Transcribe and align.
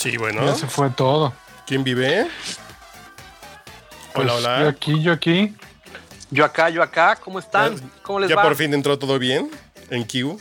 Sí, 0.00 0.12
Ya 0.12 0.18
bueno. 0.18 0.54
se 0.54 0.66
fue 0.66 0.88
todo. 0.88 1.34
¿Quién 1.66 1.84
vive? 1.84 2.26
Pues, 4.14 4.26
hola, 4.30 4.34
hola. 4.34 4.60
Yo 4.62 4.68
aquí, 4.70 5.02
yo 5.02 5.12
aquí. 5.12 5.54
Yo 6.30 6.44
acá, 6.46 6.70
yo 6.70 6.82
acá, 6.82 7.16
¿cómo 7.16 7.38
están? 7.38 7.76
Ya- 7.76 7.82
¿Cómo 8.02 8.20
les 8.20 8.30
ya 8.30 8.36
va? 8.36 8.42
por 8.44 8.56
fin 8.56 8.72
entró 8.72 8.98
todo 8.98 9.18
bien 9.18 9.50
en 9.90 10.04
Q. 10.04 10.40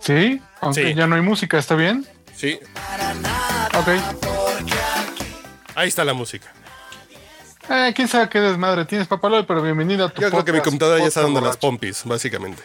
Sí, 0.00 0.40
aunque 0.60 0.88
Sí. 0.88 0.94
ya 0.94 1.06
no 1.06 1.14
hay 1.16 1.22
música, 1.22 1.56
¿está 1.58 1.74
bien? 1.76 2.06
Sí, 2.34 2.60
Ok. 3.74 3.88
ahí 5.74 5.88
está 5.88 6.04
la 6.04 6.12
música. 6.12 6.52
Eh, 7.70 7.92
quién 7.96 8.06
sabe 8.06 8.28
qué 8.28 8.40
desmadre 8.40 8.84
tienes, 8.84 9.08
papaloy, 9.08 9.44
pero 9.44 9.62
bienvenido 9.62 10.04
a 10.04 10.08
tu 10.10 10.20
Yo 10.20 10.28
creo 10.30 10.44
que 10.44 10.52
mi 10.52 10.58
podcast. 10.58 10.64
computadora 10.66 10.98
ya 11.00 11.06
está 11.08 11.20
podcast 11.22 11.34
dando 11.34 11.48
las 11.48 11.56
pompis, 11.56 12.04
básicamente. 12.04 12.62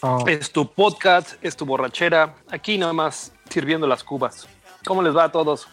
Oh, 0.00 0.24
Es 0.28 0.52
tu 0.52 0.70
podcast, 0.70 1.32
es 1.42 1.56
tu 1.56 1.64
borrachera. 1.64 2.34
Aquí 2.50 2.76
nada 2.76 2.92
más 2.92 3.32
sirviendo 3.48 3.86
las 3.86 4.04
cubas. 4.04 4.46
¿Cómo 4.86 5.02
les 5.02 5.16
va 5.16 5.24
a 5.24 5.32
todos? 5.32 5.68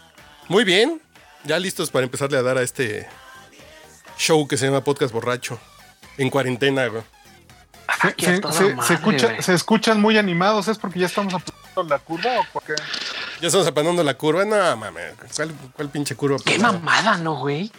Muy 0.48 0.64
bien, 0.64 1.02
ya 1.44 1.60
listos 1.60 1.90
para 1.92 2.04
empezarle 2.06 2.38
a 2.38 2.42
dar 2.42 2.58
a 2.58 2.62
este 2.64 3.08
show 4.18 4.48
que 4.48 4.58
se 4.58 4.66
llama 4.66 4.84
Podcast 4.84 5.14
Borracho. 5.14 5.60
En 6.18 6.30
cuarentena, 6.30 6.88
güey. 6.88 7.04
se, 8.02 8.08
Aquí 8.08 8.26
a 8.26 8.30
se- 8.36 8.40
toda 8.42 8.54
se- 8.54 8.76
madre, 8.76 8.88
se 8.88 8.94
escucha- 8.96 9.28
güey. 9.28 9.42
se 9.44 9.54
escuchan 9.54 10.02
muy 10.02 10.18
animados, 10.18 10.68
¿es 10.68 10.78
porque 10.78 11.00
ya 11.00 11.06
estamos 11.06 11.34
apretando 11.34 11.84
la 11.84 12.00
curva 12.00 12.40
o 12.42 12.46
por 12.54 12.64
qué? 12.64 12.74
Ya 13.42 13.48
estamos 13.48 13.68
aplanando 13.68 14.04
la 14.04 14.16
curva. 14.16 14.44
No, 14.46 14.76
mames. 14.78 15.14
¿Cuál, 15.36 15.54
cuál 15.76 15.90
pinche 15.90 16.16
curva? 16.16 16.38
Qué 16.44 16.56
aplanada? 16.56 16.80
mamada, 16.80 17.18
¿no, 17.18 17.36
güey? 17.38 17.72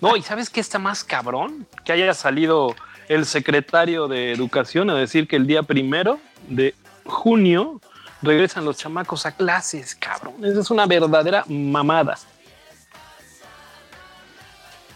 No, 0.00 0.16
¿y 0.16 0.22
sabes 0.22 0.50
qué 0.50 0.60
está 0.60 0.78
más 0.78 1.02
cabrón? 1.02 1.66
Que 1.84 1.92
haya 1.92 2.14
salido 2.14 2.76
el 3.08 3.26
secretario 3.26 4.06
de 4.08 4.32
Educación 4.32 4.88
a 4.90 4.94
decir 4.94 5.26
que 5.26 5.36
el 5.36 5.46
día 5.46 5.62
primero 5.64 6.20
de 6.48 6.74
junio 7.04 7.80
regresan 8.24 8.64
los 8.64 8.76
chamacos 8.78 9.26
a 9.26 9.32
clases, 9.32 9.94
cabrón. 9.94 10.34
Esa 10.44 10.60
es 10.60 10.70
una 10.70 10.86
verdadera 10.86 11.44
mamada. 11.48 12.18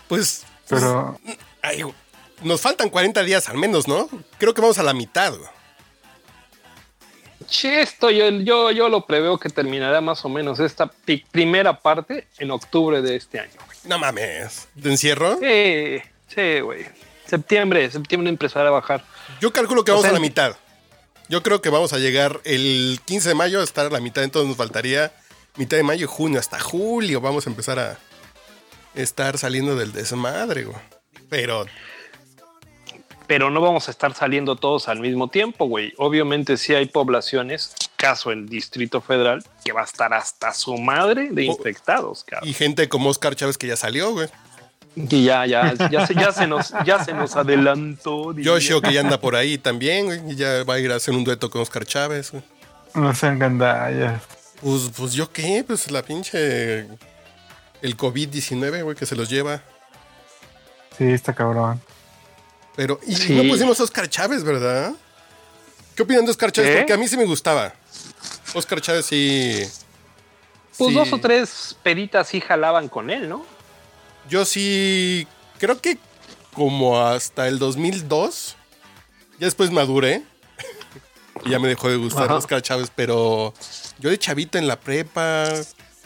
Pues, 0.09 0.45
pues, 0.69 0.83
Pero 0.83 1.19
ay, 1.63 1.83
nos 2.43 2.61
faltan 2.61 2.89
40 2.89 3.23
días 3.25 3.49
al 3.49 3.59
menos, 3.59 3.87
¿no? 3.89 4.09
Creo 4.39 4.55
que 4.55 4.61
vamos 4.61 4.79
a 4.79 4.83
la 4.83 4.95
mitad. 4.95 5.35
Che, 7.47 7.81
esto 7.81 8.11
yo, 8.11 8.29
yo, 8.31 8.71
yo 8.71 8.89
lo 8.89 9.07
preveo 9.07 9.39
que 9.39 9.49
terminará 9.49 10.01
más 10.01 10.25
o 10.25 10.29
menos 10.29 10.61
esta 10.61 10.91
primera 11.31 11.79
parte 11.81 12.27
en 12.39 12.51
octubre 12.51 13.01
de 13.01 13.17
este 13.17 13.41
año. 13.41 13.53
güey. 13.65 13.79
No 13.85 13.99
mames. 13.99 14.69
¿De 14.75 14.91
encierro? 14.91 15.39
Sí, 15.39 16.03
sí, 16.29 16.61
güey. 16.61 16.87
Septiembre, 17.27 17.91
septiembre 17.91 18.29
empezará 18.31 18.69
a 18.69 18.73
bajar. 18.73 19.05
Yo 19.41 19.53
calculo 19.53 19.85
que 19.85 19.93
O 19.93 19.95
vamos 19.95 20.03
sea, 20.03 20.11
a 20.11 20.15
la 20.15 20.21
mitad. 20.21 20.57
Yo 21.29 21.43
creo 21.43 21.61
que 21.61 21.69
vamos 21.69 21.93
a 21.93 21.99
llegar 21.99 22.41
el 22.45 23.01
15 23.05 23.31
de 23.31 23.35
mayo 23.35 23.61
a 23.61 23.65
estar 23.65 23.87
a 23.87 23.91
la 23.91 24.01
mitad, 24.01 24.25
entonces 24.25 24.49
nos 24.49 24.57
faltaría 24.57 25.13
mitad 25.57 25.77
de 25.77 25.83
mayo, 25.83 26.09
junio, 26.09 26.41
hasta 26.41 26.59
julio. 26.59 27.21
Vamos 27.21 27.47
a 27.47 27.51
empezar 27.51 27.79
a 27.79 27.99
estar 28.95 29.37
saliendo 29.37 29.77
del 29.77 29.93
desmadre, 29.93 30.65
güey. 30.65 30.79
Pero 31.29 31.67
Pero 33.27 33.51
no 33.51 33.61
vamos 33.61 33.89
a 33.89 33.91
estar 33.91 34.15
saliendo 34.15 34.57
todos 34.57 34.89
al 34.89 35.01
mismo 35.01 35.29
tiempo, 35.29 35.67
güey. 35.67 35.93
Obviamente 35.99 36.57
sí 36.57 36.75
hay 36.75 36.87
poblaciones, 36.87 37.75
caso 37.97 38.31
el 38.31 38.49
Distrito 38.49 39.03
Federal, 39.03 39.45
que 39.63 39.73
va 39.73 39.83
a 39.83 39.85
estar 39.85 40.15
hasta 40.15 40.55
su 40.55 40.79
madre 40.79 41.29
de 41.31 41.45
infectados, 41.45 42.25
cabrón. 42.25 42.49
y 42.49 42.55
gente 42.55 42.89
como 42.89 43.11
Oscar 43.11 43.37
Chávez 43.37 43.59
que 43.59 43.67
ya 43.67 43.77
salió, 43.77 44.13
güey. 44.13 44.29
Y 44.97 45.25
ya, 45.25 45.47
ya, 45.47 45.75
ya, 45.91 46.07
se, 46.07 46.15
ya, 46.15 46.33
se 46.33 46.47
nos, 46.47 46.73
ya 46.85 47.05
se 47.05 47.13
nos 47.13 47.37
adelantó. 47.37 48.33
Yoshio 48.35 48.81
que 48.83 48.93
ya 48.93 49.01
anda 49.01 49.21
por 49.21 49.37
ahí 49.37 49.57
también, 49.59 50.07
güey. 50.07 50.33
Y 50.33 50.37
ya 50.37 50.65
va 50.65 50.75
a 50.75 50.79
ir 50.81 50.91
a 50.91 50.97
hacer 50.97 51.15
un 51.15 51.23
dueto 51.25 51.49
con 51.51 51.63
Oscar 51.63 51.85
Chávez, 51.87 52.33
güey. 52.33 52.43
no 52.95 53.15
sean 53.15 53.39
gandallas. 53.39 54.23
Pues, 54.61 54.91
pues 54.97 55.13
yo 55.13 55.31
qué, 55.31 55.63
pues 55.67 55.91
la 55.91 56.03
pinche... 56.03 56.89
El 57.81 57.97
COVID-19, 57.97 58.83
güey, 58.83 58.97
que 58.97 59.07
se 59.07 59.15
los 59.15 59.29
lleva. 59.31 59.63
Sí, 60.97 61.05
está 61.05 61.33
cabrón. 61.33 61.81
Pero, 62.75 62.99
y 63.07 63.15
Sí. 63.15 63.35
no 63.35 63.49
pusimos 63.49 63.79
a 63.79 63.85
Oscar 63.85 64.09
Chávez, 64.09 64.43
¿verdad? 64.43 64.93
¿Qué 65.95 66.03
opinan 66.03 66.25
de 66.25 66.33
Oscar 66.33 66.51
Chávez? 66.51 66.79
Porque 66.79 66.93
a 66.93 66.97
mí 66.97 67.07
sí 67.07 67.17
me 67.17 67.25
gustaba. 67.25 67.73
Oscar 68.55 68.81
Chávez 68.81 69.07
sí. 69.07 69.63
Pues 70.77 70.91
sí. 70.91 70.95
dos 70.95 71.13
o 71.13 71.19
tres 71.19 71.77
peditas 71.85 72.27
sí 72.27 72.41
jalaban 72.41 72.89
con 72.89 73.11
él, 73.11 73.29
¿no? 73.29 73.45
Yo 74.29 74.45
sí. 74.45 75.27
Creo 75.59 75.81
que 75.81 75.99
como 76.55 77.01
hasta 77.01 77.49
el 77.49 77.59
2002. 77.59 78.57
Ya 79.39 79.47
después 79.47 79.71
maduré. 79.71 80.23
y 81.45 81.51
ya 81.51 81.59
me 81.59 81.69
dejó 81.69 81.89
de 81.89 81.97
gustar 81.97 82.25
Ajá. 82.25 82.35
Oscar 82.37 82.61
Chávez, 82.63 82.91
pero 82.95 83.55
yo 83.99 84.11
de 84.11 84.19
chavito 84.19 84.59
en 84.59 84.67
la 84.67 84.79
prepa, 84.81 85.45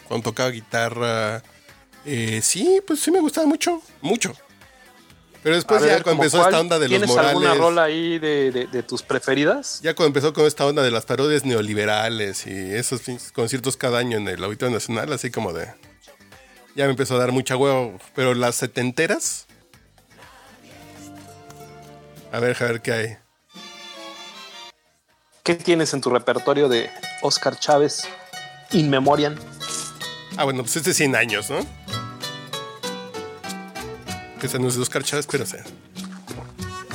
cuando 0.08 0.24
tocaba 0.30 0.50
guitarra. 0.50 1.42
eh, 2.04 2.40
sí, 2.42 2.80
pues 2.86 3.00
sí 3.00 3.10
me 3.10 3.20
gustaba 3.20 3.46
mucho. 3.46 3.80
Mucho. 4.02 4.34
Pero 5.42 5.56
después 5.56 5.82
A 5.82 5.86
ya 5.86 5.92
ver, 5.94 6.02
cuando 6.04 6.18
¿como 6.18 6.22
empezó 6.24 6.38
cuál? 6.38 6.50
esta 6.50 6.60
onda 6.60 6.78
de 6.78 6.84
los 6.88 6.90
¿Tienes 6.90 7.08
morales. 7.08 7.30
alguna 7.30 7.54
rola 7.54 7.82
ahí 7.84 8.18
de, 8.20 8.52
de- 8.52 8.66
de 8.68 8.82
tus 8.84 9.02
preferidas? 9.02 9.80
Ya 9.82 9.94
cuando 9.94 10.08
empezó 10.08 10.32
con 10.32 10.46
esta 10.46 10.64
onda 10.66 10.82
de 10.84 10.90
las 10.92 11.04
parodias 11.04 11.44
neoliberales 11.44 12.46
y 12.46 12.50
esos 12.74 13.00
conciertos 13.32 13.76
cada 13.76 13.98
año 13.98 14.18
en 14.18 14.28
el 14.28 14.44
Auditorio 14.44 14.72
Nacional, 14.74 15.12
así 15.12 15.30
como 15.32 15.52
de. 15.52 15.68
Ya 16.74 16.84
me 16.84 16.90
empezó 16.90 17.16
a 17.16 17.18
dar 17.18 17.32
mucha 17.32 17.56
huevo. 17.56 17.98
Pero 18.14 18.34
las 18.34 18.56
setenteras. 18.56 19.46
A 22.32 22.40
ver, 22.40 22.56
a 22.62 22.66
ver 22.66 22.80
qué 22.80 22.92
hay. 22.92 23.16
¿Qué 25.42 25.54
tienes 25.54 25.92
en 25.92 26.00
tu 26.00 26.10
repertorio 26.10 26.68
de 26.68 26.88
Oscar 27.20 27.58
Chávez 27.58 28.04
In 28.70 28.88
Memoriam? 28.88 29.34
Ah, 30.36 30.44
bueno, 30.44 30.62
pues 30.62 30.76
este 30.76 30.92
es 30.92 30.96
100 30.96 31.16
años, 31.16 31.50
¿no? 31.50 31.58
Esa 34.40 34.58
no 34.58 34.68
es 34.68 34.76
de 34.76 34.82
Oscar 34.82 35.04
Chávez, 35.04 35.26
pero 35.30 35.46
sí. 35.46 35.56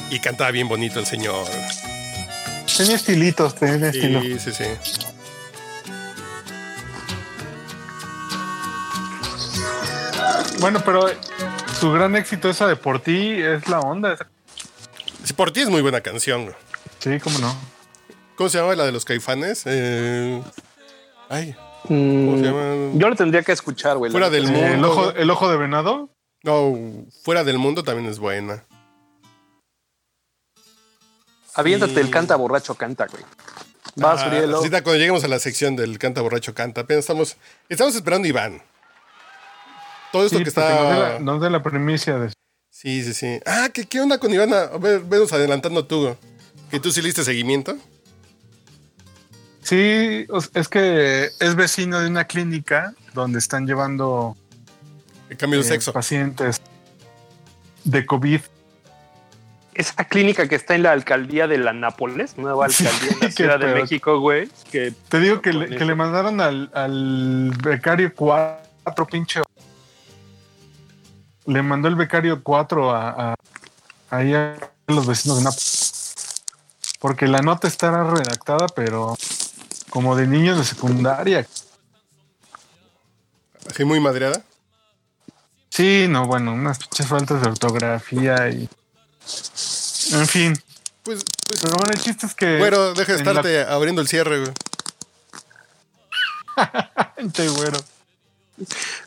Y 0.10 0.20
cantaba 0.20 0.52
bien 0.52 0.68
bonito 0.68 1.00
el 1.00 1.06
señor. 1.06 1.46
Tenía 2.76 2.96
estilitos, 2.96 3.56
tenía 3.56 3.90
estilo. 3.90 4.22
Sí, 4.22 4.40
sí, 4.40 4.52
sí. 4.52 4.64
Bueno, 10.70 10.82
pero 10.84 11.06
su 11.80 11.94
gran 11.94 12.14
éxito 12.18 12.50
esa 12.50 12.68
de 12.68 12.76
por 12.76 13.00
ti 13.00 13.42
es 13.42 13.70
la 13.70 13.80
onda. 13.80 14.18
Sí, 15.24 15.32
por 15.32 15.50
ti 15.52 15.62
es 15.62 15.70
muy 15.70 15.82
buena 15.82 16.02
canción. 16.02 16.44
güey. 16.44 16.56
Sí, 17.00 17.20
cómo 17.22 17.40
no. 17.40 17.56
¿Cómo 18.36 18.50
se 18.50 18.58
llama 18.58 18.76
la 18.76 18.86
de 18.86 18.92
los 18.92 19.06
caifanes? 19.06 19.64
Eh, 19.66 20.42
Ay, 21.30 21.56
Mm, 21.90 22.26
¿cómo 22.26 22.38
se 22.38 22.44
llama? 22.44 22.92
yo 22.96 23.08
lo 23.10 23.16
tendría 23.16 23.44
que 23.44 23.54
escuchar, 23.54 23.96
güey. 23.98 24.12
Fuera 24.12 24.30
del 24.30 24.44
mundo. 24.52 24.66
El, 24.68 24.84
ojo, 24.84 25.12
el 25.12 25.30
ojo 25.30 25.50
de 25.50 25.56
venado. 25.56 26.10
No, 26.44 26.74
fuera 27.24 27.46
del 27.46 27.58
mundo 27.60 27.86
también 27.86 28.10
es 28.10 28.20
buena. 28.20 28.66
Aviéntate 31.54 31.94
Sí. 31.94 32.00
el 32.02 32.10
canta 32.10 32.36
borracho 32.36 32.76
canta, 32.76 33.08
güey. 33.08 33.24
Vas, 33.96 34.22
Ah, 34.22 34.28
Urielo. 34.28 34.60
cuando 34.60 34.96
lleguemos 34.96 35.24
a 35.24 35.30
la 35.30 35.40
sección 35.40 35.78
del 35.78 35.98
canta 35.98 36.20
borracho 36.22 36.54
canta, 36.54 36.82
apenas 36.82 37.06
estamos, 37.06 37.38
estamos 37.70 37.96
esperando 37.96 38.26
a 38.26 38.30
Iván. 38.30 38.62
Todo 40.18 40.26
esto 40.26 40.38
Sí, 40.38 40.44
que 40.44 40.52
porque 40.52 40.68
nos 40.70 40.82
está. 40.82 41.10
la, 41.14 41.20
nos 41.20 41.42
dé 41.42 41.50
la 41.50 41.64
primicia 41.64 42.18
de 42.20 42.32
Sí, 42.70 43.04
sí, 43.04 43.14
sí. 43.14 43.40
Ah, 43.46 43.70
¿qué, 43.74 43.86
qué 43.86 44.00
onda 44.02 44.20
con 44.20 44.32
Iván? 44.34 44.54
A 44.54 44.66
ver, 44.78 45.02
venos 45.02 45.34
adelantando 45.34 45.86
tú. 45.86 46.16
Que 46.70 46.80
tú 46.80 46.92
sí 46.92 47.02
le 47.02 47.08
diste 47.08 47.24
seguimiento. 47.24 47.76
Sí, 49.62 50.26
es 50.54 50.68
que 50.70 51.30
es 51.40 51.56
vecino 51.56 52.00
de 52.00 52.08
una 52.08 52.26
clínica 52.26 52.94
donde 53.14 53.40
están 53.40 53.66
llevando 53.68 54.38
El 55.30 55.38
cambio 55.38 55.60
de 55.60 55.66
eh, 55.66 55.70
sexo. 55.70 55.92
pacientes 55.92 56.62
de 57.84 58.06
COVID. 58.06 58.42
esa 59.74 60.04
clínica 60.06 60.48
que 60.48 60.56
está 60.56 60.76
en 60.76 60.84
la 60.84 60.92
alcaldía 60.92 61.48
de 61.48 61.58
la 61.58 61.74
Nápoles, 61.74 62.38
nueva 62.38 62.66
alcaldía 62.68 63.12
en 63.12 63.20
la 63.22 63.32
Ciudad 63.32 63.60
de. 63.60 63.74
México, 63.74 64.20
güey. 64.20 64.50
Que 64.72 64.94
Te 65.10 65.20
digo 65.20 65.42
que, 65.42 65.52
le, 65.54 65.76
que 65.76 65.84
le 65.86 65.96
mandaron 65.96 66.40
al, 66.42 66.70
al 66.74 67.52
becario 67.62 68.14
4, 68.16 69.06
pinche. 69.08 69.42
Le 71.48 71.62
mandó 71.64 71.88
el 71.88 71.96
becario 71.96 72.44
4 72.44 72.92
a, 72.92 73.32
a- 73.32 73.36
ahí 74.10 74.34
a 74.34 74.56
los 74.88 75.06
vecinos 75.08 75.38
de 75.40 75.44
Nápoles. 75.46 76.04
Porque 77.00 77.28
la 77.28 77.40
nota 77.42 77.68
estará 77.68 78.04
redactada, 78.04 78.68
pero 78.76 79.16
como 79.90 80.16
de 80.16 80.28
niños 80.28 80.58
de 80.58 80.64
secundaria. 80.66 81.48
Así 83.70 83.84
muy 83.86 84.00
madreada. 84.00 84.42
Sí, 85.70 86.08
no, 86.10 86.26
bueno, 86.26 86.54
unas 86.54 86.80
pinches 86.80 87.08
faltas 87.08 87.42
de 87.42 87.50
ortografía 87.50 88.50
y. 88.50 88.70
En 90.14 90.28
fin. 90.28 90.54
Pues, 91.04 91.24
pues 91.48 91.62
Pero 91.62 91.76
bueno, 91.76 91.92
el 91.94 92.00
chiste 92.02 92.26
es 92.26 92.34
que. 92.34 92.58
güero, 92.58 92.94
deja 92.94 93.14
de 93.14 93.24
la- 93.24 93.32
estarte 93.32 93.64
abriendo 93.64 94.02
el 94.02 94.08
cierre, 94.08 94.40
güey. 94.40 94.54
Güero. 97.56 97.78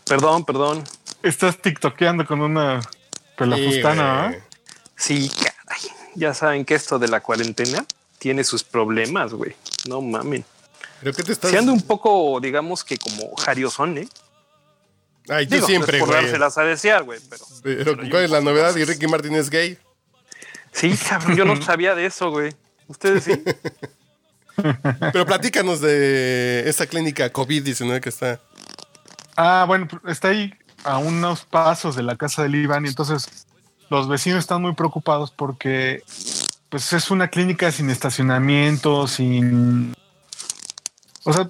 Perdón, 0.04 0.44
perdón. 0.44 0.84
Estás 1.22 1.58
tiktokeando 1.58 2.26
con 2.26 2.40
una 2.40 2.80
pelafustana, 3.36 4.32
Sí, 4.32 4.38
¿ah? 4.38 4.46
Sí, 4.96 5.30
caray. 5.30 5.82
Ya 6.14 6.34
saben 6.34 6.64
que 6.64 6.74
esto 6.74 6.98
de 6.98 7.08
la 7.08 7.20
cuarentena 7.20 7.84
tiene 8.18 8.44
sus 8.44 8.64
problemas, 8.64 9.32
güey. 9.32 9.54
No 9.88 10.00
mamen. 10.00 10.44
¿Pero 11.00 11.14
qué 11.14 11.22
te 11.22 11.32
estás...? 11.32 11.50
Se 11.50 11.58
anda 11.58 11.72
un 11.72 11.82
poco, 11.82 12.38
digamos 12.40 12.84
que 12.84 12.96
como 12.98 13.34
jariosón, 13.36 13.98
¿eh? 13.98 14.08
Ay, 15.28 15.46
yo 15.46 15.56
Digo, 15.56 15.66
siempre, 15.66 15.98
no 15.98 16.04
es 16.04 16.08
por 16.08 16.08
güey. 16.14 16.22
dárselas 16.24 16.58
a 16.58 16.62
desear, 16.62 17.04
güey, 17.04 17.20
pero... 17.28 17.44
Pero, 17.62 17.96
¿cuál 18.10 18.24
es 18.24 18.30
la 18.30 18.40
novedad? 18.40 18.74
¿Y 18.76 18.84
Ricky 18.84 19.06
Martin 19.06 19.34
es 19.36 19.48
gay? 19.48 19.78
Sí, 20.72 20.96
cabrón, 21.08 21.36
yo 21.36 21.44
no 21.44 21.60
sabía 21.62 21.94
de 21.94 22.06
eso, 22.06 22.30
güey. 22.30 22.54
Ustedes 22.88 23.24
sí. 23.24 23.42
Pero 25.12 25.24
platícanos 25.26 25.80
de 25.80 26.64
esta 26.66 26.86
clínica 26.86 27.32
COVID-19 27.32 28.00
que 28.00 28.08
está... 28.08 28.40
Ah, 29.36 29.64
bueno, 29.66 29.88
está 30.06 30.28
ahí 30.28 30.52
a 30.84 30.98
unos 30.98 31.44
pasos 31.44 31.96
de 31.96 32.02
la 32.02 32.16
casa 32.16 32.42
del 32.42 32.54
Iván 32.54 32.84
y 32.84 32.88
entonces 32.88 33.46
los 33.90 34.08
vecinos 34.08 34.38
están 34.40 34.62
muy 34.62 34.74
preocupados 34.74 35.30
porque 35.30 36.02
pues 36.68 36.92
es 36.92 37.10
una 37.10 37.28
clínica 37.28 37.72
sin 37.72 37.90
estacionamiento, 37.90 39.06
sin... 39.08 39.92
O 41.24 41.32
sea, 41.32 41.48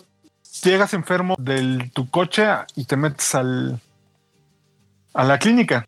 llegas 0.62 0.94
enfermo 0.94 1.36
de 1.38 1.90
tu 1.92 2.08
coche 2.10 2.46
y 2.74 2.84
te 2.84 2.96
metes 2.96 3.34
al 3.34 3.80
a 5.12 5.24
la 5.24 5.38
clínica. 5.38 5.86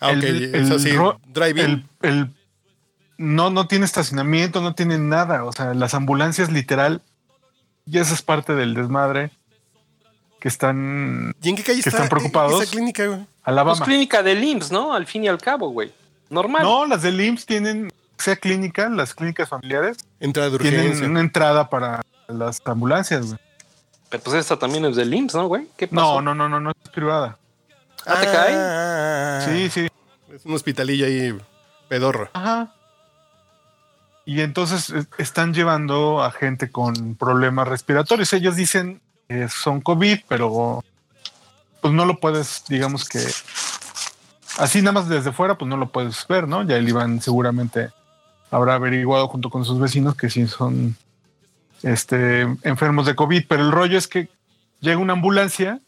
Ah, 0.00 0.08
ok, 0.08 0.12
El- 0.22 0.54
es 0.54 0.70
el 0.70 0.72
así, 0.76 0.92
ro- 0.92 1.20
drive-in. 1.26 1.64
El, 1.64 2.08
el- 2.10 2.34
no, 3.18 3.48
no 3.50 3.66
tiene 3.66 3.86
estacionamiento, 3.86 4.60
no 4.60 4.74
tiene 4.74 4.98
nada. 4.98 5.44
O 5.44 5.52
sea, 5.52 5.72
las 5.74 5.94
ambulancias 5.94 6.50
literal, 6.52 7.02
y 7.86 7.98
esa 7.98 8.12
es 8.14 8.22
parte 8.22 8.54
del 8.54 8.74
desmadre 8.74 9.30
que 10.40 10.48
están 10.48 11.34
¿Y 11.42 11.48
en 11.50 11.56
qué 11.56 11.62
calle 11.62 11.82
que 11.82 11.88
está 11.88 12.02
están 12.02 12.08
preocupados. 12.08 12.62
esa 12.62 12.70
clínica, 12.70 13.06
güey? 13.06 13.18
Pues 13.18 13.28
Alabama. 13.44 13.84
clínica 13.84 14.22
del 14.22 14.42
IMSS, 14.44 14.70
¿no? 14.72 14.92
Al 14.94 15.06
fin 15.06 15.24
y 15.24 15.28
al 15.28 15.38
cabo, 15.38 15.70
güey. 15.70 15.92
Normal. 16.30 16.62
No, 16.62 16.86
las 16.86 17.02
del 17.02 17.20
IMSS 17.20 17.46
tienen, 17.46 17.92
sea 18.18 18.36
clínica, 18.36 18.88
las 18.88 19.14
clínicas 19.14 19.48
familiares, 19.48 19.98
Entrada 20.20 20.50
de 20.50 20.58
tienen 20.58 20.80
urgencia. 20.80 21.06
una 21.08 21.20
entrada 21.20 21.70
para 21.70 22.02
las 22.28 22.60
ambulancias. 22.64 23.26
güey. 23.26 23.38
Pero 24.08 24.22
pues 24.22 24.36
esta 24.36 24.56
también 24.58 24.84
es 24.84 24.96
del 24.96 25.12
IMSS, 25.14 25.34
¿no, 25.34 25.46
güey? 25.46 25.68
¿Qué 25.76 25.88
pasó? 25.88 26.20
No, 26.20 26.34
no, 26.34 26.34
no, 26.34 26.48
no, 26.48 26.60
no 26.60 26.70
es 26.70 26.90
privada. 26.90 27.38
¿Ah, 28.06 28.20
te 28.20 28.26
cae? 28.26 28.54
Ah, 28.54 29.40
Sí, 29.46 29.68
sí. 29.70 29.88
Es 30.32 30.44
un 30.44 30.54
hospitalillo 30.54 31.06
ahí 31.06 31.36
pedorro. 31.88 32.28
Ajá. 32.34 32.72
Y 34.24 34.40
entonces 34.40 34.90
eh, 34.90 35.06
están 35.18 35.54
llevando 35.54 36.22
a 36.22 36.30
gente 36.32 36.70
con 36.70 37.14
problemas 37.14 37.68
respiratorios. 37.68 38.32
Ellos 38.32 38.56
dicen 38.56 39.00
que 39.28 39.48
son 39.48 39.80
COVID, 39.80 40.20
pero 40.28 40.82
pues 41.80 41.94
no 41.94 42.04
lo 42.04 42.18
puedes, 42.18 42.64
digamos 42.68 43.08
que 43.08 43.20
así 44.58 44.80
nada 44.80 44.92
más 44.92 45.08
desde 45.08 45.32
fuera, 45.32 45.56
pues 45.56 45.68
no 45.68 45.76
lo 45.76 45.90
puedes 45.90 46.26
ver, 46.26 46.48
¿no? 46.48 46.62
Ya 46.62 46.76
el 46.76 46.88
Iván 46.88 47.20
seguramente 47.20 47.90
habrá 48.50 48.74
averiguado 48.74 49.28
junto 49.28 49.50
con 49.50 49.64
sus 49.64 49.78
vecinos 49.78 50.16
que 50.16 50.30
sí 50.30 50.46
son 50.46 50.96
este, 51.82 52.42
enfermos 52.62 53.06
de 53.06 53.14
COVID, 53.14 53.44
pero 53.48 53.62
el 53.62 53.72
rollo 53.72 53.98
es 53.98 54.08
que 54.08 54.28
llega 54.80 54.98
una 54.98 55.14
ambulancia 55.14 55.80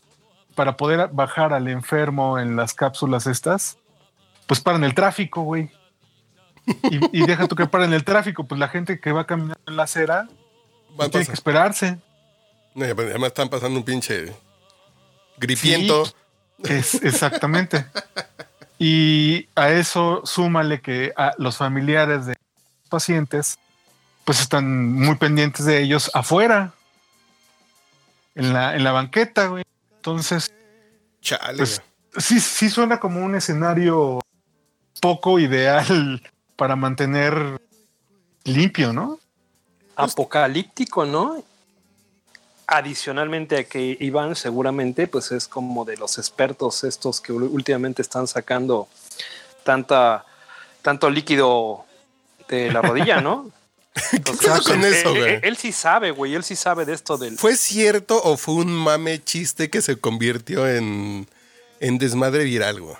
para 0.54 0.76
poder 0.76 1.08
bajar 1.12 1.52
al 1.52 1.68
enfermo 1.68 2.38
en 2.38 2.56
las 2.56 2.74
cápsulas 2.74 3.26
estas, 3.26 3.78
pues 4.46 4.60
paran 4.60 4.84
el 4.84 4.94
tráfico, 4.94 5.42
güey. 5.42 5.70
Y, 6.90 7.22
y 7.22 7.26
deja 7.26 7.46
tú 7.46 7.56
que 7.56 7.66
paren 7.66 7.92
el 7.92 8.04
tráfico, 8.04 8.44
pues 8.44 8.58
la 8.58 8.68
gente 8.68 9.00
que 9.00 9.12
va 9.12 9.24
caminando 9.24 9.58
en 9.66 9.76
la 9.76 9.84
acera 9.84 10.28
tiene 11.10 11.26
que 11.26 11.32
esperarse. 11.32 11.98
No, 12.74 12.84
además 12.84 13.28
están 13.28 13.48
pasando 13.48 13.78
un 13.78 13.84
pinche 13.84 14.34
gripiento. 15.36 16.06
Sí. 16.06 16.12
Es 16.64 16.94
exactamente. 16.94 17.86
Y 18.78 19.48
a 19.54 19.70
eso 19.70 20.22
súmale 20.24 20.80
que 20.80 21.12
a 21.16 21.34
los 21.38 21.56
familiares 21.56 22.26
de 22.26 22.34
los 22.34 22.88
pacientes 22.88 23.58
pues 24.24 24.40
están 24.40 24.92
muy 24.92 25.16
pendientes 25.16 25.64
de 25.64 25.82
ellos 25.82 26.10
afuera. 26.14 26.74
En 28.34 28.52
la, 28.52 28.76
en 28.76 28.84
la 28.84 28.92
banqueta, 28.92 29.46
güey. 29.48 29.64
Entonces, 29.96 30.52
Chale. 31.20 31.56
pues 31.56 31.82
sí, 32.16 32.38
sí 32.38 32.70
suena 32.70 33.00
como 33.00 33.24
un 33.24 33.34
escenario 33.34 34.20
poco 35.00 35.40
ideal 35.40 36.22
para 36.56 36.76
mantener 36.76 37.60
limpio, 38.44 38.92
¿no? 38.92 39.18
apocalíptico, 39.98 41.04
¿no? 41.04 41.42
Adicionalmente 42.70 43.56
a 43.56 43.64
que 43.64 43.96
Iván 43.98 44.36
seguramente 44.36 45.06
pues 45.06 45.32
es 45.32 45.48
como 45.48 45.86
de 45.86 45.96
los 45.96 46.18
expertos 46.18 46.84
estos 46.84 47.20
que 47.22 47.32
últimamente 47.32 48.02
están 48.02 48.26
sacando 48.28 48.88
tanta 49.64 50.26
tanto 50.82 51.08
líquido 51.08 51.86
de 52.46 52.70
la 52.70 52.82
rodilla, 52.82 53.20
¿no? 53.22 53.50
Entonces, 54.12 54.60
con 54.60 54.84
él- 54.84 54.92
eso, 54.94 55.10
él- 55.14 55.18
güey? 55.18 55.34
él, 55.36 55.40
él 55.44 55.56
sí 55.56 55.72
sabe, 55.72 56.10
güey, 56.10 56.34
él 56.34 56.44
sí 56.44 56.56
sabe 56.56 56.84
de 56.84 56.92
esto 56.92 57.16
del 57.16 57.38
¿Fue 57.38 57.56
cierto 57.56 58.20
o 58.22 58.36
fue 58.36 58.54
un 58.56 58.70
mame 58.70 59.22
chiste 59.24 59.70
que 59.70 59.80
se 59.80 59.96
convirtió 59.98 60.68
en, 60.68 61.26
en 61.80 61.96
desmadre 61.98 62.44
viral, 62.44 62.80
güey? 62.82 62.96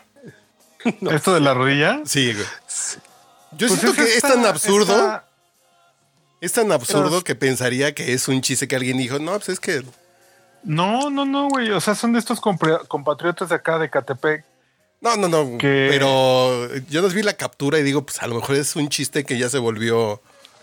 Esto 1.15 1.35
de 1.35 1.41
la 1.41 1.53
rodilla. 1.55 2.01
Sí, 2.07 2.33
güey. 2.33 2.47
Yo 3.53 3.69
Pues 3.69 3.81
siento 3.81 3.95
que 3.95 4.15
es 4.17 4.23
tan 4.23 4.47
absurdo, 4.47 5.23
es 6.41 6.53
tan 6.53 6.71
absurdo 6.73 7.09
Pero- 7.11 7.25
que 7.25 7.35
pensaría 7.35 7.95
que 7.95 8.13
es 8.13 8.29
un 8.29 8.41
chiste 8.43 8.69
que 8.69 8.77
alguien 8.77 8.99
dijo, 8.99 9.19
no, 9.19 9.33
pues 9.33 9.49
es 9.51 9.61
que 9.61 9.83
No, 10.65 11.09
no, 11.11 11.25
no, 11.25 11.49
güey. 11.49 11.71
O 11.71 11.81
sea, 11.81 11.95
son 11.95 12.13
de 12.13 12.19
estos 12.19 12.41
compatriotas 12.41 13.49
de 13.49 13.55
acá 13.55 13.79
de 13.79 13.89
Catepec. 13.91 14.45
No, 15.01 15.17
no, 15.17 15.29
no. 15.29 15.59
Que- 15.59 15.89
Pero 15.91 16.75
yo 16.89 17.01
nos 17.03 17.15
vi 17.15 17.23
la 17.23 17.35
captura 17.35 17.79
y 17.79 17.83
digo, 17.85 18.03
pues 18.05 18.21
a 18.23 18.27
lo 18.27 18.35
mejor 18.35 18.57
es 18.57 18.75
un 18.77 18.89
chiste 18.89 19.25
que 19.25 19.39
ya 19.39 19.49
se 19.49 19.59
volvió 19.59 20.21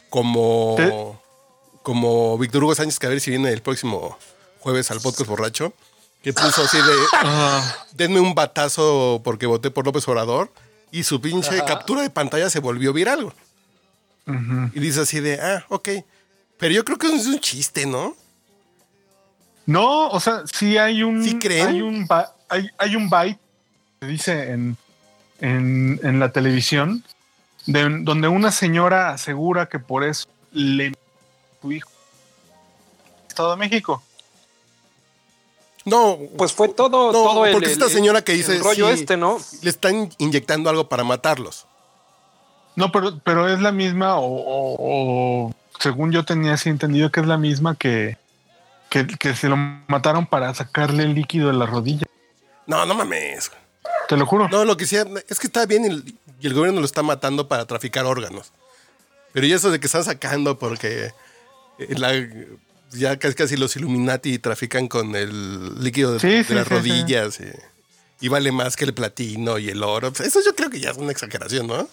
como, 0.10 0.76
Te- 0.78 0.94
como 1.84 2.38
Víctor 2.38 2.64
Hugo 2.66 2.76
Sánchez, 2.76 3.00
que 3.00 3.08
a 3.08 3.10
ver 3.10 3.22
si 3.22 3.30
viene 3.32 3.50
el 3.52 3.62
próximo 3.62 4.18
jueves 4.60 4.92
al 4.92 5.00
podcast 5.00 5.30
borracho, 5.30 5.74
que 6.24 6.34
puso 6.34 6.64
así 6.64 6.78
de, 6.78 6.84
denme 7.94 8.20
un 8.20 8.34
batazo 8.36 9.22
porque 9.24 9.46
voté 9.46 9.72
por 9.72 9.86
López 9.86 10.08
Obrador 10.08 10.52
y 10.92 11.04
su 11.04 11.22
pinche 11.22 11.64
captura 11.66 12.02
de 12.02 12.10
pantalla 12.10 12.50
se 12.50 12.60
volvió 12.60 12.92
viral. 12.94 13.32
Y 14.74 14.80
dice 14.80 15.02
así 15.02 15.20
de, 15.20 15.40
ah, 15.40 15.66
ok. 15.70 15.90
Pero 16.58 16.74
yo 16.74 16.84
creo 16.86 16.98
que 16.98 17.08
es 17.08 17.28
un 17.28 17.40
chiste, 17.40 17.86
¿no? 17.86 18.16
No, 19.66 20.08
o 20.10 20.20
sea, 20.20 20.44
sí 20.52 20.78
hay 20.78 21.04
un. 21.04 21.24
¿Sí 21.24 21.38
creen? 21.40 21.68
Hay 21.68 21.82
un, 21.82 22.06
ba- 22.08 22.34
hay, 22.50 22.70
hay 22.78 22.96
un 22.96 23.10
byte, 23.10 23.40
se 24.00 24.08
dice 24.08 24.52
en, 24.52 24.78
en, 25.42 26.00
en 26.04 26.20
la 26.20 26.32
televisión, 26.32 27.04
de- 27.66 28.00
donde 28.02 28.28
una 28.28 28.52
señora 28.52 29.10
asegura 29.10 29.68
que 29.68 29.80
por 29.80 30.04
eso 30.04 30.28
le 30.52 30.94
su 31.62 31.72
hijo 31.72 31.90
Estado 33.28 33.52
de 33.52 33.58
México. 33.58 34.02
No, 35.84 36.18
pues 36.38 36.52
fue 36.54 36.70
todo 36.70 37.12
No, 37.12 37.24
todo 37.24 37.40
porque 37.52 37.66
el- 37.68 37.72
esta 37.72 37.90
señora 37.90 38.24
que 38.24 38.34
dice, 38.34 38.56
el 38.56 38.64
rollo 38.64 38.88
sí. 38.88 39.02
este, 39.02 39.18
¿no? 39.18 39.38
le 39.62 39.70
están 39.70 40.10
inyectando 40.18 40.70
algo 40.70 40.90
para 40.90 41.04
matarlos. 41.04 41.68
No, 42.76 42.92
pero, 42.92 43.20
pero 43.24 43.48
es 43.48 43.62
la 43.62 43.72
misma, 43.72 44.16
o, 44.18 44.26
o- 44.26 44.76
o 44.80 45.56
según 45.80 46.12
yo 46.12 46.24
tenía 46.26 46.54
así 46.54 46.70
entendido 46.70 47.12
que 47.12 47.20
es 47.22 47.26
la 47.28 47.38
misma 47.38 47.76
que, 47.76 48.18
que, 48.90 49.08
que 49.08 49.36
se 49.36 49.48
lo 49.50 49.56
mataron 49.88 50.26
para 50.26 50.54
sacarle 50.54 51.04
el 51.04 51.14
líquido 51.16 51.48
de 51.48 51.54
la 51.54 51.66
rodilla. 51.66 52.06
No, 52.68 52.86
no 52.86 52.94
mames. 52.96 53.52
Te 54.08 54.18
lo 54.18 54.26
juro. 54.26 54.50
No, 54.50 54.66
lo 54.66 54.78
que 54.78 54.86
sí 54.86 54.96
es 54.96 55.40
que 55.40 55.48
está 55.48 55.66
bien 55.66 55.86
y 55.86 55.88
el, 55.88 56.16
y 56.42 56.48
el 56.48 56.54
gobierno 56.54 56.80
lo 56.80 56.86
está 56.86 57.02
matando 57.04 57.48
para 57.48 57.66
traficar 57.66 58.06
órganos. 58.06 58.52
Pero 59.34 59.46
y 59.48 59.54
eso 59.54 59.70
de 59.72 59.80
que 59.80 59.86
están 59.88 60.04
sacando 60.04 60.58
porque 60.60 61.12
eh, 61.80 61.96
la- 61.98 62.14
ya 62.92 63.18
casi, 63.18 63.36
casi 63.36 63.58
los 63.58 63.76
Illuminati 63.76 64.40
trafican 64.40 64.88
con 64.88 65.16
el 65.16 65.82
líquido 65.84 66.14
de, 66.14 66.20
Sí, 66.20 66.28
de 66.30 66.44
sí, 66.44 66.54
las 66.54 66.68
sí, 66.68 66.74
rodillas 66.74 67.40
y, 67.40 68.26
y 68.26 68.30
vale 68.30 68.52
más 68.52 68.76
que 68.76 68.86
el 68.86 68.94
platino 68.94 69.58
y 69.60 69.70
el 69.70 69.84
oro. 69.84 70.12
Pues 70.14 70.28
eso 70.30 70.40
yo 70.46 70.56
creo 70.56 70.70
que 70.70 70.80
ya 70.80 70.92
es 70.92 70.98
una 70.98 71.12
exageración, 71.12 71.68
¿no? 71.68 71.88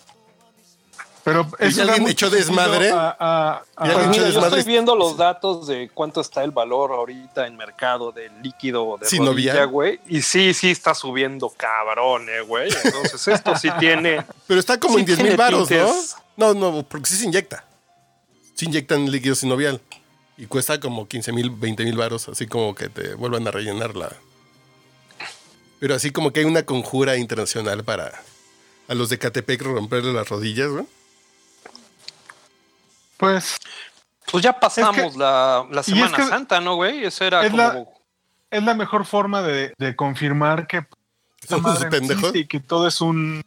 Pero 1.25 1.47
da 1.59 1.79
alguien 1.79 2.09
echó 2.09 2.29
desmadre? 2.31 2.91
a- 2.91 3.17
a- 3.19 3.63
a- 3.77 3.87
Y 3.87 3.91
alguien 3.91 4.09
Pues 4.09 4.19
mira, 4.19 4.29
yo 4.31 4.41
estoy 4.45 4.63
viendo 4.65 4.97
los 4.97 5.17
datos 5.17 5.69
de 5.69 5.89
cuánto 5.95 6.21
está 6.21 6.43
el 6.43 6.51
valor 6.51 6.91
ahorita 6.93 7.47
en 7.47 7.57
mercado 7.57 8.11
del 8.11 8.43
líquido 8.43 8.99
de 9.01 9.07
rodilla, 9.19 9.65
güey. 9.65 10.01
Y 10.09 10.23
sí, 10.23 10.53
sí 10.53 10.71
está 10.71 10.95
subiendo 10.95 11.49
cabrón, 11.51 12.29
eh, 12.29 12.41
güey. 12.41 12.73
Entonces 12.85 13.29
esto 13.29 13.57
sí 13.57 13.71
tiene... 13.79 14.25
Pero 14.49 14.59
está 14.59 14.81
como 14.81 14.95
Sí 14.95 15.01
en 15.01 15.07
10 15.07 15.23
mil 15.23 15.37
baros, 15.37 15.71
¿no? 15.71 15.95
No, 16.37 16.55
no, 16.55 16.83
porque 16.83 17.09
sí 17.09 17.17
se 17.17 17.27
inyecta. 17.27 17.65
Se 18.55 18.65
inyectan 18.65 19.11
líquido 19.11 19.35
sinovial. 19.37 19.81
Y 20.37 20.47
cuesta 20.47 20.81
como 20.81 21.07
15 21.07 21.31
mil, 21.33 21.51
20 21.51 21.85
mil 21.85 21.97
baros, 21.97 22.29
así 22.29 22.47
como 22.49 22.75
que 22.75 22.89
te 22.89 23.15
vuelvan 23.15 23.47
a 23.47 23.51
rellenar 23.53 23.95
la... 23.97 24.11
Pero 25.79 25.95
así 25.95 26.11
como 26.11 26.33
que 26.33 26.41
hay 26.41 26.47
una 26.47 26.65
conjura 26.65 27.17
internacional 27.17 27.85
para 27.85 28.13
a 28.89 28.95
los 28.95 29.09
de 29.09 29.19
Catepec 29.19 29.63
romperle 29.63 30.13
las 30.13 30.29
rodillas, 30.29 30.71
¿no? 30.71 30.87
Pues 33.23 33.57
Pues 34.33 34.43
ya 34.43 34.59
pasamos 34.59 34.97
Es 34.97 35.13
que- 35.13 35.19
la, 35.19 35.65
la 35.71 35.81
es 35.81 35.87
Semana 35.87 36.17
que- 36.17 36.27
Santa, 36.27 36.61
¿no, 36.61 36.75
güey? 36.75 37.05
Eso 37.05 37.25
era 37.25 37.45
es 37.45 37.51
como... 37.53 37.63
la- 37.63 37.85
es 38.51 38.63
la 38.65 38.75
mejor 38.75 39.07
forma 39.07 39.43
de, 39.43 39.73
de 39.79 39.95
confirmar 39.95 40.67
que 40.67 40.85
madre 41.61 41.89
pendejos. 41.89 42.35
y 42.35 42.47
que 42.47 42.59
todo 42.59 42.89
es 42.89 43.01
un 43.01 43.43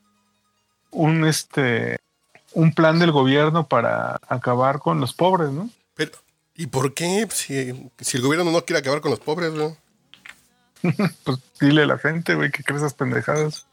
un 0.92 1.26
este 1.26 2.00
un 2.54 2.74
plan 2.74 3.00
del 3.00 3.12
gobierno 3.12 3.68
para 3.68 4.22
acabar 4.30 4.80
con 4.80 5.02
los 5.02 5.14
pobres, 5.14 5.50
¿no? 5.52 5.70
Pero, 5.94 6.14
¿y 6.56 6.68
por 6.68 6.94
qué? 6.94 7.28
Si, 7.32 7.90
si 8.00 8.16
el 8.18 8.24
gobierno 8.24 8.50
no 8.50 8.64
quiere 8.64 8.80
acabar 8.80 9.02
con 9.02 9.12
los 9.12 9.20
pobres, 9.20 9.52
¿no? 9.52 9.76
Pues 11.26 11.40
dile 11.60 11.84
a 11.84 11.88
la 11.88 11.98
gente, 11.98 12.34
güey, 12.36 12.50
que 12.50 12.64
crees 12.64 12.82
esas 12.82 12.94
pendejadas. 12.94 13.66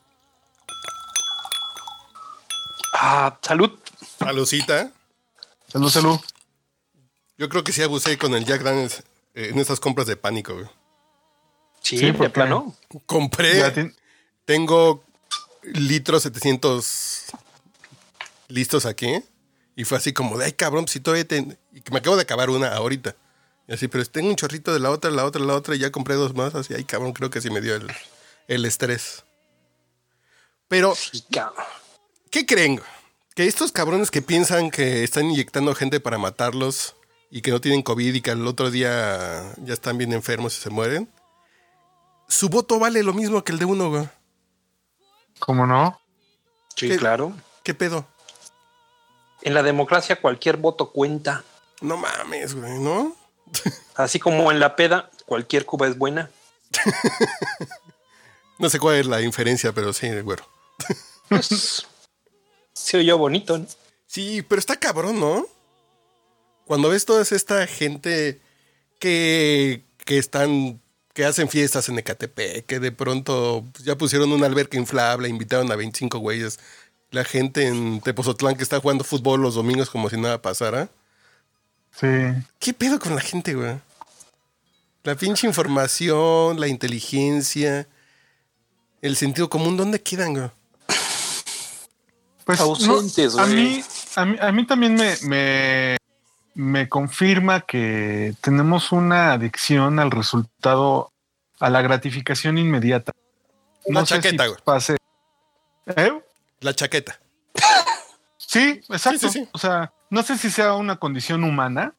Ah, 2.94 3.36
salud. 3.42 3.70
Salucita. 4.18 4.90
Salud, 5.72 5.90
salud. 5.90 6.18
Yo 7.38 7.48
creo 7.48 7.64
que 7.64 7.72
sí 7.72 7.82
abusé 7.82 8.18
con 8.18 8.34
el 8.34 8.44
Jack 8.44 8.62
Daniels 8.62 9.02
eh, 9.34 9.48
en 9.52 9.58
esas 9.58 9.80
compras 9.80 10.06
de 10.06 10.16
pánico, 10.16 10.54
güey. 10.54 10.66
Sí, 11.80 11.98
Sí, 11.98 12.06
de 12.06 12.12
porque- 12.14 12.30
plano. 12.30 12.76
Compré, 13.06 13.92
tengo 14.44 15.02
litros 15.62 16.22
700 16.24 17.24
listos 18.48 18.86
aquí. 18.86 19.22
Y 19.74 19.84
fue 19.84 19.96
así 19.96 20.12
como 20.12 20.36
de, 20.36 20.44
ay 20.44 20.52
cabrón, 20.52 20.86
si 20.86 21.00
todavía 21.00 21.26
te... 21.26 21.58
Y 21.72 21.80
que 21.80 21.90
me 21.92 21.98
acabo 21.98 22.16
de 22.16 22.22
acabar 22.22 22.50
una 22.50 22.74
ahorita. 22.74 23.16
Y 23.66 23.72
así, 23.72 23.88
pero 23.88 24.04
tengo 24.04 24.28
un 24.28 24.36
chorrito 24.36 24.72
de 24.74 24.80
la 24.80 24.90
otra, 24.90 25.10
la 25.10 25.24
otra, 25.24 25.40
la 25.42 25.54
otra, 25.54 25.74
y 25.74 25.78
ya 25.78 25.90
compré 25.90 26.14
dos 26.16 26.34
más. 26.34 26.54
Así, 26.54 26.74
ay 26.74 26.84
cabrón, 26.84 27.14
creo 27.14 27.30
que 27.30 27.40
sí 27.40 27.48
me 27.50 27.62
dio 27.62 27.74
el, 27.76 27.90
el 28.48 28.64
estrés. 28.66 29.24
Pero, 30.68 30.94
Sí. 30.94 31.24
¿qué 32.30 32.44
creen? 32.44 32.80
Que 33.34 33.46
estos 33.46 33.72
cabrones 33.72 34.10
que 34.10 34.20
piensan 34.22 34.70
que 34.70 35.04
están 35.04 35.26
inyectando 35.30 35.74
gente 35.74 36.00
para 36.00 36.18
matarlos 36.18 36.96
y 37.30 37.40
que 37.40 37.50
no 37.50 37.60
tienen 37.60 37.82
COVID 37.82 38.14
y 38.14 38.20
que 38.20 38.30
al 38.30 38.46
otro 38.46 38.70
día 38.70 39.54
ya 39.58 39.72
están 39.72 39.96
bien 39.96 40.12
enfermos 40.12 40.58
y 40.58 40.60
se 40.60 40.70
mueren, 40.70 41.10
su 42.28 42.48
voto 42.50 42.78
vale 42.78 43.02
lo 43.02 43.14
mismo 43.14 43.42
que 43.42 43.52
el 43.52 43.58
de 43.58 43.64
uno, 43.64 43.88
güey. 43.88 44.08
¿Cómo 45.38 45.66
no? 45.66 45.98
Sí, 46.76 46.88
¿Qué? 46.88 46.96
claro. 46.96 47.32
¿Qué 47.62 47.74
pedo? 47.74 48.06
En 49.40 49.54
la 49.54 49.62
democracia 49.62 50.20
cualquier 50.20 50.56
voto 50.58 50.90
cuenta. 50.92 51.42
No 51.80 51.96
mames, 51.96 52.54
güey, 52.54 52.78
¿no? 52.78 53.16
Así 53.94 54.18
como 54.18 54.52
en 54.52 54.60
la 54.60 54.76
peda, 54.76 55.10
cualquier 55.26 55.64
cuba 55.64 55.88
es 55.88 55.96
buena. 55.96 56.30
No 58.58 58.70
sé 58.70 58.78
cuál 58.78 58.96
es 58.96 59.06
la 59.06 59.20
inferencia, 59.20 59.72
pero 59.72 59.92
sí, 59.92 60.08
güero. 60.20 60.44
Pues, 61.28 61.84
se 62.72 62.98
oyó 62.98 63.18
bonito, 63.18 63.58
¿no? 63.58 63.66
Sí, 64.06 64.42
pero 64.42 64.58
está 64.58 64.76
cabrón, 64.76 65.20
¿no? 65.20 65.46
Cuando 66.66 66.88
ves 66.88 67.04
toda 67.04 67.22
esta 67.22 67.66
gente 67.66 68.40
que, 68.98 69.84
que 70.04 70.18
están, 70.18 70.80
que 71.14 71.24
hacen 71.24 71.48
fiestas 71.48 71.88
en 71.88 71.98
Ecatepec, 71.98 72.66
que 72.66 72.78
de 72.78 72.92
pronto 72.92 73.64
pues, 73.72 73.84
ya 73.84 73.96
pusieron 73.96 74.32
una 74.32 74.46
alberca 74.46 74.76
inflable, 74.76 75.28
invitaron 75.28 75.70
a 75.72 75.76
25 75.76 76.18
güeyes. 76.18 76.60
La 77.10 77.24
gente 77.24 77.66
en 77.66 78.00
Tepozotlán 78.00 78.56
que 78.56 78.62
está 78.62 78.80
jugando 78.80 79.04
fútbol 79.04 79.42
los 79.42 79.54
domingos 79.54 79.90
como 79.90 80.08
si 80.08 80.16
nada 80.16 80.40
pasara. 80.40 80.88
Sí. 81.98 82.06
¿Qué 82.58 82.72
pedo 82.72 82.98
con 82.98 83.14
la 83.14 83.20
gente, 83.20 83.54
güey? 83.54 83.78
La 85.04 85.14
pinche 85.14 85.46
información, 85.46 86.60
la 86.60 86.68
inteligencia, 86.68 87.88
el 89.02 89.16
sentido 89.16 89.50
común, 89.50 89.76
¿dónde 89.76 90.00
quedan, 90.00 90.32
güey? 90.34 90.50
Pues 92.44 92.60
Ausentes, 92.60 93.34
no, 93.36 93.42
a, 93.42 93.46
mí, 93.46 93.82
a, 94.16 94.24
mí, 94.24 94.36
a 94.40 94.52
mí 94.52 94.66
también 94.66 94.94
me, 94.94 95.14
me, 95.22 95.96
me 96.54 96.88
confirma 96.88 97.60
que 97.60 98.34
tenemos 98.40 98.90
una 98.92 99.32
adicción 99.32 99.98
al 99.98 100.10
resultado, 100.10 101.12
a 101.60 101.70
la 101.70 101.82
gratificación 101.82 102.58
inmediata. 102.58 103.12
La 103.86 104.04
chaqueta, 104.04 104.46
güey. 104.46 104.58
pase. 104.64 104.96
¿Eh? 105.86 106.12
La 106.60 106.74
chaqueta. 106.74 107.18
Sí, 108.38 108.80
exacto. 108.88 109.18
Sí, 109.20 109.28
sí, 109.30 109.38
sí. 109.44 109.48
O 109.52 109.58
sea, 109.58 109.92
no 110.10 110.22
sé 110.22 110.36
si 110.36 110.50
sea 110.50 110.74
una 110.74 110.96
condición 110.96 111.42
humana, 111.44 111.94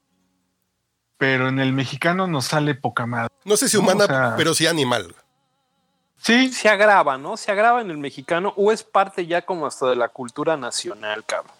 pero 1.17 1.47
en 1.47 1.59
el 1.59 1.73
mexicano 1.73 2.27
nos 2.27 2.45
sale 2.45 2.75
poca 2.75 3.05
madre. 3.05 3.29
No 3.45 3.57
sé 3.57 3.67
si 3.69 3.77
No, 3.77 3.83
humana, 3.83 4.03
o 4.03 4.07
sea- 4.07 4.33
pero 4.37 4.53
sí 4.53 4.67
animal. 4.67 5.15
Sí, 6.23 6.53
Se 6.53 6.69
agrava, 6.69 7.17
¿no? 7.17 7.35
Se 7.35 7.51
agrava 7.51 7.81
en 7.81 7.91
el 7.91 7.97
mexicano 7.97 8.53
o 8.55 8.71
es 8.71 8.81
parte 8.83 9.25
ya 9.27 9.41
como 9.41 9.65
hasta 9.65 9.87
de 9.89 9.97
la 9.97 10.07
cultura 10.07 10.55
nacional, 10.55 11.25
cabrón. 11.25 11.53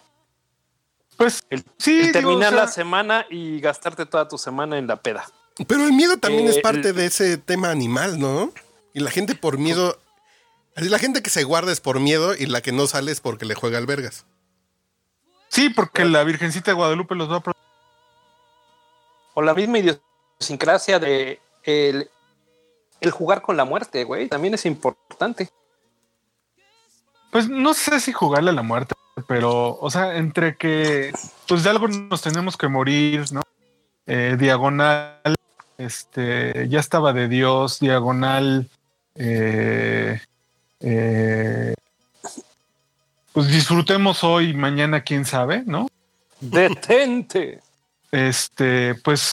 pues 1.18 1.44
El, 1.50 1.62
sí. 1.76 1.98
el 2.00 2.06
digo, 2.06 2.12
terminar 2.12 2.48
o 2.54 2.56
sea, 2.56 2.64
la 2.64 2.68
semana 2.68 3.26
y 3.30 3.60
gastarte 3.60 4.06
toda 4.06 4.26
tu 4.26 4.38
semana 4.38 4.78
en 4.78 4.86
la 4.86 4.96
peda. 4.96 5.26
Pero 5.68 5.84
el 5.84 5.92
miedo 5.92 6.16
también 6.16 6.46
Eh, 6.46 6.50
es 6.50 6.58
parte 6.60 6.88
el- 6.88 6.94
de 6.96 7.06
ese 7.06 7.36
tema 7.36 7.70
animal, 7.70 8.18
¿no? 8.18 8.52
Y 8.94 9.00
la 9.00 9.10
gente 9.10 9.34
por 9.34 9.58
miedo. 9.58 9.98
La 10.76 10.98
gente 10.98 11.22
que 11.22 11.30
se 11.30 11.44
guarda 11.44 11.70
es 11.70 11.80
por 11.80 12.00
miedo 12.00 12.34
y 12.34 12.46
la 12.46 12.60
que 12.62 12.72
no 12.72 12.86
sale 12.88 13.12
es 13.12 13.20
porque 13.20 13.44
le 13.44 13.54
juega 13.54 13.78
al 13.78 13.86
vergas. 13.86 14.24
sí, 15.48 15.68
porque 15.68 16.04
la 16.04 16.24
Virgencita 16.24 16.70
de 16.72 16.74
Guadalupe 16.74 17.14
los 17.14 17.30
va 17.30 17.36
a 17.36 17.52
O 19.34 19.42
la 19.42 19.54
misma 19.54 19.78
idiosincrasia 19.78 20.98
de 20.98 21.40
el, 21.62 22.10
el 23.04 23.10
jugar 23.10 23.42
con 23.42 23.56
la 23.56 23.64
muerte, 23.64 24.04
güey. 24.04 24.28
También 24.28 24.54
es 24.54 24.66
importante. 24.66 25.48
Pues 27.30 27.48
no 27.48 27.74
sé 27.74 28.00
si 28.00 28.12
jugarle 28.12 28.50
a 28.50 28.54
la 28.54 28.62
muerte, 28.62 28.94
pero, 29.26 29.76
o 29.80 29.90
sea, 29.90 30.16
entre 30.16 30.56
que, 30.56 31.12
pues 31.48 31.64
de 31.64 31.70
algo 31.70 31.88
nos 31.88 32.22
tenemos 32.22 32.56
que 32.56 32.68
morir, 32.68 33.24
¿no? 33.32 33.42
Eh, 34.06 34.36
diagonal, 34.38 35.34
este, 35.78 36.68
ya 36.68 36.78
estaba 36.78 37.12
de 37.12 37.28
Dios, 37.28 37.80
diagonal, 37.80 38.68
eh, 39.16 40.20
eh, 40.80 41.74
pues 43.32 43.48
disfrutemos 43.48 44.22
hoy, 44.22 44.54
mañana, 44.54 45.02
quién 45.02 45.24
sabe, 45.24 45.64
¿no? 45.66 45.88
Detente. 46.40 47.60
Este, 48.12 48.94
pues 48.96 49.32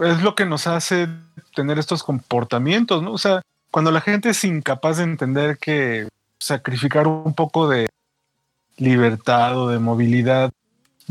es 0.00 0.22
lo 0.22 0.34
que 0.34 0.46
nos 0.46 0.66
hace 0.66 1.08
tener 1.56 1.78
estos 1.78 2.04
comportamientos, 2.04 3.02
¿no? 3.02 3.12
O 3.12 3.18
sea, 3.18 3.42
cuando 3.72 3.90
la 3.90 4.02
gente 4.02 4.28
es 4.28 4.44
incapaz 4.44 4.98
de 4.98 5.04
entender 5.04 5.58
que 5.58 6.08
sacrificar 6.38 7.08
un 7.08 7.34
poco 7.34 7.68
de 7.68 7.88
libertad 8.76 9.58
o 9.58 9.68
de 9.68 9.78
movilidad 9.78 10.52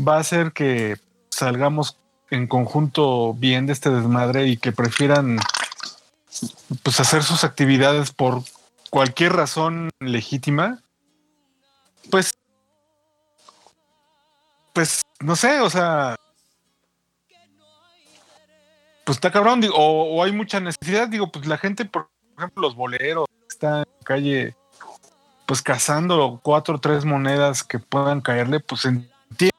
va 0.00 0.16
a 0.16 0.20
hacer 0.20 0.52
que 0.52 0.96
salgamos 1.30 1.98
en 2.30 2.46
conjunto 2.46 3.34
bien 3.34 3.66
de 3.66 3.72
este 3.72 3.90
desmadre 3.90 4.46
y 4.46 4.56
que 4.56 4.72
prefieran 4.72 5.38
pues 6.82 7.00
hacer 7.00 7.24
sus 7.24 7.44
actividades 7.44 8.12
por 8.12 8.42
cualquier 8.90 9.32
razón 9.32 9.90
legítima, 9.98 10.80
pues 12.10 12.32
pues 14.72 15.02
no 15.20 15.34
sé, 15.34 15.60
o 15.60 15.70
sea, 15.70 16.16
pues 19.06 19.18
está 19.18 19.30
cabrón, 19.30 19.60
digo, 19.60 19.76
o, 19.76 20.16
o 20.16 20.24
hay 20.24 20.32
mucha 20.32 20.58
necesidad, 20.58 21.06
digo, 21.06 21.30
pues 21.30 21.46
la 21.46 21.58
gente, 21.58 21.84
por 21.84 22.08
ejemplo, 22.36 22.60
los 22.60 22.74
boleros 22.74 23.26
están 23.48 23.78
en 23.78 23.92
la 24.00 24.04
calle, 24.04 24.56
pues 25.46 25.62
cazando 25.62 26.40
cuatro 26.42 26.74
o 26.74 26.80
tres 26.80 27.04
monedas 27.04 27.62
que 27.62 27.78
puedan 27.78 28.20
caerle, 28.20 28.58
pues 28.58 28.84
entiendo. 28.84 29.56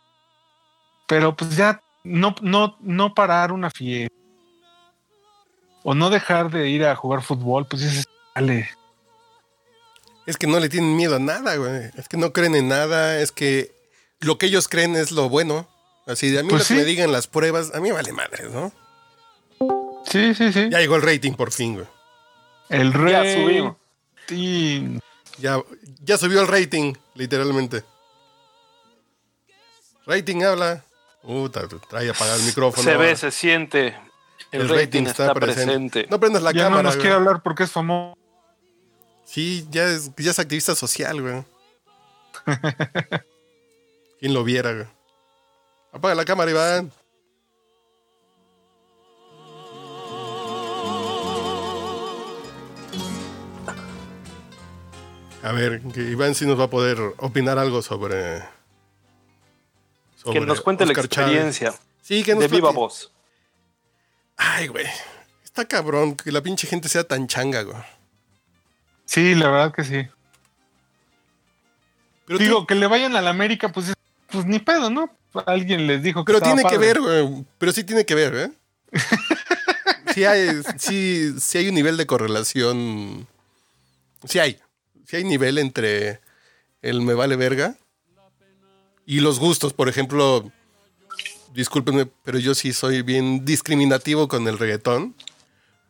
Pero 1.07 1.33
pues 1.33 1.55
ya 1.55 1.81
no, 2.03 2.35
no, 2.41 2.75
no 2.81 3.13
parar 3.15 3.53
una 3.53 3.71
fiesta 3.71 4.13
o 5.83 5.95
no 5.95 6.09
dejar 6.09 6.51
de 6.51 6.67
ir 6.67 6.83
a 6.83 6.97
jugar 6.97 7.21
fútbol, 7.21 7.67
pues 7.67 7.83
dices, 7.83 8.05
dale. 8.35 8.69
Es 10.25 10.35
que 10.35 10.45
no 10.45 10.59
le 10.59 10.67
tienen 10.67 10.97
miedo 10.97 11.15
a 11.15 11.19
nada, 11.19 11.55
güey. 11.55 11.89
Es 11.95 12.09
que 12.09 12.17
no 12.17 12.33
creen 12.33 12.55
en 12.55 12.67
nada. 12.67 13.21
Es 13.21 13.31
que 13.31 13.71
lo 14.19 14.37
que 14.37 14.47
ellos 14.47 14.67
creen 14.67 14.97
es 14.97 15.13
lo 15.13 15.29
bueno. 15.29 15.69
Así 16.05 16.29
de 16.31 16.39
a 16.39 16.43
mí 16.43 16.49
Pues 16.49 16.69
lo 16.69 16.75
que 16.75 16.81
me 16.81 16.85
digan 16.85 17.13
las 17.13 17.27
pruebas, 17.27 17.73
a 17.73 17.79
mí 17.79 17.91
vale 17.91 18.11
madre, 18.11 18.49
¿no? 18.49 18.73
Sí, 20.09 20.33
sí, 20.33 20.53
sí. 20.53 20.69
Ya 20.69 20.79
llegó 20.79 20.95
el 20.95 21.01
rating 21.01 21.33
por 21.33 21.51
fin, 21.51 21.75
güey. 21.75 21.87
El 22.69 22.91
Ya 22.93 24.35
y- 24.35 24.99
Ya, 25.37 25.61
ya 26.03 26.17
subió 26.17 26.41
el 26.41 26.47
rating, 26.47 26.93
literalmente. 27.15 27.83
Rating 30.05 30.43
habla. 30.43 30.83
Puta, 31.21 31.67
trae 31.89 32.09
apagado 32.09 32.39
el 32.39 32.45
micrófono. 32.45 32.83
Se 32.89 32.95
ve, 32.95 33.15
se 33.15 33.31
siente. 33.31 33.95
El, 34.51 34.69
rating, 34.69 35.03
está, 35.03 35.33
presente. 35.33 36.07
No 36.09 36.19
prendas 36.19 36.41
la 36.41 36.51
ya 36.53 36.63
cámara. 36.63 36.83
no 36.83 36.87
nos 36.87 36.95
güey. 36.95 37.01
quiere 37.01 37.15
hablar 37.15 37.43
porque 37.43 37.63
es 37.63 37.71
famoso. 37.71 38.17
Sí, 39.25 39.67
ya 39.69 39.83
es, 39.89 40.09
ya 40.15 40.31
es 40.31 40.39
activista 40.39 40.73
social, 40.73 41.21
güey. 41.21 41.43
¿Quién 44.19 44.33
lo 44.33 44.43
viera, 44.45 44.71
güey? 44.73 44.87
Apaga 45.91 46.15
la 46.15 46.23
cámara, 46.25 46.49
Iván. 46.49 46.91
A 55.43 55.51
ver, 55.51 55.81
que 55.93 56.01
Iván 56.01 56.35
sí 56.35 56.45
nos 56.45 56.59
va 56.59 56.65
a 56.65 56.69
poder 56.69 56.97
opinar 57.17 57.57
algo 57.59 57.81
sobre. 57.81 58.39
Que 58.39 60.33
sobre 60.33 60.41
nos 60.41 60.61
cuente 60.61 60.85
la 60.85 60.93
Chávez. 60.93 61.05
experiencia 61.05 61.73
Sí, 62.01 62.23
que 62.23 62.33
nos 62.33 62.41
de 62.41 62.47
viva 62.47 62.71
voz. 62.71 63.11
Ay, 64.35 64.67
güey. 64.67 64.85
Está 65.43 65.65
cabrón 65.67 66.15
que 66.15 66.31
la 66.31 66.41
pinche 66.41 66.67
gente 66.67 66.89
sea 66.89 67.03
tan 67.03 67.27
changa, 67.27 67.61
güey. 67.63 67.77
Sí, 69.05 69.35
la 69.35 69.49
verdad 69.49 69.73
que 69.73 69.83
sí. 69.83 70.07
Pero, 72.25 72.39
Digo, 72.39 72.67
que 72.67 72.75
le 72.75 72.87
vayan 72.87 73.15
a 73.15 73.21
la 73.21 73.29
América, 73.29 73.69
pues, 73.71 73.89
es- 73.89 73.95
pues 74.29 74.45
ni 74.45 74.59
pedo, 74.59 74.89
¿no? 74.89 75.09
Alguien 75.45 75.87
les 75.87 76.03
dijo 76.03 76.25
que 76.25 76.33
pero 76.33 76.41
tiene 76.43 76.63
que 76.63 76.77
ver, 76.77 76.99
güey. 76.99 77.45
Pero 77.57 77.71
sí 77.71 77.83
tiene 77.83 78.05
que 78.05 78.15
ver, 78.15 78.35
¿eh? 78.35 78.51
sí, 80.13 80.25
hay, 80.25 80.61
sí, 80.77 81.33
sí 81.39 81.57
hay 81.57 81.69
un 81.69 81.75
nivel 81.75 81.95
de 81.95 82.05
correlación. 82.05 83.27
Sí 84.25 84.39
hay. 84.39 84.59
Sí 85.07 85.15
hay 85.15 85.23
nivel 85.23 85.57
entre 85.57 86.19
el 86.81 87.01
me 87.01 87.13
vale 87.13 87.37
verga 87.37 87.77
y 89.05 89.21
los 89.21 89.39
gustos. 89.39 89.71
Por 89.71 89.87
ejemplo, 89.87 90.51
discúlpenme, 91.53 92.07
pero 92.25 92.39
yo 92.39 92.53
sí 92.53 92.73
soy 92.73 93.03
bien 93.03 93.45
discriminativo 93.45 94.27
con 94.27 94.45
el 94.49 94.59
reggaetón. 94.59 95.15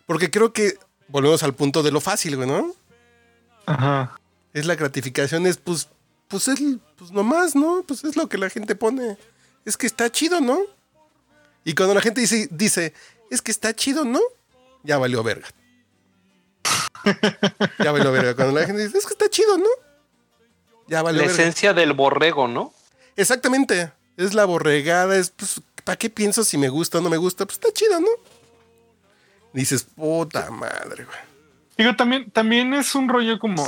Porque 0.06 0.30
creo 0.30 0.54
que 0.54 0.78
volvemos 1.08 1.42
al 1.42 1.56
punto 1.56 1.82
de 1.82 1.92
lo 1.92 2.00
fácil, 2.00 2.36
güey, 2.36 2.48
¿no? 2.48 2.76
Ajá. 3.66 4.20
es 4.54 4.66
la 4.66 4.76
gratificación, 4.76 5.48
es 5.48 5.58
pues, 5.58 5.90
pues 6.28 6.48
es 6.48 6.62
pues 6.96 7.12
nomás, 7.12 7.56
¿no? 7.56 7.84
Pues 7.88 8.04
es 8.04 8.16
lo 8.16 8.30
que 8.30 8.38
la 8.38 8.52
gente 8.52 8.76
pone. 8.76 9.18
Es 9.66 9.78
que 9.78 9.88
está 9.88 10.12
chido, 10.12 10.42
¿no? 10.42 10.60
Y 11.66 11.74
cuando 11.74 11.96
la 11.96 12.02
gente 12.02 12.22
dice, 12.22 12.48
dice, 12.52 12.94
es 13.32 13.42
que 13.42 13.50
está 13.50 13.76
chido, 13.76 14.06
¿no? 14.06 14.22
Ya 14.84 15.00
valió 15.00 15.24
verga. 15.24 15.48
ya 17.84 17.92
valió 17.92 18.12
verga. 18.12 18.36
Cuando 18.36 18.60
la 18.60 18.66
gente 18.66 18.84
dice, 18.84 18.98
es 18.98 19.06
que 19.06 19.14
está 19.14 19.30
chido, 19.30 19.58
¿no? 19.58 19.70
Ya 20.88 21.02
valió 21.02 21.22
La 21.22 21.28
verga. 21.28 21.42
esencia 21.42 21.74
del 21.74 21.94
borrego, 21.94 22.48
¿no? 22.48 22.74
Exactamente. 23.16 23.92
Es 24.16 24.34
la 24.34 24.46
borregada, 24.46 25.16
es 25.18 25.30
pues, 25.32 25.62
¿para 25.84 25.98
qué 25.98 26.10
pienso 26.10 26.44
si 26.44 26.58
me 26.58 26.70
gusta 26.70 26.98
o 26.98 27.02
no 27.02 27.10
me 27.10 27.18
gusta? 27.18 27.46
Pues 27.46 27.58
está 27.58 27.72
chido, 27.72 28.00
¿no? 28.00 28.08
Dices, 29.54 29.84
puta 29.84 30.50
madre, 30.52 31.06
güey. 31.06 31.18
Digo, 31.78 31.96
también, 31.96 32.30
también 32.32 32.74
es 32.74 32.96
un 32.96 33.08
rollo 33.10 33.38
como 33.40 33.68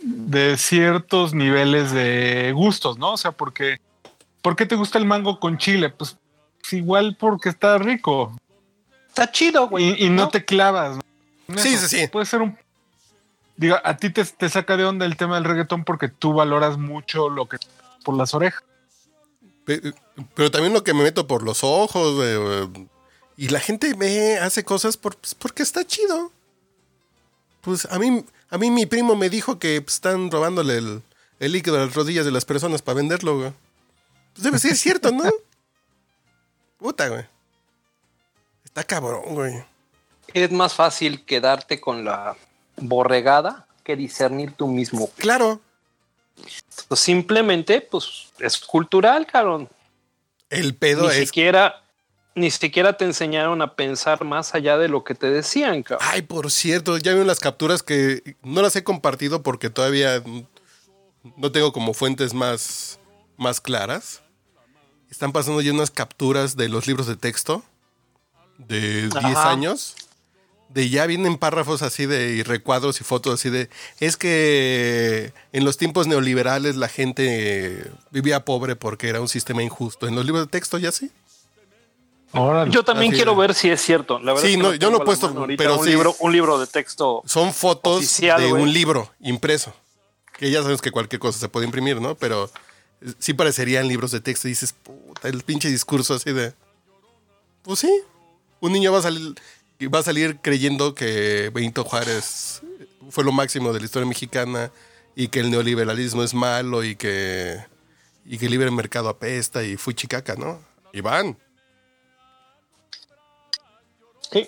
de 0.00 0.56
ciertos 0.56 1.34
niveles 1.34 1.92
de 1.92 2.52
gustos, 2.54 2.98
¿no? 2.98 3.12
O 3.12 3.16
sea, 3.16 3.32
porque 3.32 3.78
¿por 4.42 4.56
qué 4.56 4.66
te 4.66 4.74
gusta 4.76 4.98
el 4.98 5.04
mango 5.04 5.38
con 5.40 5.58
chile? 5.58 5.90
Pues, 5.90 6.16
pues 6.60 6.72
igual 6.72 7.16
porque 7.18 7.48
está 7.48 7.78
rico 7.78 8.36
Está 9.08 9.30
chido, 9.32 9.68
güey. 9.68 10.00
y, 10.00 10.06
y 10.06 10.10
no, 10.10 10.28
te 10.28 10.44
clavas. 10.44 10.96
¿no? 10.96 11.02
Sí, 11.56 11.76
sí, 11.78 11.88
sí. 11.88 12.06
Puede 12.08 12.26
ser 12.26 12.42
un... 12.42 12.58
Digo, 13.56 13.76
a 13.82 13.96
ti 13.96 14.10
te, 14.10 14.24
te 14.24 14.48
saca 14.48 14.76
de 14.76 14.84
onda 14.84 15.04
el 15.06 15.16
tema 15.16 15.34
del 15.36 15.44
reggaetón 15.44 15.84
porque 15.84 16.08
tú 16.08 16.32
valoras 16.32 16.78
mucho 16.78 17.28
lo 17.28 17.48
que 17.48 17.56
por 18.04 18.16
las 18.16 18.34
orejas. 18.34 18.62
Pe- 19.64 19.94
Pero 20.34 20.50
también 20.50 20.72
lo 20.72 20.84
que 20.84 20.94
me 20.94 21.02
meto 21.02 21.26
por 21.26 21.42
los 21.42 21.64
ojos, 21.64 22.14
güey, 22.14 22.36
güey. 22.36 22.88
Y 23.36 23.48
la 23.48 23.60
gente 23.60 23.94
me 23.96 24.36
hace 24.38 24.64
cosas 24.64 24.96
por, 24.96 25.16
pues, 25.16 25.34
porque 25.34 25.62
está 25.62 25.84
chido. 25.84 26.32
Pues 27.62 27.86
a 27.90 27.98
mí, 27.98 28.24
a 28.50 28.58
mí 28.58 28.70
mi 28.70 28.86
primo 28.86 29.16
me 29.16 29.28
dijo 29.30 29.58
que 29.58 29.80
pues, 29.82 29.94
están 29.94 30.30
robándole 30.30 30.78
el, 30.78 31.02
el 31.40 31.52
líquido 31.52 31.76
a 31.76 31.86
las 31.86 31.94
rodillas 31.94 32.24
de 32.24 32.30
las 32.32 32.44
personas 32.44 32.82
para 32.82 32.96
venderlo, 32.96 33.38
güey. 33.38 33.52
Pues 34.34 34.44
debe 34.44 34.58
ser 34.58 34.76
cierto, 34.76 35.10
¿no? 35.10 35.24
Puta, 36.78 37.08
güey. 37.08 37.24
Está 38.64 38.84
cabrón, 38.84 39.34
güey. 39.34 39.64
Es 40.34 40.50
más 40.52 40.74
fácil 40.74 41.24
quedarte 41.24 41.80
con 41.80 42.04
la 42.04 42.36
borregada 42.76 43.66
que 43.84 43.96
discernir 43.96 44.52
tú 44.52 44.66
mismo. 44.68 45.08
Claro, 45.16 45.60
Pues 46.88 47.00
simplemente, 47.00 47.80
pues, 47.80 48.28
es 48.38 48.58
cultural, 48.58 49.26
cabrón. 49.26 49.68
el 50.50 50.74
pedo 50.76 51.02
Ni 51.08 51.08
es. 51.08 51.16
siquiera, 51.28 51.82
ni 52.34 52.50
siquiera 52.50 52.96
te 52.96 53.04
enseñaron 53.04 53.60
a 53.62 53.74
pensar 53.74 54.24
más 54.24 54.54
allá 54.54 54.78
de 54.78 54.88
lo 54.88 55.02
que 55.04 55.14
te 55.14 55.28
decían, 55.30 55.82
cabrón. 55.82 56.06
Ay, 56.10 56.22
por 56.22 56.50
cierto, 56.50 56.96
ya 56.98 57.10
vieron 57.12 57.26
las 57.26 57.40
capturas 57.40 57.82
que 57.82 58.36
no 58.42 58.62
las 58.62 58.76
he 58.76 58.84
compartido 58.84 59.42
porque 59.42 59.70
todavía 59.70 60.22
no 61.36 61.50
tengo 61.52 61.72
como 61.72 61.92
fuentes 61.94 62.32
más, 62.34 63.00
más 63.36 63.60
claras. 63.60 64.22
Están 65.10 65.32
pasando 65.32 65.60
ya 65.62 65.72
unas 65.72 65.90
capturas 65.90 66.54
de 66.56 66.68
los 66.68 66.86
libros 66.86 67.06
de 67.06 67.16
texto 67.16 67.64
de 68.58 69.02
10 69.08 69.16
Ajá. 69.16 69.50
años. 69.50 69.96
De 70.68 70.90
ya 70.90 71.06
vienen 71.06 71.38
párrafos 71.38 71.80
así 71.82 72.04
de 72.06 72.32
y 72.34 72.42
recuadros 72.42 73.00
y 73.00 73.04
fotos 73.04 73.34
así 73.40 73.48
de. 73.48 73.70
Es 74.00 74.16
que 74.16 75.32
en 75.52 75.64
los 75.64 75.78
tiempos 75.78 76.06
neoliberales 76.06 76.76
la 76.76 76.88
gente 76.88 77.90
vivía 78.10 78.44
pobre 78.44 78.76
porque 78.76 79.08
era 79.08 79.20
un 79.20 79.28
sistema 79.28 79.62
injusto. 79.62 80.06
En 80.06 80.14
los 80.14 80.26
libros 80.26 80.44
de 80.46 80.50
texto 80.50 80.76
ya 80.78 80.92
sí. 80.92 81.10
Órale. 82.32 82.70
Yo 82.70 82.84
también 82.84 83.10
Así 83.12 83.16
quiero 83.20 83.32
de- 83.32 83.38
ver 83.38 83.54
si 83.54 83.70
es 83.70 83.80
cierto. 83.80 84.18
La 84.18 84.32
verdad 84.34 84.46
Sí, 84.46 84.50
es 84.52 84.56
que 84.58 84.62
no, 84.62 84.74
yo 84.74 84.90
no 84.90 84.98
he 84.98 85.04
puesto, 85.04 85.32
pero 85.56 85.78
un 85.78 85.84
sí. 85.84 85.90
libro, 85.90 86.14
un 86.20 86.32
libro 86.32 86.58
de 86.58 86.66
texto. 86.66 87.22
Son 87.24 87.54
fotos 87.54 87.98
Oficial, 87.98 88.38
de 88.40 88.52
un 88.52 88.70
libro 88.72 89.10
impreso. 89.20 89.72
Que 90.36 90.50
ya 90.50 90.62
sabes 90.62 90.82
que 90.82 90.90
cualquier 90.90 91.18
cosa 91.20 91.38
se 91.38 91.48
puede 91.48 91.64
imprimir, 91.64 92.00
¿no? 92.02 92.14
Pero 92.16 92.50
eh, 93.00 93.12
sí 93.18 93.32
parecerían 93.32 93.88
libros 93.88 94.10
de 94.10 94.20
texto 94.20 94.46
y 94.46 94.50
dices, 94.50 94.74
puta, 94.74 95.28
el 95.28 95.42
pinche 95.42 95.70
discurso 95.70 96.14
así 96.14 96.30
de. 96.32 96.52
Pues 97.62 97.78
sí. 97.80 97.90
Un 98.60 98.72
niño 98.72 98.92
va 98.92 98.98
a 98.98 99.02
salir, 99.02 99.34
va 99.86 100.00
a 100.00 100.02
salir 100.02 100.40
creyendo 100.40 100.94
que 100.94 101.50
Benito 101.54 101.84
Juárez 101.84 102.62
fue 103.10 103.24
lo 103.24 103.32
máximo 103.32 103.72
de 103.72 103.78
la 103.78 103.86
historia 103.86 104.08
mexicana 104.08 104.72
y 105.14 105.28
que 105.28 105.40
el 105.40 105.50
neoliberalismo 105.50 106.22
es 106.22 106.34
malo 106.34 106.84
y 106.84 106.96
que. 106.96 107.64
y 108.24 108.38
que 108.38 108.46
el 108.46 108.52
libre 108.52 108.70
mercado 108.70 109.08
apesta 109.08 109.62
y 109.62 109.76
fui 109.76 109.94
chicaca, 109.94 110.34
¿no? 110.36 110.60
Iván. 110.92 111.38
Sí. 114.32 114.46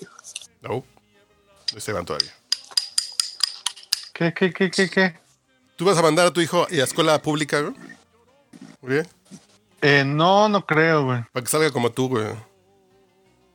No. 0.61 0.85
No 1.73 1.79
está 1.79 1.93
Iván 1.93 2.05
todavía. 2.05 2.33
¿Qué, 4.13 4.35
qué, 4.35 4.53
qué, 4.53 4.71
qué, 4.71 4.91
qué? 4.91 5.15
¿Tú 5.77 5.85
vas 5.85 5.97
a 5.97 6.03
mandar 6.03 6.27
a 6.27 6.33
tu 6.33 6.41
hijo 6.41 6.67
a 6.71 6.75
escuela 6.75 7.23
pública, 7.23 7.61
güey? 7.61 7.75
Muy 8.83 8.93
bien. 8.93 9.09
Eh, 9.81 10.05
no, 10.05 10.49
no 10.49 10.67
creo, 10.67 11.05
güey. 11.07 11.23
Para 11.33 11.45
que 11.45 11.51
salga 11.51 11.71
como 11.71 11.91
tú, 11.91 12.09
güey. 12.09 12.27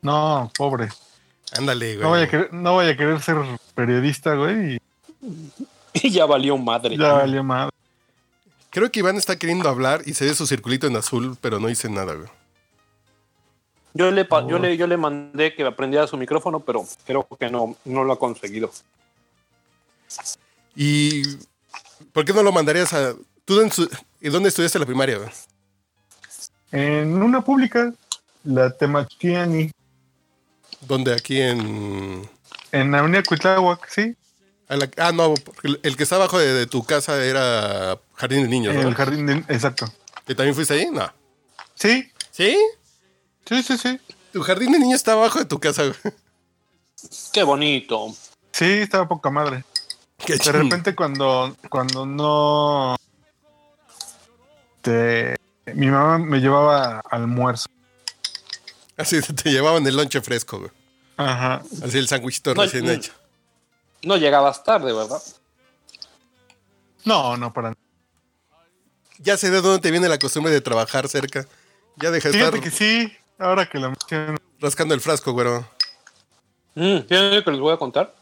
No, 0.02 0.50
pobre. 0.56 0.88
Ándale, 1.52 1.94
güey. 1.96 2.02
No 2.04 2.10
vaya, 2.10 2.24
a 2.24 2.28
querer, 2.28 2.52
no 2.52 2.76
vaya 2.76 2.90
a 2.92 2.96
querer 2.96 3.20
ser 3.22 3.36
periodista, 3.74 4.34
güey. 4.34 4.74
Y 4.76 4.80
Y 6.02 6.10
ya 6.10 6.26
valió 6.26 6.56
madre. 6.58 6.96
ya 6.96 7.12
valió 7.12 7.42
madre. 7.42 7.70
Creo 8.70 8.90
que 8.90 8.98
Iván 9.00 9.16
está 9.16 9.36
queriendo 9.38 9.68
hablar 9.70 10.02
y 10.04 10.12
se 10.14 10.26
ve 10.26 10.34
su 10.34 10.46
circulito 10.46 10.86
en 10.86 10.96
azul, 10.96 11.36
pero 11.40 11.58
no 11.58 11.68
dice 11.68 11.88
nada, 11.88 12.14
güey. 12.14 12.28
Yo 13.94 14.10
le, 14.10 14.26
pa- 14.26 14.46
yo, 14.46 14.58
le, 14.58 14.76
yo 14.76 14.86
le 14.86 14.98
mandé 14.98 15.54
que 15.54 15.64
aprendiera 15.64 16.06
su 16.06 16.18
micrófono, 16.18 16.60
pero 16.60 16.84
creo 17.06 17.26
que 17.40 17.48
no, 17.48 17.74
no 17.86 18.04
lo 18.04 18.12
ha 18.12 18.18
conseguido. 18.18 18.70
¿Y 20.74 21.22
por 22.12 22.24
qué 22.26 22.32
no 22.34 22.42
lo 22.42 22.52
mandarías 22.52 22.92
a... 22.92 23.14
¿Tú 23.46 23.60
en 23.62 23.70
su- 23.72 23.88
¿y 24.20 24.28
dónde 24.28 24.50
estudiaste 24.50 24.78
la 24.78 24.84
primaria, 24.86 25.16
güey? 25.18 25.30
En 26.72 27.22
una 27.22 27.40
pública, 27.42 27.92
la 28.44 28.70
Temachiani, 28.70 29.70
¿Dónde? 30.80 31.14
Aquí 31.14 31.40
en... 31.40 32.28
en 32.72 32.94
Avenida 32.94 33.22
Cuitláhuac, 33.22 33.88
sí. 33.88 34.14
la- 34.68 34.90
ah, 34.98 35.12
no, 35.12 35.34
el, 35.62 35.80
el 35.82 35.96
que 35.96 36.02
está 36.02 36.16
abajo 36.16 36.38
de, 36.38 36.52
de 36.52 36.66
tu 36.66 36.84
casa 36.84 37.22
era 37.24 37.98
Jardín 38.14 38.42
de 38.42 38.48
Niños, 38.48 38.74
¿no? 38.74 38.88
El 38.88 38.94
jardín 38.94 39.26
de, 39.26 39.32
exacto. 39.48 39.86
¿Que 40.26 40.34
también 40.34 40.54
fuiste 40.54 40.74
ahí? 40.74 40.88
No. 40.90 41.10
Sí, 41.74 42.10
¿Sí? 42.30 42.56
sí, 43.48 43.62
sí, 43.62 43.78
sí. 43.78 44.00
Tu 44.32 44.42
jardín 44.42 44.72
de 44.72 44.78
niños 44.78 44.96
está 44.96 45.12
abajo 45.12 45.38
de 45.38 45.44
tu 45.44 45.58
casa, 45.58 45.82
güey. 45.84 46.14
Qué 47.32 47.42
bonito. 47.42 48.14
Sí, 48.52 48.64
estaba 48.64 49.06
poca 49.08 49.30
madre. 49.30 49.64
Qué 50.18 50.36
De 50.36 50.52
repente 50.52 50.94
cuando, 50.94 51.54
cuando 51.70 52.06
no 52.06 52.96
te, 54.80 55.36
mi 55.74 55.86
mamá 55.88 56.18
me 56.18 56.38
llevaba 56.40 57.00
almuerzo. 57.10 57.68
Así 58.96 59.20
te 59.42 59.50
llevaban 59.50 59.86
el 59.86 59.96
lonche 59.96 60.20
fresco, 60.20 60.58
güey. 60.58 60.70
Ajá. 61.16 61.62
Así 61.82 61.98
el 61.98 62.08
sándwichito 62.08 62.54
No, 62.54 62.62
recién 62.62 62.84
no. 62.84 62.92
hecho. 62.92 63.12
No 64.02 64.16
llegabas 64.16 64.62
tarde, 64.62 64.92
¿verdad? 64.92 65.22
No, 67.04 67.36
no 67.36 67.52
para 67.52 67.70
nada. 67.70 67.80
Ya 69.18 69.36
sé 69.36 69.50
de 69.50 69.60
dónde 69.62 69.80
te 69.80 69.90
viene 69.90 70.08
la 70.08 70.18
costumbre 70.18 70.52
de 70.52 70.60
trabajar 70.60 71.08
cerca. 71.08 71.46
Ya 71.96 72.10
deja 72.10 72.28
de 72.28 72.36
estar 72.38 72.52
Fíjate 72.52 72.60
que 72.70 72.76
sí, 72.76 73.12
ahora 73.38 73.66
que 73.68 73.78
lo 73.78 73.88
menciono. 73.90 74.38
rascando 74.60 74.94
el 74.94 75.00
frasco, 75.00 75.32
güero. 75.32 75.66
Mm, 76.74 77.00
¿Tienen 77.08 77.42
que 77.42 77.50
les 77.50 77.60
voy 77.60 77.72
a 77.72 77.78
contar? 77.78 78.14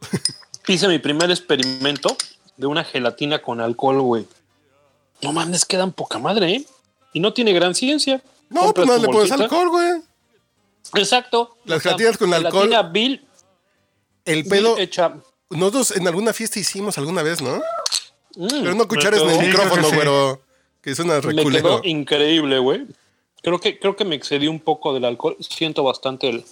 Hice 0.66 0.88
mi 0.88 0.98
primer 0.98 1.30
experimento 1.30 2.16
de 2.56 2.66
una 2.66 2.82
gelatina 2.82 3.40
con 3.40 3.60
alcohol, 3.60 4.00
güey. 4.02 4.26
No 5.22 5.32
mames, 5.32 5.64
quedan 5.64 5.92
poca 5.92 6.18
madre, 6.18 6.50
¿eh? 6.52 6.64
Y 7.12 7.20
no 7.20 7.32
tiene 7.32 7.52
gran 7.52 7.74
ciencia. 7.74 8.20
No, 8.50 8.74
pues 8.74 8.86
no 8.86 8.94
le 8.98 9.06
pones 9.06 9.30
bolsita. 9.30 9.44
alcohol, 9.44 9.68
güey. 9.70 10.02
Exacto. 10.94 11.56
Las 11.64 11.82
gelatinas 11.82 12.18
con 12.18 12.32
alcohol. 12.34 12.68
Gelatina 12.68 12.82
Bill, 12.90 13.26
El 14.24 14.44
pedo. 14.44 14.76
hecha. 14.78 15.14
Nosotros 15.50 15.92
en 15.92 16.06
alguna 16.06 16.32
fiesta 16.32 16.58
hicimos 16.58 16.98
alguna 16.98 17.22
vez, 17.22 17.40
¿no? 17.40 17.56
Mm, 18.36 18.48
Pero 18.48 18.74
no 18.74 18.86
cuchares 18.88 19.20
en 19.20 19.26
me 19.26 19.38
el 19.38 19.46
micrófono, 19.48 19.82
que 19.82 19.88
sí. 19.90 19.94
güero. 19.96 20.42
Que 20.82 20.94
suena 20.94 21.14
Me 21.16 21.20
quedó 21.20 21.30
reculero. 21.30 21.80
increíble, 21.84 22.58
güey. 22.58 22.86
Creo 23.42 23.58
que, 23.60 23.78
creo 23.78 23.96
que 23.96 24.04
me 24.04 24.14
excedí 24.16 24.46
un 24.48 24.60
poco 24.60 24.92
del 24.94 25.04
alcohol. 25.04 25.36
Siento 25.40 25.82
bastante 25.82 26.28
el. 26.28 26.44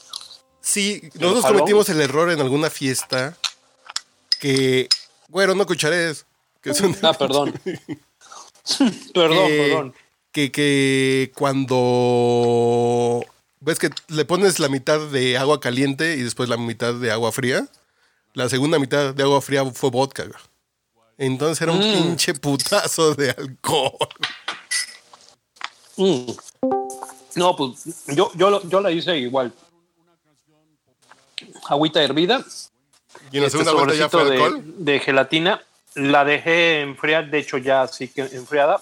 Sí, 0.60 1.00
nosotros 1.14 1.42
jalón. 1.42 1.58
cometimos 1.58 1.88
el 1.88 2.00
error 2.00 2.30
en 2.30 2.40
alguna 2.40 2.70
fiesta 2.70 3.36
que. 4.40 4.88
Güero, 5.28 5.54
no 5.54 5.66
cuchares. 5.66 6.26
Que 6.60 6.74
son. 6.74 6.96
Ah, 7.02 7.12
perdón. 7.14 7.52
perdón, 9.14 9.46
perdón. 9.48 9.94
Que, 10.32 10.52
que 10.52 11.32
cuando 11.34 13.24
ves 13.60 13.78
que 13.78 13.90
le 14.08 14.24
pones 14.24 14.58
la 14.60 14.68
mitad 14.68 15.00
de 15.08 15.36
agua 15.38 15.58
caliente 15.60 16.14
y 16.16 16.22
después 16.22 16.48
la 16.48 16.56
mitad 16.56 16.94
de 16.94 17.10
agua 17.10 17.32
fría, 17.32 17.66
la 18.34 18.48
segunda 18.48 18.78
mitad 18.78 19.14
de 19.14 19.22
agua 19.22 19.40
fría 19.40 19.64
fue 19.64 19.90
vodka. 19.90 20.24
Entonces 21.16 21.60
era 21.62 21.72
un 21.72 21.78
Mm. 21.78 21.92
pinche 21.94 22.34
putazo 22.34 23.14
de 23.14 23.30
alcohol. 23.30 24.08
Mm. 25.96 26.30
No, 27.36 27.56
pues 27.56 27.84
yo, 28.08 28.30
yo, 28.34 28.62
yo 28.68 28.80
la 28.80 28.90
hice 28.92 29.16
igual. 29.18 29.52
Agüita 31.68 32.02
hervida, 32.02 32.44
Y 33.32 33.36
en 33.36 33.42
la 33.42 33.46
este 33.48 33.58
segunda 33.58 33.72
vuelta 33.72 33.94
ya 33.94 34.08
fue 34.08 34.22
sobrecito 34.22 34.44
alcohol. 34.44 34.64
de, 34.78 34.92
de 34.92 35.00
gelatina. 35.00 35.62
La 35.94 36.24
dejé 36.24 36.80
enfriar, 36.82 37.30
de 37.30 37.38
hecho 37.38 37.58
ya 37.58 37.82
así 37.82 38.08
que 38.08 38.20
enfriada, 38.22 38.80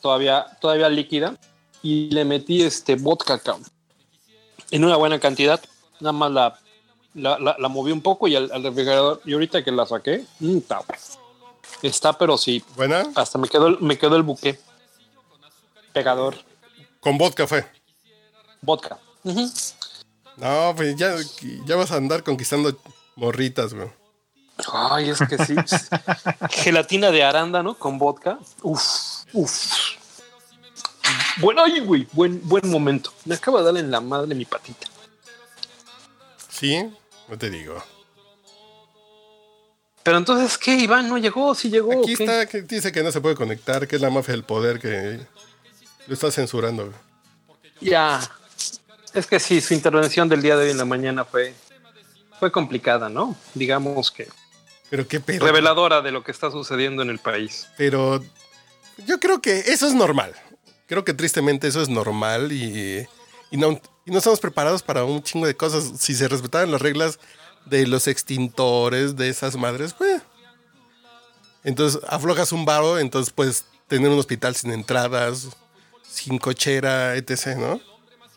todavía, 0.00 0.46
todavía 0.60 0.88
líquida. 0.88 1.36
Y 1.82 2.10
le 2.10 2.24
metí 2.24 2.62
este 2.62 2.94
vodka 2.96 3.38
cabrón, 3.38 3.64
en 4.70 4.84
una 4.84 4.96
buena 4.96 5.18
cantidad. 5.18 5.60
Nada 6.00 6.12
más 6.12 6.30
la, 6.30 6.58
la, 7.14 7.38
la- 7.38 7.56
la 7.58 7.68
moví 7.68 7.90
un 7.92 8.02
poco 8.02 8.28
y 8.28 8.36
al, 8.36 8.50
al 8.52 8.62
refrigerador. 8.62 9.20
Y 9.24 9.32
ahorita 9.32 9.64
que 9.64 9.72
la 9.72 9.86
saqué, 9.86 10.24
mm, 10.40 10.58
está, 10.58 10.80
está, 11.82 12.12
pero 12.18 12.36
sí, 12.36 12.62
Buena. 12.76 13.06
hasta 13.14 13.38
me 13.38 13.48
quedó, 13.48 13.70
me 13.80 13.96
quedó 13.98 14.16
el 14.16 14.22
buque. 14.22 14.58
Pegador, 15.92 16.36
Con 17.00 17.18
vodka 17.18 17.46
fue. 17.46 17.64
vodka. 18.62 18.98
No, 20.36 20.72
pues 20.76 20.94
ya, 20.96 21.16
ya 21.66 21.76
vas 21.76 21.90
a 21.92 21.96
andar 21.96 22.22
conquistando 22.22 22.76
morritas, 23.16 23.74
güey. 23.74 23.88
Ay, 24.72 25.08
es 25.10 25.18
que 25.18 25.38
sí. 25.44 25.54
Gelatina 26.50 27.10
de 27.10 27.24
arándano 27.24 27.74
con 27.74 27.98
vodka. 27.98 28.38
Uf, 28.62 29.19
uf. 29.32 29.98
Bueno, 31.38 31.62
ay, 31.64 31.80
güey, 31.80 32.06
buen, 32.12 32.40
buen 32.48 32.68
momento. 32.68 33.12
Me 33.24 33.34
acaba 33.34 33.60
de 33.60 33.64
darle 33.66 33.80
en 33.80 33.90
la 33.90 34.00
madre 34.00 34.34
mi 34.34 34.44
patita. 34.44 34.86
Sí, 36.48 36.82
no 37.28 37.38
te 37.38 37.50
digo. 37.50 37.82
Pero 40.02 40.16
entonces, 40.18 40.56
¿qué? 40.58 40.74
Iván 40.76 41.08
no 41.08 41.18
llegó, 41.18 41.54
sí 41.54 41.68
llegó. 41.70 42.02
Aquí 42.02 42.12
está, 42.12 42.46
que 42.46 42.62
dice 42.62 42.90
que 42.92 43.02
no 43.02 43.12
se 43.12 43.20
puede 43.20 43.34
conectar, 43.34 43.86
que 43.86 43.96
es 43.96 44.02
la 44.02 44.10
mafia 44.10 44.32
del 44.32 44.44
poder 44.44 44.78
que 44.80 45.20
lo 46.06 46.14
está 46.14 46.30
censurando. 46.30 46.86
güey. 46.86 46.96
Ya. 47.80 48.20
Es 49.12 49.26
que 49.26 49.40
sí, 49.40 49.60
su 49.60 49.74
intervención 49.74 50.28
del 50.28 50.40
día 50.42 50.56
de 50.56 50.64
hoy 50.66 50.70
en 50.70 50.78
la 50.78 50.84
mañana 50.84 51.24
fue, 51.24 51.54
fue 52.38 52.50
complicada, 52.52 53.08
¿no? 53.08 53.36
Digamos 53.54 54.10
que 54.10 54.28
Pero 54.88 55.06
qué 55.08 55.20
pedo. 55.20 55.44
reveladora 55.44 56.00
de 56.00 56.12
lo 56.12 56.22
que 56.22 56.30
está 56.30 56.50
sucediendo 56.50 57.02
en 57.02 57.10
el 57.10 57.18
país. 57.18 57.66
Pero 57.76 58.24
yo 59.06 59.20
creo 59.20 59.40
que 59.40 59.58
eso 59.58 59.86
es 59.86 59.94
normal. 59.94 60.34
Creo 60.86 61.04
que 61.04 61.14
tristemente 61.14 61.68
eso 61.68 61.82
es 61.82 61.88
normal 61.88 62.52
y, 62.52 63.06
y 63.50 63.56
no, 63.56 63.80
y 64.04 64.10
no 64.10 64.18
estamos 64.18 64.40
preparados 64.40 64.82
para 64.82 65.04
un 65.04 65.22
chingo 65.22 65.46
de 65.46 65.56
cosas. 65.56 65.92
Si 65.98 66.14
se 66.14 66.28
respetaran 66.28 66.70
las 66.70 66.82
reglas 66.82 67.18
de 67.66 67.86
los 67.86 68.08
extintores, 68.08 69.16
de 69.16 69.28
esas 69.28 69.56
madres, 69.56 69.92
pues. 69.92 70.22
Entonces 71.62 72.00
aflojas 72.08 72.52
un 72.52 72.64
varo, 72.64 72.98
entonces 72.98 73.32
puedes 73.32 73.64
tener 73.86 74.10
un 74.10 74.18
hospital 74.18 74.56
sin 74.56 74.72
entradas, 74.72 75.48
sin 76.08 76.38
cochera, 76.38 77.16
etc., 77.16 77.56
¿no? 77.58 77.80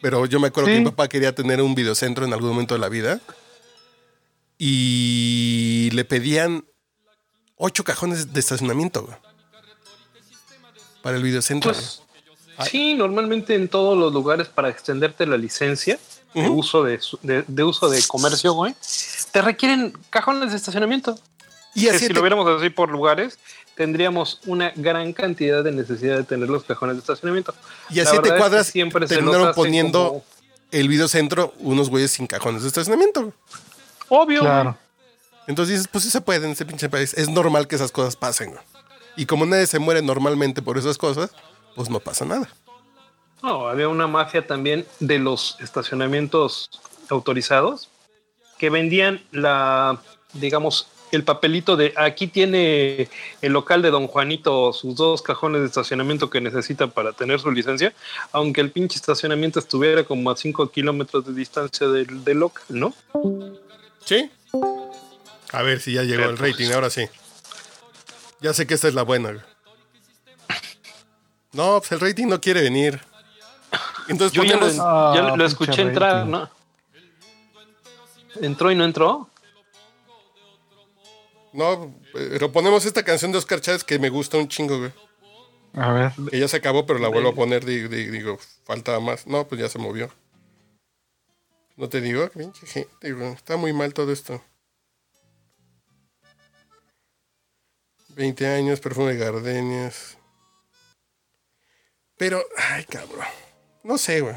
Pero 0.01 0.25
yo 0.25 0.39
me 0.39 0.47
acuerdo 0.47 0.69
que 0.69 0.79
mi 0.79 0.85
papá 0.85 1.07
quería 1.07 1.33
tener 1.33 1.61
un 1.61 1.75
videocentro 1.75 2.25
en 2.25 2.33
algún 2.33 2.49
momento 2.49 2.73
de 2.73 2.79
la 2.81 2.89
vida 2.89 3.21
y 4.57 5.89
le 5.93 6.03
pedían 6.03 6.65
ocho 7.55 7.85
cajones 7.85 8.33
de 8.33 8.39
estacionamiento 8.39 9.07
para 11.03 11.17
el 11.17 11.21
videocentro. 11.23 11.71
Pues 11.71 12.01
sí, 12.71 12.95
normalmente 12.95 13.53
en 13.53 13.67
todos 13.67 13.95
los 13.95 14.11
lugares 14.11 14.47
para 14.47 14.69
extenderte 14.69 15.27
la 15.27 15.37
licencia 15.37 15.99
de, 16.33 16.49
uso 16.49 16.81
de, 16.83 16.99
su- 16.99 17.19
de- 17.21 17.43
de 17.47 17.63
uso 17.63 17.89
de 17.89 18.01
comercio, 18.07 18.53
güey, 18.53 18.73
te 19.31 19.41
requieren 19.43 19.93
cajones 20.09 20.49
de 20.49 20.57
estacionamiento. 20.57 21.19
y 21.75 21.83
Que 21.83 21.89
así 21.91 21.99
si 21.99 22.07
te- 22.07 22.13
lo 22.15 22.21
viéramos 22.21 22.47
así 22.59 22.69
por 22.71 22.89
lugares, 22.89 23.37
tendríamos 23.75 24.39
una 24.45 24.71
gran 24.75 25.13
cantidad 25.13 25.63
de 25.63 25.71
necesidad 25.71 26.17
de 26.17 26.23
tener 26.23 26.49
los 26.49 26.63
cajones 26.63 26.95
de 26.95 26.99
estacionamiento. 27.01 27.53
Y 27.89 27.99
a 27.99 28.05
siete 28.05 28.27
es 28.29 28.33
que 28.33 28.39
cuadras 28.39 28.67
siempre 28.67 29.01
los 29.01 29.09
terminaron 29.09 29.53
poniendo 29.53 30.07
como- 30.07 30.23
el 30.71 30.87
videocentro 30.87 31.53
unos 31.59 31.89
güeyes 31.91 32.11
sin 32.11 32.25
cajones 32.25 32.61
de 32.63 32.67
estacionamiento. 32.69 33.31
Obvio. 34.09 34.39
Claro. 34.41 34.77
Entonces 35.47 35.73
dices, 35.75 35.87
pues 35.91 36.03
sí 36.03 36.09
se 36.09 36.21
puede 36.21 36.45
en 36.45 36.53
ese 36.53 36.65
pinche 36.65 36.87
país. 36.89 37.13
Es 37.15 37.29
normal 37.29 37.67
que 37.67 37.75
esas 37.75 37.91
cosas 37.91 38.15
pasen. 38.15 38.51
güey. 38.51 38.61
Y 39.15 39.25
como 39.25 39.45
nadie 39.45 39.67
se 39.67 39.79
muere 39.79 40.01
normalmente 40.01 40.61
por 40.61 40.77
esas 40.77 40.97
cosas, 40.97 41.31
pues 41.75 41.89
no 41.89 41.99
pasa 41.99 42.25
nada. 42.25 42.49
No, 43.41 43.67
había 43.67 43.89
una 43.89 44.07
mafia 44.07 44.47
también 44.47 44.85
de 44.99 45.19
los 45.19 45.57
estacionamientos 45.59 46.69
autorizados 47.09 47.89
que 48.57 48.69
vendían 48.69 49.21
la, 49.31 49.99
digamos, 50.33 50.87
el 51.11 51.23
papelito 51.23 51.75
de 51.75 51.93
aquí 51.95 52.25
tiene 52.27 53.07
el 53.41 53.51
local 53.53 53.81
de 53.83 53.91
Don 53.91 54.07
Juanito 54.07 54.73
sus 54.73 54.95
dos 54.95 55.21
cajones 55.21 55.61
de 55.61 55.67
estacionamiento 55.67 56.29
que 56.29 56.41
necesita 56.41 56.87
para 56.87 57.11
tener 57.11 57.39
su 57.39 57.51
licencia, 57.51 57.93
aunque 58.31 58.61
el 58.61 58.71
pinche 58.71 58.95
estacionamiento 58.95 59.59
estuviera 59.59 60.03
como 60.05 60.31
a 60.31 60.37
5 60.37 60.71
kilómetros 60.71 61.25
de 61.25 61.33
distancia 61.33 61.87
del, 61.87 62.23
del 62.23 62.39
local, 62.39 62.63
¿no? 62.69 62.93
¿Sí? 64.05 64.31
A 65.51 65.61
ver 65.61 65.81
si 65.81 65.93
ya 65.93 66.01
llegó 66.03 66.21
Pero, 66.21 66.29
el 66.31 66.37
rating, 66.37 66.65
pues- 66.65 66.71
ahora 66.73 66.89
sí. 66.89 67.05
Ya 68.43 68.53
sé 68.53 68.67
que 68.67 68.73
esta 68.75 68.87
es 68.87 68.93
la 68.93 69.03
buena. 69.03 69.31
güey. 69.31 69.43
No, 71.53 71.79
pues 71.79 71.91
el 71.93 71.99
rating 71.99 72.27
no 72.27 72.39
quiere 72.41 72.61
venir. 72.61 72.99
Entonces 74.07 74.33
Yo 74.35 74.43
ya 74.43 74.57
lo, 74.57 74.65
Ah, 74.81 75.13
ya 75.15 75.21
lo 75.21 75.29
pinche 75.33 75.45
escuché 75.45 75.81
entrar, 75.81 76.17
rating. 76.17 76.31
¿no? 76.31 76.49
¿Entró 78.41 78.71
y 78.71 78.75
no 78.75 78.83
entró? 78.85 79.29
No, 81.53 81.93
pero 82.11 82.51
ponemos 82.51 82.85
esta 82.85 83.03
canción 83.03 83.31
de 83.31 83.37
Oscar 83.37 83.61
Chávez 83.61 83.83
que 83.83 83.99
me 83.99 84.09
gusta 84.09 84.37
un 84.37 84.47
chingo, 84.47 84.79
güey. 84.79 84.91
A 85.75 85.91
ver. 85.91 86.11
Que 86.29 86.39
ya 86.39 86.47
se 86.47 86.57
acabó, 86.57 86.85
pero 86.85 86.99
la 86.99 87.07
vuelvo 87.09 87.29
a 87.29 87.35
poner. 87.35 87.63
di- 87.65 87.87
di- 87.87 88.09
Digo, 88.09 88.37
falta 88.65 88.99
más. 88.99 89.25
No, 89.27 89.47
pues 89.47 89.61
ya 89.61 89.69
se 89.69 89.77
movió. 89.79 90.09
No 91.77 91.89
te 91.89 92.01
digo, 92.01 92.27
pinche 92.29 92.65
gente, 92.65 93.11
güey. 93.13 93.31
Está 93.33 93.55
muy 93.57 93.73
mal 93.73 93.93
todo 93.93 94.11
esto. 94.11 94.41
20 98.15 98.47
años, 98.47 98.79
perfume 98.79 99.13
de 99.13 99.17
gardenias. 99.25 100.17
Pero, 102.17 102.41
ay, 102.71 102.83
cabrón. 102.85 103.25
No 103.83 103.97
sé, 103.97 104.21
güey. 104.21 104.35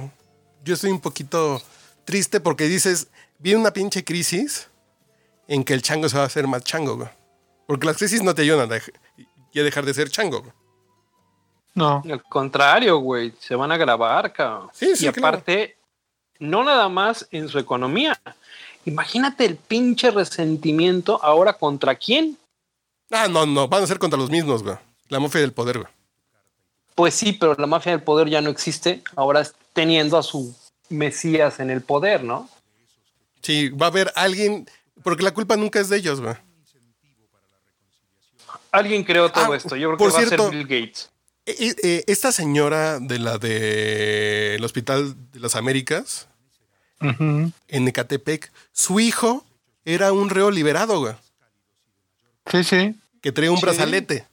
Yo 0.65 0.75
estoy 0.75 0.91
un 0.91 1.01
poquito 1.01 1.63
triste 2.05 2.41
porque 2.41 2.65
dices, 2.65 3.09
viene 3.39 3.61
una 3.61 3.73
pinche 3.73 4.05
crisis 4.05 4.69
en 5.47 5.63
que 5.65 5.75
el 5.75 5.83
chango 5.83 6.09
se 6.09 6.17
va 6.17 6.25
a 6.25 6.27
hacer 6.27 6.47
más 6.47 6.65
chango, 6.65 6.97
güey. 6.97 7.09
Porque 7.67 7.87
las 7.87 7.97
crisis 7.97 8.23
no 8.23 8.35
te 8.35 8.43
ayudan 8.43 8.71
a, 8.71 8.75
dej- 8.77 8.93
y 9.53 9.61
a 9.61 9.63
dejar 9.63 9.85
de 9.85 9.95
ser 9.95 10.11
chango, 10.11 10.41
güey. 10.41 10.53
No. 11.75 12.03
Al 12.11 12.23
contrario, 12.25 12.99
güey, 12.99 13.35
se 13.39 13.55
van 13.55 13.71
a 13.71 13.77
grabar, 13.77 14.33
cabrón. 14.33 14.71
Sí, 14.73 14.97
sí, 14.97 15.05
y 15.05 15.09
aparte, 15.09 15.77
no 16.39 16.65
nada 16.65 16.89
más 16.89 17.29
en 17.31 17.49
su 17.49 17.59
economía. 17.59 18.19
Imagínate 18.87 19.45
el 19.45 19.57
pinche 19.57 20.11
resentimiento 20.11 21.23
ahora 21.23 21.53
contra 21.53 21.95
quién. 21.95 22.39
Ah, 23.11 23.29
no, 23.29 23.47
no, 23.47 23.69
van 23.69 23.85
a 23.85 23.87
ser 23.87 23.99
contra 23.99 24.19
los 24.19 24.31
mismos, 24.31 24.63
güey. 24.63 24.77
La 25.09 25.21
mafia 25.21 25.41
del 25.41 25.53
poder, 25.53 25.79
güey. 25.79 25.91
Pues 26.95 27.15
sí, 27.15 27.33
pero 27.35 27.55
la 27.59 27.67
mafia 27.67 27.93
del 27.93 28.03
poder 28.03 28.29
ya 28.29 28.41
no 28.41 28.51
existe. 28.51 29.03
Ahora 29.15 29.41
es 29.43 29.55
teniendo 29.73 30.17
a 30.19 30.23
su 30.23 30.57
Mesías 30.89 31.61
en 31.61 31.71
el 31.71 31.83
poder, 31.83 32.25
¿no? 32.25 32.49
Sí, 33.43 33.69
va 33.69 33.87
a 33.87 33.89
haber 33.91 34.13
alguien, 34.17 34.69
porque 35.03 35.23
la 35.23 35.33
culpa 35.35 35.57
nunca 35.57 35.79
es 35.79 35.89
de 35.89 35.99
ellos, 35.99 36.21
güey. 36.21 36.35
Alguien 38.73 39.05
creó 39.05 39.31
todo 39.31 39.53
Ah, 39.53 39.57
esto. 39.57 39.77
Yo 39.77 39.89
creo 39.89 39.99
por 39.99 40.11
que 40.11 40.17
va 40.17 40.23
a 40.23 40.29
ser 40.29 40.51
Bill 40.51 40.67
Gates. 40.67 41.11
Eh, 41.47 41.75
eh, 41.83 42.05
esta 42.09 42.33
señora 42.33 42.99
de 42.99 43.19
la 43.19 43.39
del 43.39 44.63
Hospital 44.65 45.15
de 45.33 45.41
las 45.41 45.55
Américas, 45.55 46.27
en 47.01 47.53
Ecatepec, 47.89 48.51
su 48.73 48.99
hijo 49.01 49.45
era 49.85 50.13
un 50.13 50.29
reo 50.29 50.51
liberado, 50.51 50.99
güey, 50.99 51.15
Sí, 52.51 52.65
sí, 52.65 52.95
que 53.23 53.33
traía 53.33 53.51
un 53.51 53.57
Sí. 53.59 53.63
brazalete. 53.63 54.27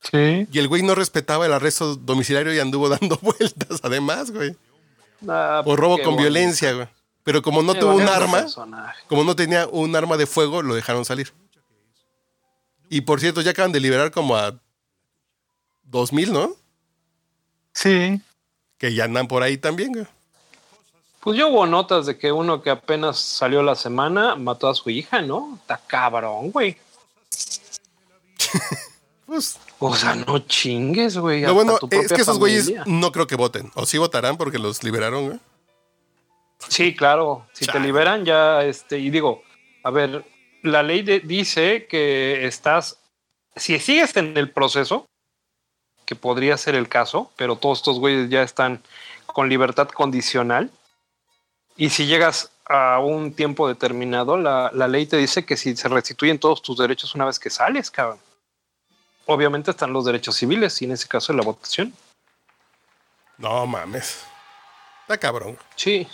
sí. 0.00 0.46
Y 0.52 0.58
el 0.58 0.68
güey 0.68 0.82
no 0.82 0.94
respetaba 0.94 1.46
el 1.46 1.52
arresto 1.52 1.94
domiciliario 1.96 2.52
y 2.54 2.58
anduvo 2.60 2.88
dando 3.00 3.16
vueltas, 3.22 3.80
además, 3.82 4.30
güey. 4.30 4.54
Ah, 5.28 5.62
Por 5.64 5.78
robo 5.78 5.98
con 6.02 6.16
violencia, 6.16 6.72
güey. 6.72 6.88
Pero 7.24 7.40
como 7.42 7.62
no 7.62 7.74
Qué 7.74 7.80
tuvo 7.80 7.94
un 7.94 8.02
arma, 8.08 8.40
personaje. 8.40 9.00
como 9.08 9.22
no 9.22 9.36
tenía 9.36 9.68
un 9.68 9.94
arma 9.94 10.16
de 10.16 10.26
fuego, 10.26 10.60
lo 10.62 10.74
dejaron 10.74 11.04
salir. 11.04 11.32
Y 12.90 13.02
por 13.02 13.20
cierto, 13.20 13.40
ya 13.40 13.52
acaban 13.52 13.70
de 13.72 13.78
liberar 13.80 14.10
como 14.10 14.34
a 14.36 14.58
2000, 15.84 16.32
¿no? 16.32 16.56
Sí, 17.72 18.20
Que 18.78 18.92
ya 18.94 19.04
andan 19.04 19.28
por 19.28 19.42
ahí 19.44 19.56
también, 19.56 19.92
güey. 19.92 20.06
Pues 21.20 21.38
yo 21.38 21.48
hubo 21.48 21.64
notas 21.66 22.04
de 22.06 22.18
que 22.18 22.32
uno 22.32 22.60
que 22.62 22.70
apenas 22.70 23.20
salió 23.20 23.62
la 23.62 23.76
semana 23.76 24.34
mató 24.34 24.68
a 24.68 24.74
su 24.74 24.90
hija, 24.90 25.22
¿no? 25.22 25.56
Está 25.60 25.80
cabrón, 25.86 26.50
güey. 26.50 26.76
Pues, 29.24 29.58
O 29.78 29.94
sea, 29.96 30.14
no 30.14 30.40
chingues, 30.40 31.16
güey. 31.16 31.40
lo 31.42 31.54
bueno 31.54 31.78
es 31.90 32.12
que 32.12 32.20
esos 32.20 32.38
güeyes 32.38 32.70
no 32.86 33.12
creo 33.12 33.26
que 33.26 33.36
voten. 33.36 33.70
O 33.74 33.86
sí 33.86 33.96
votarán 33.96 34.36
porque 34.36 34.58
los 34.58 34.82
liberaron, 34.82 35.26
güey. 35.26 35.40
Sí, 36.68 36.94
claro. 36.94 37.46
Si 37.54 37.64
te 37.66 37.80
liberan 37.80 38.24
ya, 38.26 38.62
este, 38.62 38.98
y 38.98 39.08
digo, 39.10 39.42
a 39.84 39.90
ver, 39.90 40.24
la 40.62 40.82
ley 40.82 41.02
de- 41.02 41.20
dice 41.20 41.86
que 41.88 42.46
estás, 42.46 42.98
si 43.56 43.78
sigues 43.78 44.14
en 44.16 44.36
el 44.36 44.50
proceso, 44.50 45.06
que 46.04 46.14
podría 46.14 46.58
ser 46.58 46.74
el 46.74 46.88
caso, 46.88 47.30
pero 47.36 47.56
todos 47.56 47.78
estos 47.78 47.98
güeyes 48.00 48.28
ya 48.28 48.42
están 48.42 48.82
con 49.26 49.48
libertad 49.48 49.88
condicional, 49.88 50.70
y 51.76 51.88
si 51.88 52.06
llegas 52.06 52.50
a 52.68 52.98
un 52.98 53.32
tiempo 53.32 53.66
determinado, 53.66 54.36
la, 54.36 54.70
la 54.74 54.88
ley 54.88 55.06
te 55.06 55.16
dice 55.16 55.46
que 55.46 55.56
si 55.56 55.74
se 55.74 55.88
restituyen 55.88 56.38
todos 56.38 56.60
tus 56.60 56.76
derechos 56.76 57.14
una 57.14 57.24
vez 57.24 57.38
que 57.38 57.48
sales, 57.48 57.90
cabrón. 57.90 58.18
Obviamente 59.26 59.70
están 59.70 59.92
los 59.92 60.04
derechos 60.04 60.36
civiles, 60.36 60.80
y 60.82 60.86
en 60.86 60.92
ese 60.92 61.08
caso 61.08 61.32
la 61.32 61.42
votación. 61.42 61.92
No 63.38 63.66
mames. 63.66 64.24
Está 65.02 65.18
cabrón. 65.18 65.58
Sí, 65.76 66.06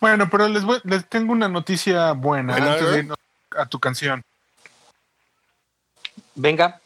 Bueno, 0.00 0.28
pero 0.30 0.46
les, 0.48 0.62
voy- 0.64 0.80
les 0.84 1.08
tengo 1.08 1.32
una 1.32 1.48
noticia 1.48 2.12
buena 2.12 2.54
antes 2.54 2.90
de 2.92 2.98
irnos 3.00 3.16
a 3.56 3.66
tu 3.66 3.80
canción. 3.80 4.22
venga. 6.34 6.80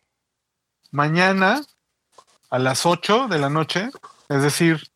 Mañana 0.91 1.63
a 2.51 2.59
las 2.59 2.85
8 2.87 3.29
de 3.29 3.39
la 3.39 3.49
noche, 3.51 3.91
es 4.29 4.43
decir, 4.43 4.91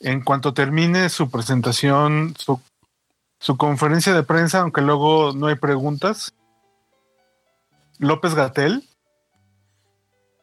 en 0.00 0.22
cuanto 0.22 0.52
termine 0.54 1.08
su 1.08 1.30
presentación, 1.30 2.34
su, 2.38 2.60
su 3.38 3.56
conferencia 3.56 4.14
de 4.14 4.22
prensa, 4.22 4.60
aunque 4.60 4.80
luego 4.80 5.32
no 5.34 5.46
hay 5.48 5.54
preguntas, 5.56 6.32
López 7.98 8.34
Gatel, 8.34 8.88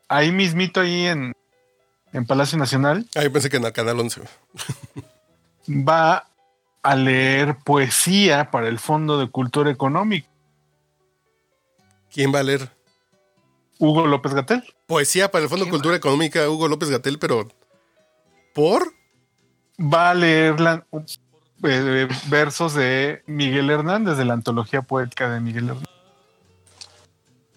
ahí 0.10 0.32
mismito, 0.32 0.82
ahí 0.82 1.06
en, 1.06 1.34
en 2.12 2.26
Palacio 2.26 2.58
Nacional, 2.58 3.06
Ah, 3.16 3.24
yo 3.24 3.32
pensé 3.32 3.50
que 3.50 3.58
en 3.58 3.64
el 3.66 3.72
Canal 3.72 4.00
11. 4.00 4.22
güey. 4.22 5.86
va 5.88 6.26
a 6.84 6.96
leer 6.96 7.58
poesía 7.64 8.52
para 8.52 8.68
el 8.68 8.80
Fondo 8.80 9.18
de 9.20 9.30
Cultura 9.30 9.70
Económica. 9.72 10.28
¿Quién 12.12 12.34
va 12.34 12.40
a 12.40 12.44
leer? 12.44 12.70
Hugo 13.78 14.08
López 14.08 14.34
Gatel. 14.34 14.64
Poesía 14.88 15.30
para 15.32 15.44
el 15.44 15.50
Fondo 15.50 15.66
de 15.66 15.72
Cultura 15.72 15.96
Económica 15.96 16.50
Hugo 16.50 16.68
López 16.68 16.90
Gatel, 16.90 17.20
pero 17.20 17.48
¿por? 18.54 18.94
va 19.80 20.10
a 20.10 20.14
leer 20.14 20.60
la- 20.60 20.86
eh, 21.64 22.08
versos 22.28 22.74
de 22.74 23.22
Miguel 23.28 23.70
Hernández, 23.70 24.18
de 24.18 24.26
la 24.26 24.34
antología 24.34 24.82
poética 24.82 25.30
de 25.30 25.40
Miguel 25.40 25.66
Hernández. 25.70 25.90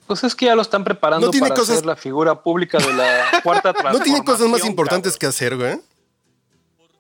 Pues 0.06 0.24
es 0.24 0.34
que 0.34 0.46
ya 0.46 0.54
lo 0.54 0.62
están 0.62 0.84
preparando 0.84 1.26
No 1.26 1.30
tiene 1.30 1.48
para 1.48 1.60
cosas- 1.60 1.76
ser 1.76 1.86
la 1.86 1.96
figura 1.96 2.42
pública 2.42 2.78
de 2.78 2.92
la 2.92 3.40
cuarta 3.42 3.72
¿No 3.72 4.00
tiene 4.00 4.20
transformación. 4.20 4.24
cosas 4.24 4.48
más 4.48 4.64
importantes 4.64 5.16
que 5.16 5.26
hacer, 5.26 5.56
güey? 5.56 5.80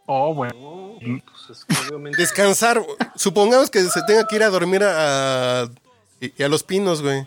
Oh, 0.06 0.34
bueno. 0.34 0.98
Pues 1.00 1.58
es 1.58 1.64
que 1.64 1.74
obviamente- 1.88 2.16
Descansar. 2.20 2.82
Supongamos 3.16 3.70
que 3.70 3.82
se 3.84 4.02
tenga 4.02 4.26
que 4.26 4.36
ir 4.36 4.42
a 4.44 4.50
dormir 4.50 4.82
a, 4.84 5.62
a- 5.62 5.64
a 5.64 6.48
los 6.48 6.62
pinos, 6.62 7.02
güey. 7.02 7.26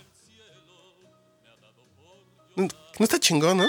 No, 2.55 2.67
no 2.99 3.03
está 3.03 3.19
chingón, 3.19 3.57
¿no? 3.57 3.65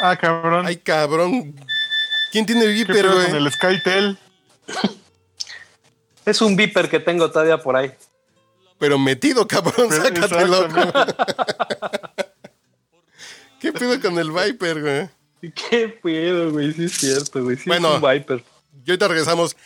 Ah, 0.00 0.16
cabrón. 0.16 0.66
Ay, 0.66 0.76
cabrón. 0.76 1.54
¿Quién 2.32 2.46
tiene 2.46 2.62
¿Qué 2.66 2.72
Viper, 2.72 2.96
pedo 2.96 3.12
con 3.14 3.24
güey? 3.30 3.36
el 3.44 3.52
Skytel? 3.52 4.18
Es 6.24 6.40
un 6.40 6.54
viper 6.56 6.88
que 6.88 7.00
tengo 7.00 7.30
todavía 7.30 7.58
por 7.58 7.76
ahí. 7.76 7.92
Pero 8.80 8.98
metido, 8.98 9.46
cabrón, 9.46 9.86
Pero- 9.90 10.02
sácatelo. 10.02 10.64
exactamente. 10.66 11.14
¿Qué 13.60 13.72
pedo 13.72 14.00
con 14.00 14.18
el 14.18 14.30
Viper, 14.32 14.80
güey? 14.80 15.52
¿Qué 15.54 15.88
pedo, 16.02 16.50
güey? 16.50 16.72
Sí 16.72 16.84
es 16.84 16.92
cierto, 16.98 17.44
güey. 17.44 17.56
Sí 17.56 17.64
Bueno. 17.66 17.96
es 17.96 18.02
un 18.02 18.10
viper. 18.10 18.42
Y 18.84 18.90
ahorita 18.90 19.08
regresamos. 19.08 19.56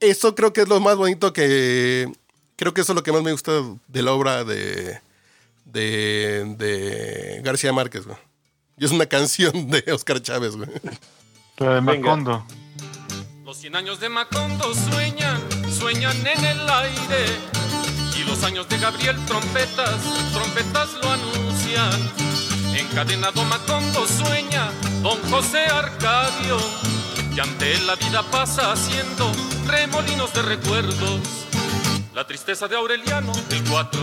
Esto 0.00 0.34
creo 0.34 0.52
que 0.52 0.62
es 0.62 0.68
lo 0.68 0.80
más 0.80 0.96
bonito 0.96 1.32
que. 1.32 2.10
Creo 2.56 2.74
que 2.74 2.80
eso 2.80 2.92
es 2.92 2.96
lo 2.96 3.02
que 3.02 3.12
más 3.12 3.22
me 3.22 3.32
gusta 3.32 3.52
de 3.88 4.02
la 4.02 4.12
obra 4.12 4.44
de. 4.44 5.00
de. 5.66 6.54
de 6.58 7.40
García 7.44 7.72
Márquez, 7.72 8.06
güey. 8.06 8.18
Y 8.78 8.84
es 8.86 8.90
una 8.90 9.04
canción 9.06 9.70
de 9.70 9.84
Oscar 9.92 10.20
Chávez, 10.22 10.56
güey. 10.56 10.68
La 11.58 11.74
de 11.74 11.80
Venga. 11.82 11.92
Macondo. 12.16 12.46
Los 13.44 13.58
cien 13.58 13.76
años 13.76 14.00
de 14.00 14.08
Macondo 14.08 14.74
sueñan, 14.74 15.40
sueñan 15.70 16.16
en 16.26 16.44
el 16.44 16.68
aire. 16.70 17.26
Y 18.16 18.24
los 18.24 18.42
años 18.44 18.68
de 18.68 18.78
Gabriel 18.78 19.16
trompetas, 19.26 19.96
trompetas 20.32 20.88
lo 21.02 21.10
anuncian. 21.10 22.12
Encadenado 22.74 23.44
Macondo 23.44 24.06
sueña, 24.06 24.70
don 25.02 25.18
José 25.30 25.66
Arcadio. 25.66 26.58
Y 27.34 27.40
ante 27.40 27.74
él 27.74 27.86
la 27.86 27.94
vida 27.96 28.22
pasa 28.30 28.72
haciendo 28.72 29.30
remolinos 29.66 30.32
de 30.34 30.42
recuerdos. 30.42 31.20
La 32.14 32.26
tristeza 32.26 32.66
de 32.66 32.76
Aureliano, 32.76 33.32
el 33.50 33.64
4, 33.70 34.00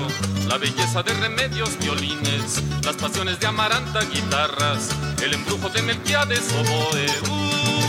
la 0.47 0.57
belleza 0.57 1.03
de 1.03 1.13
Remedios, 1.13 1.77
violines, 1.77 2.63
las 2.83 2.95
pasiones 2.95 3.39
de 3.39 3.47
Amaranta, 3.47 3.99
guitarras, 4.05 4.89
el 5.21 5.33
embrujo 5.33 5.69
de 5.69 5.81
Melquiades, 5.81 6.51
oboe, 6.53 7.05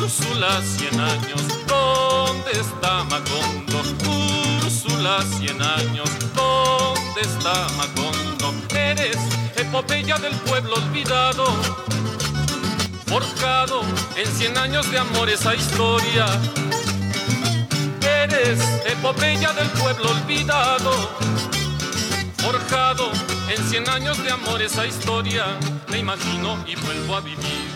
Úrsula, 0.01 0.61
cien 0.63 1.01
años, 1.01 1.41
¿dónde 1.69 2.51
está 2.51 3.05
Macondo? 3.05 4.58
Úrsula, 4.99 5.23
cien 5.39 5.63
años, 5.63 6.11
¿dónde 6.35 7.21
está 7.21 7.69
Macondo? 7.77 8.53
Eres 8.75 9.17
epopeya 9.57 10.19
del 10.19 10.35
pueblo 10.39 10.75
olvidado, 10.75 11.47
forjado 13.07 13.83
en 14.17 14.27
cien 14.27 14.59
años 14.59 14.91
de 14.91 14.99
amor 14.99 15.31
esa 15.31 15.55
historia. 15.55 16.27
Eres 18.03 18.59
epopeya 18.87 19.53
del 19.53 19.69
pueblo 19.69 20.11
olvidado, 20.11 20.91
forjado 22.39 23.13
en 23.57 23.69
cien 23.69 23.89
años 23.89 24.21
de 24.25 24.33
amor 24.33 24.61
esa 24.61 24.85
historia. 24.85 25.45
Me 25.91 25.99
imagino 25.99 26.59
y 26.67 26.75
vuelvo 26.75 27.15
a 27.15 27.21
vivir 27.21 27.69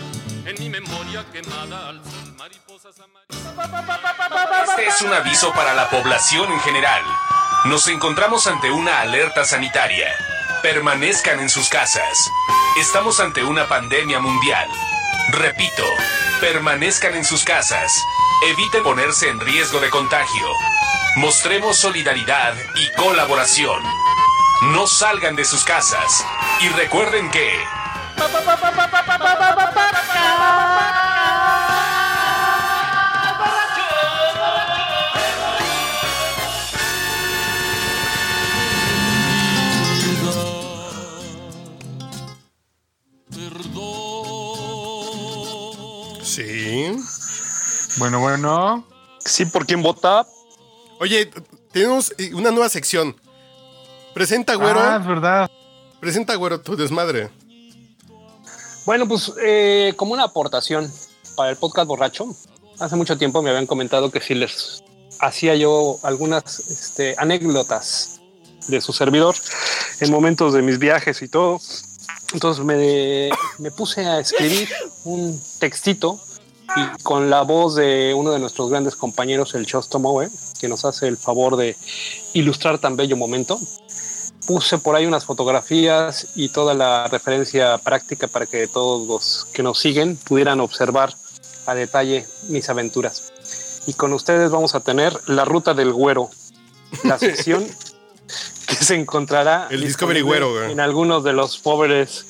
en 0.45 0.55
mi 0.59 0.69
memoria 0.69 1.25
quemada 1.31 1.87
al 1.87 2.03
sol. 2.03 2.23
Este 4.67 4.87
es 4.87 5.01
un 5.03 5.13
aviso 5.13 5.53
para 5.53 5.73
la 5.73 5.89
población 5.89 6.51
en 6.51 6.59
general. 6.59 7.01
Nos 7.63 7.87
encontramos 7.87 8.45
ante 8.45 8.71
una 8.71 8.99
alerta 8.99 9.45
sanitaria. 9.45 10.13
Permanezcan 10.61 11.39
en 11.39 11.49
sus 11.49 11.69
casas. 11.69 12.29
Estamos 12.77 13.21
ante 13.21 13.45
una 13.45 13.69
pandemia 13.69 14.19
mundial. 14.19 14.67
Repito, 15.29 15.85
permanezcan 16.41 17.15
en 17.15 17.23
sus 17.23 17.45
casas. 17.45 17.97
Eviten 18.47 18.83
ponerse 18.83 19.29
en 19.29 19.39
riesgo 19.39 19.79
de 19.79 19.89
contagio. 19.89 20.47
Mostremos 21.15 21.77
solidaridad 21.77 22.53
y 22.75 22.91
colaboración. 22.97 23.81
No 24.63 24.87
salgan 24.87 25.37
de 25.37 25.45
sus 25.45 25.63
casas. 25.63 26.25
Y 26.59 26.67
recuerden 26.67 27.31
que... 27.31 27.49
Bueno, 47.97 48.19
bueno. 48.19 48.87
Sí, 49.19 49.45
¿por 49.45 49.65
quién 49.65 49.81
vota? 49.81 50.25
Oye, 50.99 51.29
tenemos 51.71 52.13
una 52.33 52.51
nueva 52.51 52.69
sección. 52.69 53.15
Presenta, 54.13 54.55
güero. 54.55 54.79
Ah, 54.79 54.97
es 54.99 55.07
verdad. 55.07 55.51
Presenta, 55.99 56.35
güero, 56.35 56.61
tu 56.61 56.75
desmadre. 56.75 57.29
Bueno, 58.85 59.07
pues 59.07 59.31
eh, 59.41 59.93
como 59.95 60.13
una 60.13 60.23
aportación 60.23 60.91
para 61.35 61.51
el 61.51 61.57
podcast 61.57 61.87
borracho, 61.87 62.27
hace 62.79 62.95
mucho 62.95 63.17
tiempo 63.17 63.41
me 63.41 63.49
habían 63.49 63.65
comentado 63.65 64.11
que 64.11 64.19
si 64.19 64.35
les 64.35 64.83
hacía 65.19 65.55
yo 65.55 65.99
algunas 66.03 66.59
este, 66.59 67.15
anécdotas 67.17 68.19
de 68.67 68.81
su 68.81 68.91
servidor 68.91 69.35
en 69.99 70.11
momentos 70.11 70.53
de 70.53 70.61
mis 70.61 70.79
viajes 70.79 71.21
y 71.21 71.27
todo. 71.27 71.61
Entonces 72.33 72.65
me, 72.65 73.29
me 73.59 73.71
puse 73.71 74.05
a 74.05 74.19
escribir 74.19 74.69
un 75.05 75.39
textito 75.59 76.19
y 76.75 77.03
con 77.03 77.29
la 77.29 77.41
voz 77.41 77.75
de 77.75 78.13
uno 78.13 78.31
de 78.31 78.39
nuestros 78.39 78.69
grandes 78.69 78.95
compañeros, 78.95 79.53
el 79.53 79.65
Chosto 79.65 79.99
Moe, 79.99 80.29
que 80.59 80.67
nos 80.67 80.85
hace 80.85 81.07
el 81.07 81.17
favor 81.17 81.55
de 81.55 81.75
ilustrar 82.33 82.79
tan 82.79 82.95
bello 82.95 83.15
momento. 83.15 83.59
Puse 84.47 84.77
por 84.77 84.95
ahí 84.95 85.05
unas 85.05 85.25
fotografías 85.25 86.27
y 86.35 86.49
toda 86.49 86.73
la 86.73 87.07
referencia 87.07 87.77
práctica 87.77 88.27
para 88.27 88.45
que 88.45 88.67
todos 88.67 89.07
los 89.07 89.47
que 89.53 89.63
nos 89.63 89.79
siguen 89.79 90.17
pudieran 90.17 90.59
observar 90.59 91.13
a 91.65 91.75
detalle 91.75 92.25
mis 92.49 92.69
aventuras. 92.69 93.31
Y 93.85 93.93
con 93.93 94.13
ustedes 94.13 94.51
vamos 94.51 94.75
a 94.75 94.81
tener 94.81 95.17
la 95.27 95.45
ruta 95.45 95.73
del 95.73 95.93
güero, 95.93 96.29
la 97.03 97.17
sesión 97.19 97.65
que 98.67 98.75
se 98.75 98.95
encontrará 98.95 99.67
El 99.69 99.81
Discovery 99.81 100.21
Güero, 100.21 100.63
en 100.63 100.79
algunos 100.79 101.23
de 101.23 101.33
los 101.33 101.57
pobres 101.57 102.25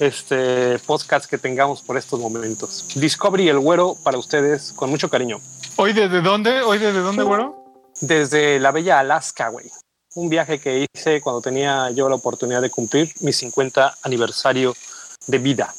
este, 0.00 0.78
podcasts 0.80 1.28
que 1.28 1.38
tengamos 1.38 1.82
por 1.82 1.96
estos 1.96 2.18
momentos. 2.20 2.86
Discovery 2.94 3.48
el 3.48 3.58
güero 3.58 3.96
para 4.02 4.18
ustedes 4.18 4.72
con 4.72 4.90
mucho 4.90 5.08
cariño. 5.08 5.40
¿Hoy 5.76 5.92
desde 5.92 6.20
dónde? 6.20 6.62
¿Hoy 6.62 6.78
desde 6.78 7.00
dónde, 7.00 7.22
güero? 7.22 7.56
Desde 8.00 8.60
la 8.60 8.72
bella 8.72 8.98
Alaska, 8.98 9.48
güey. 9.48 9.70
Un 10.14 10.28
viaje 10.28 10.60
que 10.60 10.86
hice 10.94 11.20
cuando 11.20 11.40
tenía 11.40 11.90
yo 11.90 12.08
la 12.08 12.16
oportunidad 12.16 12.60
de 12.60 12.70
cumplir 12.70 13.12
mi 13.20 13.32
50 13.32 13.96
aniversario 14.02 14.74
de 15.26 15.38
vida. 15.38 15.74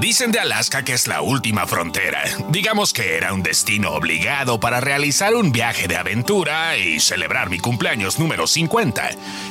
Dicen 0.00 0.30
de 0.30 0.38
Alaska 0.38 0.84
que 0.84 0.92
es 0.92 1.08
la 1.08 1.22
última 1.22 1.66
frontera. 1.66 2.22
Digamos 2.50 2.92
que 2.92 3.16
era 3.16 3.32
un 3.32 3.42
destino 3.42 3.90
obligado 3.90 4.60
para 4.60 4.80
realizar 4.80 5.34
un 5.34 5.50
viaje 5.50 5.88
de 5.88 5.96
aventura 5.96 6.76
y 6.76 7.00
celebrar 7.00 7.50
mi 7.50 7.58
cumpleaños 7.58 8.20
número 8.20 8.46
50. 8.46 9.10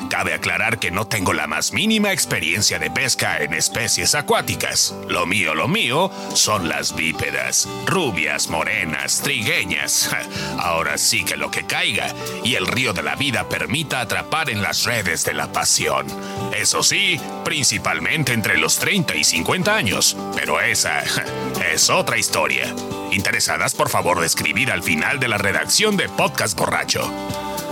Cabe 0.09 0.33
aclarar 0.33 0.79
que 0.79 0.89
no 0.89 1.05
tengo 1.05 1.33
la 1.33 1.47
más 1.47 1.73
mínima 1.73 2.13
experiencia 2.13 2.79
de 2.79 2.89
pesca 2.89 3.39
en 3.39 3.53
especies 3.53 4.15
acuáticas. 4.15 4.95
Lo 5.09 5.25
mío, 5.25 5.53
lo 5.53 5.67
mío, 5.67 6.09
son 6.33 6.69
las 6.69 6.95
bípedas. 6.95 7.67
Rubias, 7.85 8.47
morenas, 8.47 9.21
trigueñas. 9.21 10.09
Ahora 10.59 10.97
sí 10.97 11.25
que 11.25 11.35
lo 11.35 11.51
que 11.51 11.65
caiga. 11.65 12.13
Y 12.45 12.55
el 12.55 12.67
río 12.67 12.93
de 12.93 13.03
la 13.03 13.15
vida 13.15 13.49
permita 13.49 13.99
atrapar 13.99 14.49
en 14.49 14.61
las 14.61 14.85
redes 14.85 15.25
de 15.25 15.33
la 15.33 15.51
pasión. 15.51 16.07
Eso 16.55 16.83
sí, 16.83 17.19
principalmente 17.43 18.31
entre 18.31 18.57
los 18.57 18.79
30 18.79 19.13
y 19.15 19.25
50 19.25 19.75
años. 19.75 20.15
Pero 20.37 20.61
esa 20.61 21.03
es 21.73 21.89
otra 21.89 22.17
historia. 22.17 22.73
Interesadas, 23.11 23.73
por 23.73 23.89
favor, 23.89 24.19
de 24.19 24.27
escribir 24.27 24.71
al 24.71 24.83
final 24.83 25.19
de 25.19 25.27
la 25.27 25.39
redacción 25.39 25.97
de 25.97 26.07
Podcast 26.09 26.57
Borracho. 26.57 27.11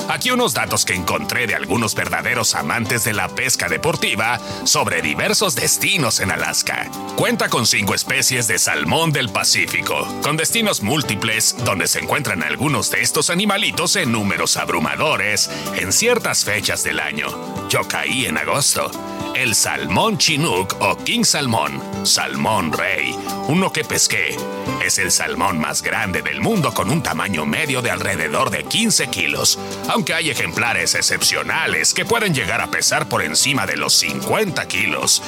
Aquí 0.10 0.32
unos 0.32 0.54
datos 0.54 0.84
que 0.86 0.94
encontré 0.94 1.48
de 1.48 1.56
algunos 1.56 1.96
verdaderos 1.96 2.56
amantes 2.56 3.04
de 3.04 3.14
la 3.14 3.28
pesca 3.28 3.70
deportiva 3.70 4.40
sobre 4.64 5.02
diversos 5.02 5.56
destinos 5.56 6.20
en 6.20 6.32
Alaska. 6.32 6.90
Cuenta 7.16 7.50
con 7.50 7.66
cinco 7.66 7.94
especies 7.96 8.48
de 8.48 8.60
salmón 8.60 9.12
del 9.12 9.30
Pacífico, 9.30 10.08
con 10.22 10.38
destinos 10.38 10.82
múltiples 10.82 11.56
donde 11.66 11.88
se 11.88 12.00
encuentran 12.00 12.44
algunos 12.44 12.92
de 12.92 13.02
estos 13.02 13.30
animalitos 13.30 13.96
en 13.96 14.12
números 14.12 14.58
abrumadores 14.58 15.50
en 15.76 15.92
ciertas 15.92 16.46
fechas 16.46 16.84
del 16.84 17.00
año. 17.00 17.28
Yo 17.70 17.88
caí 17.88 18.26
en 18.26 18.38
agosto. 18.38 18.92
El 19.36 19.54
salmón 19.54 20.18
chinook 20.18 20.78
o 20.80 20.96
king 20.96 21.26
salmón, 21.26 21.84
salmón 22.06 22.72
rey, 22.72 23.14
uno 23.50 23.70
que 23.70 23.84
pesqué. 23.84 24.38
Es 24.82 24.98
el 24.98 25.12
salmón 25.12 25.60
más 25.60 25.82
grande 25.82 26.22
del 26.22 26.40
mundo 26.40 26.74
con 26.74 26.90
un 26.90 27.04
tamaño 27.04 27.46
medio 27.46 27.82
de 27.82 27.92
alrededor 27.92 28.50
de 28.50 28.64
15 28.64 29.08
kilos, 29.08 29.60
aunque 29.90 30.14
hay 30.14 30.30
ejemplares 30.30 30.96
excepcionales 30.96 31.94
que 31.94 32.06
pueden 32.06 32.34
llegar 32.34 32.62
a 32.62 32.72
pesar 32.72 33.10
por 33.10 33.24
encima 33.24 33.66
de 33.66 33.76
los 33.76 33.94
50 33.96 34.66
kilos. 34.70 35.22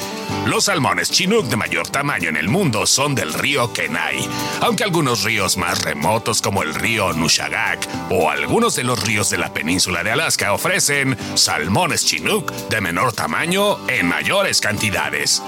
Los 0.46 0.65
salmones 0.65 1.12
chinook 1.12 1.48
de 1.48 1.58
mayor 1.58 1.89
tamaño 1.89 2.30
en 2.30 2.38
el 2.38 2.48
mundo 2.48 2.86
son 2.86 3.13
del 3.13 3.34
río 3.34 3.74
Kenai, 3.74 4.26
aunque 4.62 4.86
algunos 4.86 5.24
ríos 5.24 5.58
más 5.58 5.82
remotos 5.82 6.41
como 6.41 6.63
el 6.63 6.74
río 6.74 7.12
Nushagak 7.12 7.86
o 8.10 8.30
algunos 8.30 8.76
de 8.76 8.86
los 8.86 9.04
ríos 9.04 9.30
de 9.30 9.38
la 9.38 9.54
península 9.54 10.04
de 10.04 10.12
Alaska 10.12 10.54
ofrecen 10.54 11.17
salmones 11.36 12.06
chinook 12.06 12.54
de 12.70 12.80
menor 12.80 13.12
tamaño 13.12 13.78
en 13.97 14.07
mayores 14.07 14.62
cantidades. 14.62 15.41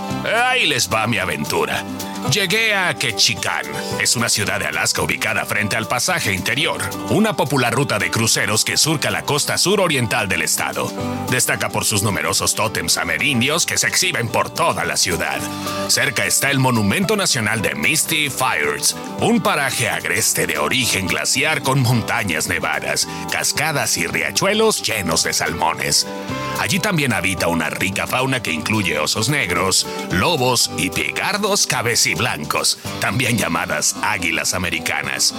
Ahí 0.46 0.66
les 0.66 0.90
va 0.90 1.08
mi 1.08 1.18
aventura. 1.18 1.84
Llegué 2.32 2.76
a 2.76 2.94
Ketchikan. 2.94 3.66
Es 4.00 4.16
una 4.16 4.30
ciudad 4.30 4.60
de 4.60 4.68
Alaska 4.68 5.02
ubicada 5.02 5.46
frente 5.46 5.76
al 5.76 5.88
pasaje 5.88 6.32
interior, 6.32 6.80
una 7.10 7.36
popular 7.36 7.74
ruta 7.74 7.98
de 7.98 8.12
cruceros 8.12 8.64
que 8.64 8.78
surca 8.78 9.10
la 9.10 9.24
costa 9.24 9.58
suroriental 9.58 10.30
del 10.30 10.44
estado. 10.44 10.92
Destaca 11.32 11.70
por 11.70 11.86
sus 11.86 12.04
numerosos 12.04 12.54
tótems 12.54 12.98
amerindios 12.98 13.66
que 13.66 13.80
se 13.80 13.88
exhiben 13.88 14.28
por 14.28 14.52
toda 14.52 14.86
la 14.86 14.96
ciudad. 14.96 15.40
Cerca 15.88 16.26
está 16.26 16.52
el 16.52 16.60
Monumento 16.60 17.16
Nacional 17.16 17.64
de 17.64 17.74
Misty 17.74 18.30
Fires, 18.30 18.96
un 19.22 19.42
paraje 19.42 19.90
agreste 19.90 20.46
de 20.46 20.60
origen 20.60 21.08
glaciar 21.08 21.64
con 21.64 21.82
montañas 21.82 22.48
nevadas, 22.48 23.08
cascadas 23.32 23.98
y 23.98 24.06
riachuelos 24.06 24.84
llenos 24.84 25.24
de 25.24 25.34
salmones. 25.34 26.06
Allí 26.60 26.78
también 26.80 27.14
habita 27.14 27.48
una 27.48 27.70
rica 27.70 28.06
fauna 28.06 28.39
que 28.42 28.52
incluye 28.52 29.00
osos 29.00 29.30
negros, 29.30 29.86
lobos 30.12 30.72
y 30.78 30.90
pigardos 30.90 31.68
cabeciblancos, 31.68 32.80
también 33.00 33.38
llamadas 33.38 33.96
águilas 34.02 34.54
americanas. 34.54 35.34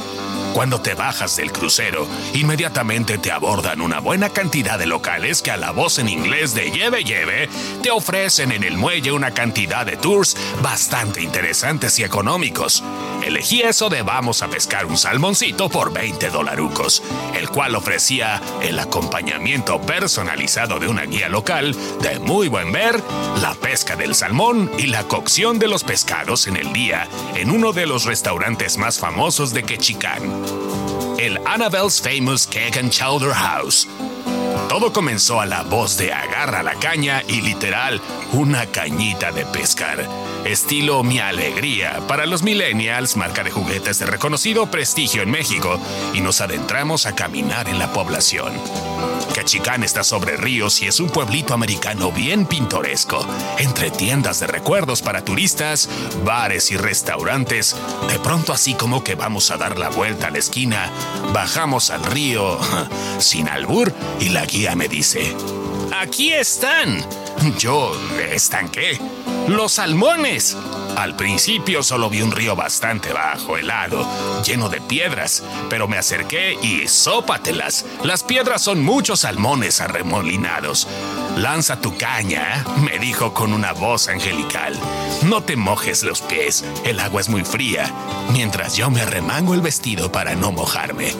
Cuando 0.54 0.80
te 0.80 0.94
bajas 0.94 1.36
del 1.36 1.52
crucero, 1.52 2.06
inmediatamente 2.34 3.18
te 3.18 3.30
abordan 3.30 3.80
una 3.80 4.00
buena 4.00 4.30
cantidad 4.30 4.78
de 4.78 4.86
locales 4.86 5.42
que 5.42 5.50
a 5.50 5.56
la 5.56 5.70
voz 5.70 5.98
en 5.98 6.08
inglés 6.08 6.54
de 6.54 6.70
lleve 6.70 7.04
lleve 7.04 7.48
te 7.82 7.90
ofrecen 7.90 8.52
en 8.52 8.64
el 8.64 8.76
muelle 8.76 9.12
una 9.12 9.32
cantidad 9.32 9.86
de 9.86 9.96
tours 9.96 10.36
bastante 10.62 11.22
interesantes 11.22 11.98
y 11.98 12.04
económicos. 12.04 12.82
Elegí 13.22 13.62
eso 13.62 13.88
de 13.88 14.02
vamos 14.02 14.42
a 14.42 14.48
pescar 14.48 14.86
un 14.86 14.96
salmoncito 14.96 15.68
por 15.68 15.92
20 15.92 16.30
dolarucos, 16.30 17.02
el 17.34 17.48
cual 17.50 17.74
ofrecía 17.74 18.40
el 18.62 18.78
acompañamiento 18.78 19.80
personalizado 19.80 20.78
de 20.78 20.88
una 20.88 21.04
guía 21.04 21.28
local 21.28 21.76
de 22.00 22.18
muy 22.18 22.48
buen 22.48 22.72
ver, 22.72 23.00
la 23.40 23.54
pesca 23.54 23.96
del 23.96 24.14
salmón 24.14 24.70
y 24.78 24.86
la 24.86 25.04
cocción 25.04 25.58
de 25.58 25.68
los 25.68 25.84
pescados 25.84 26.46
en 26.46 26.56
el 26.56 26.72
día 26.72 27.08
en 27.34 27.50
uno 27.50 27.72
de 27.72 27.86
los 27.86 28.04
restaurantes 28.04 28.78
más 28.78 28.98
famosos 28.98 29.52
de 29.52 29.64
Ketchikan, 29.64 30.22
el 31.18 31.38
Annabelle's 31.46 32.00
Famous 32.00 32.46
Cake 32.46 32.78
and 32.78 32.90
Chowder 32.90 33.32
House. 33.32 33.86
Todo 34.68 34.92
comenzó 34.92 35.40
a 35.40 35.46
la 35.46 35.62
voz 35.62 35.96
de 35.96 36.12
agarra 36.12 36.62
la 36.62 36.74
caña 36.74 37.22
y 37.26 37.40
literal 37.42 38.00
una 38.32 38.66
cañita 38.66 39.32
de 39.32 39.44
pescar. 39.46 40.08
Estilo 40.44 41.02
Mi 41.02 41.18
Alegría 41.18 42.00
para 42.08 42.26
los 42.26 42.42
millennials, 42.42 43.16
marca 43.16 43.44
de 43.44 43.50
juguetes 43.50 43.98
de 43.98 44.06
reconocido 44.06 44.70
prestigio 44.70 45.22
en 45.22 45.30
México, 45.30 45.78
y 46.14 46.20
nos 46.20 46.40
adentramos 46.40 47.06
a 47.06 47.14
caminar 47.14 47.68
en 47.68 47.78
la 47.78 47.92
población. 47.92 48.52
Cachicán 49.34 49.84
está 49.84 50.02
sobre 50.02 50.36
ríos 50.36 50.82
y 50.82 50.86
es 50.86 50.98
un 50.98 51.08
pueblito 51.08 51.54
americano 51.54 52.10
bien 52.10 52.46
pintoresco, 52.46 53.24
entre 53.58 53.90
tiendas 53.90 54.40
de 54.40 54.46
recuerdos 54.46 55.02
para 55.02 55.24
turistas, 55.24 55.88
bares 56.24 56.70
y 56.70 56.76
restaurantes. 56.76 57.76
De 58.08 58.18
pronto 58.18 58.52
así 58.52 58.74
como 58.74 59.04
que 59.04 59.14
vamos 59.14 59.50
a 59.50 59.56
dar 59.56 59.78
la 59.78 59.88
vuelta 59.88 60.28
a 60.28 60.30
la 60.30 60.38
esquina, 60.38 60.90
bajamos 61.32 61.90
al 61.90 62.04
río 62.04 62.58
sin 63.18 63.48
albur 63.48 63.92
y 64.18 64.30
la 64.30 64.46
guía 64.46 64.74
me 64.74 64.88
dice, 64.88 65.34
aquí 65.92 66.32
están. 66.32 67.04
Yo 67.58 67.92
estanqué. 68.30 68.98
Los 69.50 69.72
salmones. 69.72 70.56
Al 70.96 71.16
principio 71.16 71.82
solo 71.82 72.08
vi 72.08 72.22
un 72.22 72.30
río 72.30 72.54
bastante 72.54 73.12
bajo, 73.12 73.56
helado, 73.56 74.06
lleno 74.44 74.68
de 74.68 74.80
piedras, 74.80 75.42
pero 75.68 75.88
me 75.88 75.98
acerqué 75.98 76.56
y 76.62 76.86
sópatelas. 76.86 77.84
Las 78.04 78.22
piedras 78.22 78.62
son 78.62 78.80
muchos 78.84 79.20
salmones 79.20 79.80
arremolinados. 79.80 80.86
Lanza 81.36 81.80
tu 81.80 81.96
caña, 81.96 82.64
me 82.84 83.00
dijo 83.00 83.34
con 83.34 83.52
una 83.52 83.72
voz 83.72 84.06
angelical. 84.06 84.78
No 85.24 85.42
te 85.42 85.56
mojes 85.56 86.04
los 86.04 86.20
pies, 86.20 86.64
el 86.84 87.00
agua 87.00 87.20
es 87.20 87.28
muy 87.28 87.42
fría, 87.42 87.92
mientras 88.32 88.76
yo 88.76 88.88
me 88.88 89.00
arremango 89.00 89.54
el 89.54 89.62
vestido 89.62 90.12
para 90.12 90.36
no 90.36 90.52
mojarme. 90.52 91.12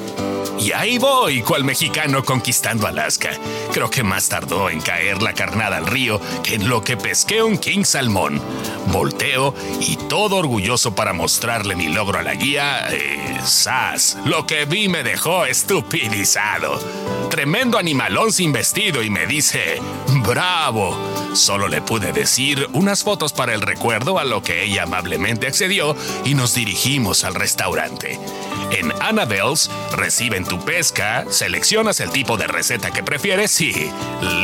Y 0.61 0.73
ahí 0.73 0.99
voy, 0.99 1.41
cual 1.41 1.65
mexicano 1.65 2.23
conquistando 2.23 2.87
Alaska. 2.87 3.31
Creo 3.73 3.89
que 3.89 4.03
más 4.03 4.29
tardó 4.29 4.69
en 4.69 4.81
caer 4.81 5.23
la 5.23 5.33
carnada 5.33 5.79
al 5.79 5.87
río 5.87 6.21
que 6.43 6.57
en 6.57 6.69
lo 6.69 6.83
que 6.83 6.99
pesqué 6.99 7.43
un 7.43 7.57
king 7.57 7.85
salmón. 7.85 8.41
Volteo 8.89 9.55
y 9.81 9.97
todo 9.97 10.37
orgulloso 10.37 10.95
para 10.95 11.15
mostrarle 11.15 11.77
mi 11.77 11.89
logro 11.89 12.19
a 12.19 12.23
la 12.23 12.35
guía, 12.35 12.89
eh, 12.91 13.41
¡zas! 13.43 14.19
Lo 14.27 14.47
que 14.47 14.67
vi 14.67 14.89
me 14.89 15.03
dejó 15.03 15.47
estupidizado. 15.47 16.79
Tremendo 17.31 17.79
animalón 17.79 18.31
sin 18.31 18.53
vestido 18.53 19.03
y 19.03 19.09
me 19.09 19.27
dice, 19.27 19.81
¡bravo! 20.31 20.97
Solo 21.35 21.67
le 21.67 21.83
pude 21.83 22.13
decir 22.13 22.69
unas 22.73 23.03
fotos 23.03 23.33
para 23.33 23.53
el 23.53 23.63
recuerdo 23.63 24.21
a 24.21 24.25
lo 24.25 24.45
que 24.45 24.63
ella 24.63 24.85
amablemente 24.85 25.49
accedió 25.49 25.97
y 26.25 26.35
nos 26.35 26.55
dirigimos 26.55 27.25
al 27.25 27.35
restaurante. 27.35 28.17
En 28.71 28.93
Annabelle's 29.03 29.69
reciben 29.93 30.45
tu 30.45 30.61
pesca, 30.65 31.25
seleccionas 31.31 31.99
el 31.99 32.11
tipo 32.11 32.37
de 32.37 32.47
receta 32.47 32.93
que 32.93 33.03
prefieres 33.03 33.61
y 33.61 33.91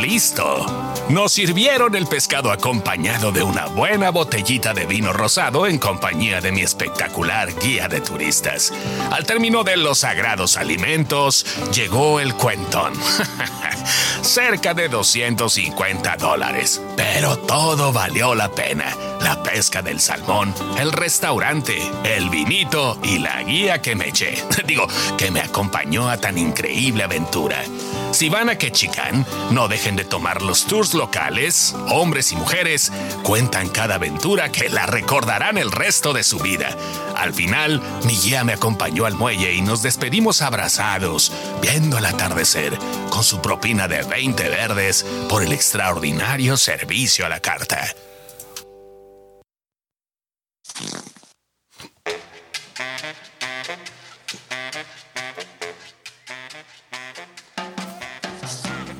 listo. 0.01 0.65
Nos 1.07 1.31
sirvieron 1.31 1.95
el 1.95 2.05
pescado 2.05 2.51
acompañado 2.51 3.31
de 3.31 3.43
una 3.43 3.67
buena 3.67 4.09
botellita 4.09 4.73
de 4.73 4.85
vino 4.85 5.13
rosado 5.13 5.67
en 5.67 5.77
compañía 5.77 6.41
de 6.41 6.51
mi 6.51 6.61
espectacular 6.61 7.57
guía 7.61 7.87
de 7.87 8.01
turistas. 8.01 8.73
Al 9.11 9.25
término 9.25 9.63
de 9.63 9.77
los 9.77 9.99
sagrados 9.99 10.57
alimentos, 10.57 11.45
llegó 11.73 12.19
el 12.19 12.33
cuentón. 12.33 12.93
Cerca 14.21 14.73
de 14.73 14.89
250 14.89 15.76
dólares. 16.17 16.81
Pero 16.95 17.37
todo 17.37 17.93
valió 17.93 18.33
la 18.33 18.49
pena. 18.49 18.95
La 19.21 19.41
pesca 19.43 19.81
del 19.81 19.99
salmón, 19.99 20.53
el 20.79 20.91
restaurante, 20.91 21.77
el 22.03 22.29
vinito 22.29 22.97
y 23.03 23.19
la 23.19 23.43
guía 23.43 23.81
que 23.81 23.95
me 23.95 24.09
eché. 24.09 24.43
Digo, 24.65 24.87
que 25.17 25.31
me 25.31 25.39
acompañó 25.39 26.09
a 26.09 26.17
tan 26.17 26.37
increíble 26.37 27.03
aventura. 27.03 27.63
Si 28.11 28.29
van 28.29 28.49
a 28.49 28.57
Quechicán, 28.57 29.25
no 29.51 29.67
dejen 29.67 29.95
de 29.95 30.03
tomar 30.03 30.41
los 30.41 30.65
tours 30.65 30.93
locales. 30.93 31.75
Hombres 31.89 32.31
y 32.31 32.35
mujeres 32.35 32.91
cuentan 33.23 33.69
cada 33.69 33.95
aventura 33.95 34.51
que 34.51 34.69
la 34.69 34.85
recordarán 34.85 35.57
el 35.57 35.71
resto 35.71 36.13
de 36.13 36.23
su 36.23 36.39
vida. 36.39 36.75
Al 37.15 37.33
final, 37.33 37.81
mi 38.05 38.15
guía 38.17 38.43
me 38.43 38.53
acompañó 38.53 39.05
al 39.05 39.15
muelle 39.15 39.53
y 39.53 39.61
nos 39.61 39.81
despedimos 39.81 40.41
abrazados, 40.41 41.31
viendo 41.61 41.97
el 41.97 42.05
atardecer, 42.05 42.77
con 43.09 43.23
su 43.23 43.41
propina 43.41 43.87
de 43.87 44.03
20 44.03 44.49
verdes 44.49 45.05
por 45.29 45.43
el 45.43 45.51
extraordinario 45.51 46.57
servicio 46.57 47.25
a 47.25 47.29
la 47.29 47.39
carta. 47.39 47.93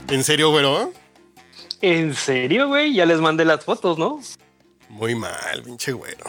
¿En 0.10 0.24
serio, 0.24 0.51
güero? 0.51 0.93
¿En 1.82 2.16
serio, 2.16 2.68
güey? 2.68 2.93
Ya 2.93 3.05
les 3.05 3.20
mandé 3.20 3.45
las 3.45 3.64
fotos, 3.64 3.97
¿no? 3.97 4.20
Muy 4.89 5.16
mal, 5.16 5.64
pinche 5.64 5.91
güero. 5.91 6.26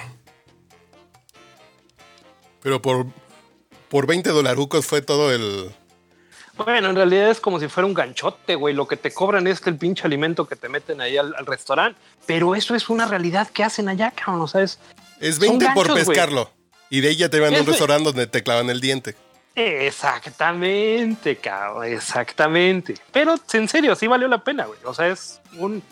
Pero 2.61 2.83
por, 2.83 3.07
por 3.89 4.07
20 4.07 4.31
dolarucos 4.31 4.85
fue 4.85 5.01
todo 5.01 5.33
el... 5.33 5.70
Bueno, 6.57 6.91
en 6.91 6.97
realidad 6.97 7.31
es 7.31 7.39
como 7.39 7.61
si 7.61 7.68
fuera 7.68 7.87
un 7.87 7.95
ganchote, 7.95 8.57
güey. 8.57 8.74
Lo 8.74 8.89
que 8.89 8.97
te 8.97 9.12
cobran 9.12 9.47
es 9.47 9.61
que 9.61 9.70
el 9.70 9.76
pinche 9.76 10.05
alimento 10.05 10.49
que 10.49 10.57
te 10.57 10.68
meten 10.68 11.01
ahí 11.01 11.16
al, 11.16 11.33
al 11.37 11.47
restaurante. 11.47 12.01
Pero 12.26 12.57
eso 12.57 12.74
es 12.74 12.89
una 12.89 13.07
realidad 13.07 13.49
que 13.49 13.62
hacen 13.62 13.89
allá, 13.89 14.11
cabrón. 14.11 14.43
O 14.43 14.49
sea, 14.49 14.62
es. 14.62 14.81
Es 15.20 15.37
Son 15.37 15.57
20 15.59 15.66
por 15.72 15.87
ganchos, 15.87 16.09
pescarlo. 16.09 16.51
Y 16.91 17.01
de 17.01 17.11
ahí 17.11 17.16
ya 17.16 17.29
te 17.29 17.39
van 17.39 17.55
a 17.55 17.61
un 17.61 17.66
restaurante 17.66 18.05
donde 18.05 18.26
te 18.26 18.43
clavan 18.43 18.70
el 18.70 18.81
diente. 18.81 19.14
Exactamente, 19.61 21.36
cabrón. 21.36 21.84
Exactamente. 21.86 22.94
Pero 23.12 23.34
en 23.52 23.68
serio, 23.68 23.94
sí 23.96 24.06
valió 24.06 24.28
la 24.28 24.38
pena, 24.44 24.66
güey. 24.66 24.78
O 24.84 24.94
sea, 24.94 25.09
es 25.09 25.40
un. 25.56 25.82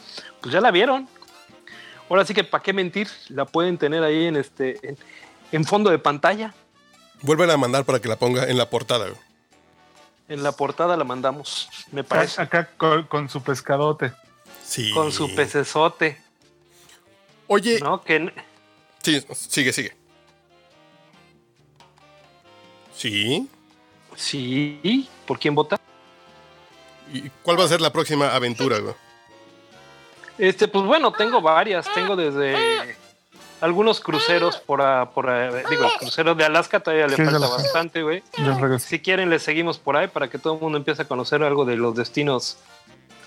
Pues 0.41 0.53
ya 0.53 0.61
la 0.61 0.71
vieron. 0.71 1.09
Ahora 2.09 2.25
sí 2.25 2.33
que, 2.33 2.45
¿para 2.45 2.63
qué 2.63 2.73
mentir? 2.73 3.09
La 3.29 3.45
pueden 3.45 3.77
tener 3.77 4.05
ahí 4.05 4.27
en 4.27 4.37
este. 4.37 4.79
En, 4.87 4.97
en 5.51 5.65
fondo 5.65 5.91
de 5.91 5.99
pantalla. 5.99 6.55
Vuelven 7.23 7.51
a 7.51 7.57
mandar 7.57 7.85
para 7.85 8.01
que 8.01 8.09
la 8.09 8.17
ponga 8.17 8.45
en 8.45 8.57
la 8.57 8.71
portada. 8.71 9.07
güey. 9.09 9.21
En 10.29 10.43
la 10.43 10.53
portada 10.53 10.97
la 10.97 11.05
mandamos, 11.05 11.69
me 11.93 12.05
parece. 12.05 12.41
Acá 12.43 12.69
con, 12.77 13.05
con 13.05 13.29
su 13.29 13.43
pescadote. 13.43 14.13
Sí. 14.65 14.93
Con 14.93 15.13
su 15.13 15.35
pecesote. 15.35 16.21
Oye, 17.49 17.79
¿No? 17.81 18.03
Que. 18.03 18.33
sí, 19.03 19.25
sigue, 19.49 19.73
sigue. 19.73 19.97
Sí. 22.95 23.49
Sí. 24.17 25.09
¿Por 25.27 25.39
quién 25.39 25.55
vota? 25.55 25.79
¿Y 27.13 27.31
cuál 27.43 27.59
va 27.61 27.65
a 27.65 27.69
ser 27.69 27.81
la 27.81 27.93
próxima 27.93 28.35
aventura, 28.35 28.79
güey? 28.79 28.95
Este, 30.39 30.69
pues 30.69 30.85
bueno, 30.85 31.13
tengo 31.13 31.41
varias. 31.41 31.87
Tengo 31.95 32.17
desde 32.17 32.97
algunos 33.61 34.01
cruceros 34.01 34.59
por, 34.59 34.83
a- 34.83 35.11
por 35.11 35.31
a- 35.31 35.51
digo, 35.69 35.85
el 35.87 35.93
crucero 35.99 36.35
de 36.35 36.45
Alaska 36.45 36.81
todavía 36.81 37.07
le 37.07 37.17
Sí, 37.17 37.23
falta 37.23 37.37
Alaska. 37.39 37.57
bastante, 37.63 38.03
güey. 38.03 38.23
Si 38.79 38.99
quieren, 39.01 39.31
le 39.31 39.39
seguimos 39.39 39.79
por 39.79 39.97
ahí 39.97 40.09
para 40.09 40.29
que 40.29 40.39
todo 40.39 40.55
el 40.55 40.61
mundo 40.61 40.79
empiece 40.79 41.03
a 41.03 41.05
conocer 41.07 41.43
algo 41.43 41.65
de 41.65 41.77
los 41.77 41.95
destinos 41.95 42.59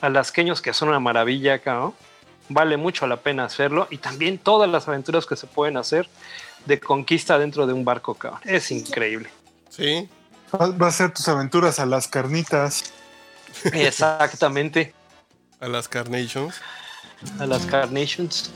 alasqueños 0.02 0.62
que 0.62 0.74
son 0.74 0.90
una 0.90 1.00
maravilla 1.00 1.56
acá, 1.56 1.74
¿no? 1.76 1.94
Vale 2.50 2.78
mucho 2.78 3.06
la 3.08 3.18
pena 3.18 3.44
hacerlo 3.46 3.88
y 3.92 3.98
también 3.98 4.38
todas 4.38 4.70
las 4.70 4.88
aventuras 4.88 5.26
que 5.26 5.36
se 5.36 5.46
pueden 5.46 5.78
hacer 5.78 6.10
de 6.66 6.80
conquista 6.80 7.38
dentro 7.38 7.66
de 7.68 7.74
un 7.74 7.86
barco, 7.86 8.14
cabrón. 8.16 8.42
Es 8.44 8.72
increíble. 8.72 9.30
Sí. 9.70 10.08
Va 10.54 10.88
a 10.88 10.92
ser 10.92 11.12
tus 11.14 11.28
aventuras 11.28 11.80
a 11.80 11.86
las 11.86 12.08
carnitas. 12.08 12.86
Exactamente. 13.72 14.94
A 15.60 15.68
las 15.68 15.88
Carnations. 15.88 16.56
A 17.40 17.46
las 17.46 17.66
Carnations. 17.66 18.52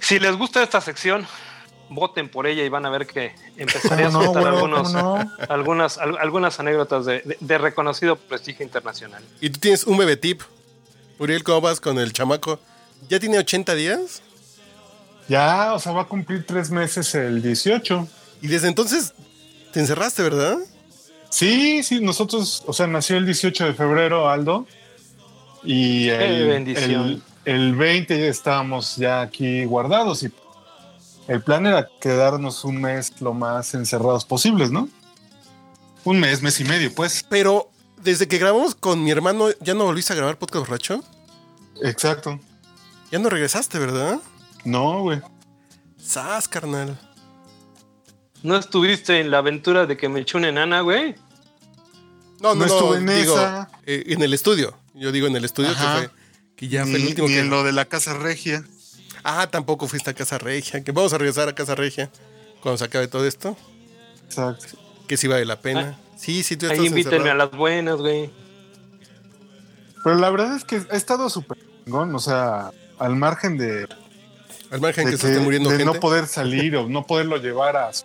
Si 0.00 0.18
les 0.18 0.36
gusta 0.36 0.62
esta 0.62 0.80
sección, 0.80 1.26
voten 1.88 2.28
por 2.28 2.46
ella 2.46 2.64
y 2.64 2.68
van 2.68 2.86
a 2.86 2.90
ver 2.90 3.06
que 3.06 3.34
empezaré 3.56 4.04
a 4.04 4.10
¿Cómo 4.10 4.18
no, 4.18 4.84
soltar 4.84 5.26
algunas, 5.48 5.98
al- 5.98 6.18
algunas 6.18 6.60
anécdotas 6.60 7.04
de, 7.06 7.20
de- 7.22 7.36
de 7.40 7.58
reconocido 7.58 8.16
prestigio 8.16 8.64
internacional. 8.64 9.22
Y 9.40 9.50
tú 9.50 9.60
tienes 9.60 9.84
un 9.84 9.96
bebé 9.98 10.16
tip. 10.16 10.42
Uriel, 11.18 11.42
¿cómo 11.44 11.60
vas 11.62 11.80
con 11.80 11.98
el 11.98 12.12
chamaco? 12.12 12.60
¿Ya 13.08 13.18
tiene 13.18 13.38
80 13.38 13.74
días? 13.74 14.22
Ya, 15.28 15.74
o 15.74 15.78
sea, 15.80 15.92
va 15.92 16.02
a 16.02 16.06
cumplir 16.06 16.46
tres 16.46 16.70
meses 16.70 17.14
el 17.14 17.42
18. 17.42 18.06
Y 18.46 18.48
desde 18.48 18.68
entonces 18.68 19.12
te 19.72 19.80
encerraste, 19.80 20.22
¿verdad? 20.22 20.58
Sí, 21.30 21.82
sí, 21.82 22.00
nosotros, 22.00 22.62
o 22.64 22.72
sea, 22.72 22.86
nació 22.86 23.16
el 23.16 23.26
18 23.26 23.64
de 23.64 23.74
febrero 23.74 24.28
Aldo. 24.28 24.68
Y 25.64 26.10
el, 26.10 27.20
el 27.44 27.74
20 27.74 28.20
ya 28.20 28.26
estábamos 28.26 28.94
ya 28.94 29.20
aquí 29.20 29.64
guardados 29.64 30.22
y 30.22 30.32
el 31.26 31.42
plan 31.42 31.66
era 31.66 31.88
quedarnos 32.00 32.64
un 32.64 32.80
mes 32.80 33.20
lo 33.20 33.34
más 33.34 33.74
encerrados 33.74 34.24
posibles, 34.24 34.70
¿no? 34.70 34.88
Un 36.04 36.20
mes, 36.20 36.40
mes 36.40 36.60
y 36.60 36.64
medio, 36.64 36.94
pues. 36.94 37.26
Pero 37.28 37.68
desde 38.00 38.28
que 38.28 38.38
grabamos 38.38 38.76
con 38.76 39.02
mi 39.02 39.10
hermano, 39.10 39.48
¿ya 39.60 39.74
no 39.74 39.86
volviste 39.86 40.12
a 40.12 40.16
grabar 40.16 40.38
podcast 40.38 40.68
borracho? 40.68 41.02
Exacto. 41.82 42.38
Ya 43.10 43.18
no 43.18 43.28
regresaste, 43.28 43.80
¿verdad? 43.80 44.20
No, 44.64 45.00
güey. 45.02 45.20
Sas, 46.00 46.46
carnal. 46.46 46.96
¿No 48.42 48.56
estuviste 48.56 49.20
en 49.20 49.30
la 49.30 49.38
aventura 49.38 49.86
de 49.86 49.96
que 49.96 50.08
me 50.08 50.20
eché 50.20 50.36
una 50.36 50.48
enana, 50.48 50.80
güey? 50.80 51.14
No, 52.40 52.54
no, 52.54 52.54
No 52.54 52.66
no, 52.66 52.66
estuve 52.66 52.98
en 52.98 53.06
digo, 53.06 53.34
esa. 53.36 53.70
eh, 53.86 54.04
en 54.08 54.22
el 54.22 54.34
estudio. 54.34 54.76
Yo 54.94 55.10
digo 55.12 55.26
en 55.26 55.36
el 55.36 55.44
estudio 55.44 55.70
que 55.70 55.76
fue 55.76 56.10
que 56.56 56.68
ya 56.68 56.82
fue 56.84 56.92
ni, 56.94 57.02
el 57.02 57.08
último 57.08 57.28
ni 57.28 57.34
que 57.34 57.40
en 57.40 57.50
lo 57.50 57.64
de 57.64 57.72
la 57.72 57.84
Casa 57.86 58.14
Regia. 58.14 58.64
Ah, 59.24 59.46
tampoco 59.50 59.88
fuiste 59.88 60.10
a 60.10 60.14
Casa 60.14 60.38
Regia, 60.38 60.82
que 60.84 60.92
vamos 60.92 61.12
a 61.12 61.18
regresar 61.18 61.48
a 61.48 61.54
Casa 61.54 61.74
Regia 61.74 62.10
cuando 62.62 62.78
se 62.78 62.84
acabe 62.84 63.08
todo 63.08 63.26
esto, 63.26 63.56
Exacto. 64.26 64.64
que 65.08 65.16
sí 65.16 65.26
vale 65.28 65.44
la 65.44 65.60
pena. 65.60 65.98
sí, 66.16 66.42
sí, 66.44 66.56
tú 66.56 66.66
estás 66.66 66.78
Ahí 66.80 66.86
invítenme 66.86 67.30
a 67.30 67.34
las 67.34 67.50
buenas, 67.50 67.96
güey. 67.96 68.30
Pero 70.04 70.16
la 70.16 70.30
verdad 70.30 70.56
es 70.56 70.64
que 70.64 70.80
ha 70.90 70.96
estado 70.96 71.28
súper 71.28 71.58
chingón, 71.84 72.14
o 72.14 72.18
sea, 72.20 72.70
al 72.98 73.16
margen 73.16 73.58
de, 73.58 73.88
Al 74.70 74.80
margen 74.80 75.06
de 75.06 75.12
que, 75.12 75.16
se 75.18 75.28
esté 75.32 75.40
muriendo 75.40 75.70
de 75.70 75.78
gente. 75.78 75.92
no 75.92 75.98
poder 76.00 76.26
salir 76.26 76.76
o 76.76 76.88
no 76.88 77.04
poderlo 77.06 77.36
llevar 77.38 77.76
a... 77.76 77.92
su- 77.92 78.04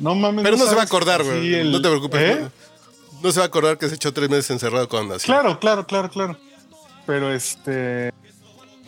No 0.00 0.14
mames. 0.14 0.42
Pero 0.42 0.56
no 0.56 0.66
se 0.66 0.74
va 0.74 0.80
a 0.82 0.84
acordar, 0.84 1.22
güey. 1.22 1.54
el- 1.54 1.70
No 1.72 1.80
te 1.80 1.88
preocupes. 1.88 2.20
¿Eh? 2.20 2.40
No, 2.40 3.20
no 3.22 3.32
se 3.32 3.38
va 3.38 3.44
a 3.44 3.48
acordar 3.48 3.78
que 3.78 3.88
se 3.88 3.94
echó 3.94 4.12
tres 4.12 4.28
meses 4.30 4.50
encerrado 4.50 4.88
cuando 4.88 5.14
nació. 5.14 5.32
Claro, 5.32 5.60
claro, 5.60 5.86
claro, 5.86 6.10
claro. 6.10 6.36
Pero 7.06 7.32
este... 7.32 8.12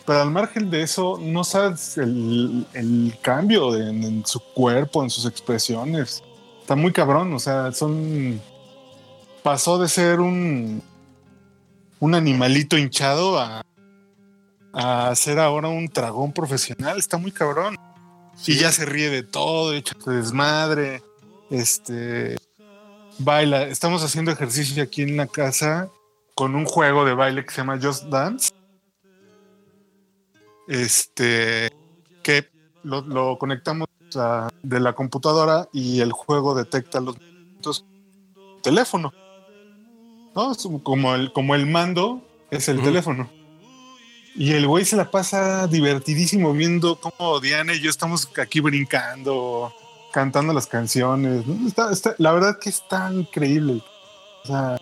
Pero 0.05 0.21
al 0.21 0.31
margen 0.31 0.69
de 0.69 0.81
eso, 0.81 1.17
no 1.21 1.45
sabes 1.45 1.97
el, 1.97 2.65
el 2.73 3.15
cambio 3.21 3.71
de- 3.71 3.89
en, 3.89 4.03
en 4.03 4.25
su 4.25 4.39
cuerpo, 4.41 5.01
en 5.03 5.09
sus 5.09 5.25
expresiones. 5.25 6.21
Está 6.61 6.75
muy 6.75 6.91
cabrón, 6.91 7.33
o 7.33 7.39
sea, 7.39 7.71
son... 7.71 8.41
Pasó 9.43 9.77
de 9.77 9.87
ser 9.87 10.19
un... 10.19 10.81
Un 11.99 12.15
animalito 12.15 12.77
hinchado 12.77 13.39
a... 13.39 13.63
A 14.73 15.13
ser 15.15 15.37
ahora 15.39 15.67
un 15.67 15.85
dragón 15.85 16.33
profesional. 16.33 16.97
Está 16.97 17.17
muy 17.17 17.31
cabrón. 17.31 17.77
Y 18.47 18.55
ya 18.55 18.71
se 18.71 18.85
ríe 18.85 19.09
de 19.09 19.23
todo, 19.23 19.73
echa 19.73 19.95
su 20.03 20.09
desmadre. 20.11 21.01
este 21.49 22.35
baila. 23.19 23.63
Estamos 23.63 24.03
haciendo 24.03 24.31
ejercicio 24.31 24.81
aquí 24.83 25.03
en 25.03 25.17
la 25.17 25.27
casa 25.27 25.89
con 26.35 26.55
un 26.55 26.65
juego 26.65 27.05
de 27.05 27.13
baile 27.13 27.45
que 27.45 27.51
se 27.51 27.57
llama 27.57 27.79
Just 27.81 28.05
Dance. 28.05 28.51
Este 30.67 31.69
que 32.23 32.49
lo, 32.83 33.01
lo 33.01 33.37
conectamos 33.37 33.87
a- 34.15 34.49
de 34.61 34.79
la 34.79 34.93
computadora 34.93 35.67
y 35.73 35.99
el 36.01 36.11
juego 36.11 36.55
detecta 36.55 36.99
los 37.01 37.17
movimientos 37.19 37.85
teléfono. 38.61 39.13
¿No? 40.35 40.53
Como 40.81 41.13
el, 41.13 41.31
como 41.33 41.53
el 41.53 41.67
mando 41.67 42.25
es 42.49 42.67
el 42.69 42.81
teléfono. 42.81 43.29
Y 44.35 44.53
el 44.53 44.67
güey 44.67 44.83
se 44.85 44.95
la 44.95 45.11
pasa 45.11 45.67
divertidísimo 45.67 46.53
viendo 46.53 46.99
cómo 46.99 47.39
Diana 47.39 47.73
y 47.73 47.81
yo 47.81 47.89
estamos 47.89 48.27
aquí 48.37 48.59
brincando, 48.61 49.73
cantando 50.11 50.53
las 50.53 50.65
canciones. 50.67 51.43
la 52.17 52.31
verdad 52.31 52.57
que 52.59 52.69
está 52.69 53.11
increíble. 53.13 53.83
O 54.43 54.47
sea, 54.47 54.81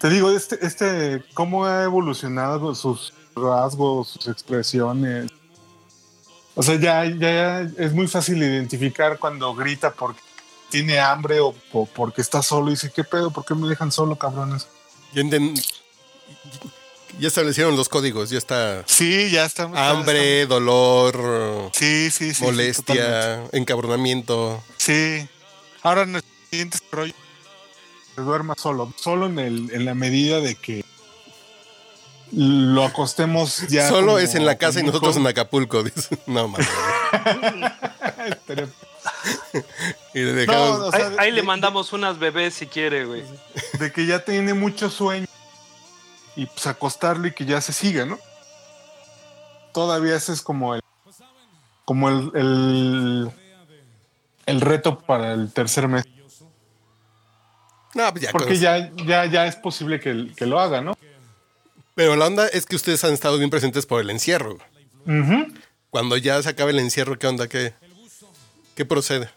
te 0.00 0.08
digo, 0.08 0.30
este, 0.30 0.64
este, 0.66 1.22
cómo 1.34 1.66
ha 1.66 1.84
evolucionado 1.84 2.74
sus 2.74 3.12
rasgos, 3.36 4.08
sus 4.08 4.28
expresiones. 4.28 5.30
O 6.54 6.62
sea, 6.62 6.76
ya, 6.76 7.04
ya 7.04 7.60
es 7.60 7.92
muy 7.92 8.08
fácil 8.08 8.42
identificar 8.42 9.18
cuando 9.18 9.54
grita 9.54 9.92
porque 9.92 10.20
tiene 10.70 10.98
hambre 10.98 11.38
o, 11.40 11.54
porque 11.94 12.22
está 12.22 12.42
solo 12.42 12.68
y 12.68 12.70
dice, 12.72 12.90
¿qué 12.90 13.04
pedo? 13.04 13.30
¿Por 13.30 13.44
qué 13.44 13.54
me 13.54 13.68
dejan 13.68 13.92
solo, 13.92 14.16
cabrones? 14.16 14.66
Ya, 15.12 15.22
enten- 15.22 15.54
ya 17.18 17.28
establecieron 17.28 17.76
los 17.76 17.88
códigos, 17.88 18.30
ya 18.30 18.38
está 18.38 18.82
Sí, 18.86 19.30
ya 19.30 19.44
está. 19.44 19.64
hambre, 19.74 20.46
dolor, 20.46 21.70
Sí, 21.72 22.10
sí, 22.10 22.34
sí. 22.34 22.42
molestia, 22.44 23.44
encabronamiento. 23.52 24.62
Sí. 24.76 25.28
Ahora 25.82 26.06
nuestro 26.06 26.32
siguiente 26.50 26.78
rollo 26.90 27.14
se 28.14 28.20
duerma 28.22 28.54
solo, 28.58 28.92
solo 28.96 29.26
en 29.26 29.38
el, 29.38 29.70
en 29.72 29.84
la 29.84 29.94
medida 29.94 30.40
de 30.40 30.54
que 30.54 30.84
lo 32.32 32.84
acostemos 32.84 33.66
ya. 33.68 33.88
Solo 33.88 34.06
como- 34.12 34.18
es 34.18 34.34
en 34.34 34.46
la 34.46 34.56
casa 34.56 34.80
y 34.80 34.84
nosotros 34.84 35.16
en 35.16 35.26
Acapulco. 35.26 35.82
dice. 35.82 36.16
No, 36.26 36.48
mames. 36.48 36.66
Y 40.14 40.18
le 40.20 40.32
dejamos. 40.32 40.78
No, 40.78 40.86
o 40.86 40.94
Ahí, 40.94 41.00
sea, 41.00 41.12
ahí 41.18 41.30
de- 41.30 41.36
le 41.36 41.42
mandamos 41.42 41.92
unas 41.92 42.18
bebés 42.18 42.54
si 42.54 42.66
quiere, 42.66 43.04
güey. 43.04 43.22
de 43.78 43.92
que 43.92 44.06
ya 44.06 44.24
tiene 44.24 44.54
mucho 44.54 44.90
sueño 44.90 45.26
y 46.36 46.46
pues 46.46 46.66
acostarlo 46.66 47.26
y 47.26 47.32
que 47.32 47.44
ya 47.44 47.60
se 47.60 47.72
siga, 47.72 48.06
¿no? 48.06 48.18
Todavía 49.72 50.16
ese 50.16 50.32
es 50.32 50.42
como 50.42 50.74
el 50.74 50.82
como 51.84 52.08
el, 52.08 52.30
el, 52.34 53.30
el 54.46 54.60
reto 54.60 54.98
para 55.00 55.32
el 55.32 55.52
tercer 55.52 55.88
mes. 55.88 56.04
No, 57.94 58.10
pues 58.10 58.24
ya 58.24 58.32
Porque 58.32 58.56
ya, 58.56 58.90
ya, 59.04 59.26
ya 59.26 59.46
es 59.46 59.56
posible 59.56 60.00
que, 60.00 60.32
que 60.34 60.46
lo 60.46 60.60
haga, 60.60 60.80
¿no? 60.80 60.96
Pero 61.94 62.16
la 62.16 62.26
onda 62.26 62.46
es 62.48 62.64
que 62.64 62.76
ustedes 62.76 63.04
han 63.04 63.12
estado 63.12 63.36
bien 63.36 63.50
presentes 63.50 63.84
por 63.84 64.00
el 64.00 64.08
encierro. 64.10 64.58
Cuando 65.90 66.16
ya 66.16 66.42
se 66.42 66.48
acabe 66.48 66.70
el 66.70 66.78
encierro, 66.78 67.18
¿qué 67.18 67.26
onda? 67.26 67.48
¿Qué, 67.48 67.74
qué 68.74 68.84
procede? 68.86 69.28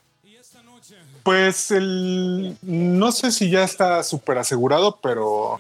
Pues 1.24 1.72
el 1.72 2.56
no 2.62 3.12
sé 3.12 3.32
si 3.32 3.50
ya 3.50 3.64
está 3.64 4.04
súper 4.04 4.38
asegurado, 4.38 5.00
pero 5.02 5.60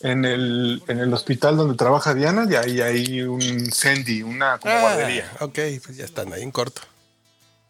en 0.00 0.24
el, 0.24 0.82
en 0.88 0.98
el 0.98 1.12
hospital 1.12 1.56
donde 1.56 1.76
trabaja 1.76 2.14
Diana, 2.14 2.46
ya 2.48 2.60
hay, 2.60 2.80
hay 2.80 3.22
un 3.22 3.72
Sandy, 3.72 4.22
una 4.22 4.58
como 4.58 4.78
guardería. 4.80 5.30
Ah, 5.40 5.46
ok, 5.46 5.58
pues 5.84 5.96
ya 5.96 6.04
están 6.04 6.32
ahí 6.32 6.42
en 6.42 6.50
corto. 6.50 6.82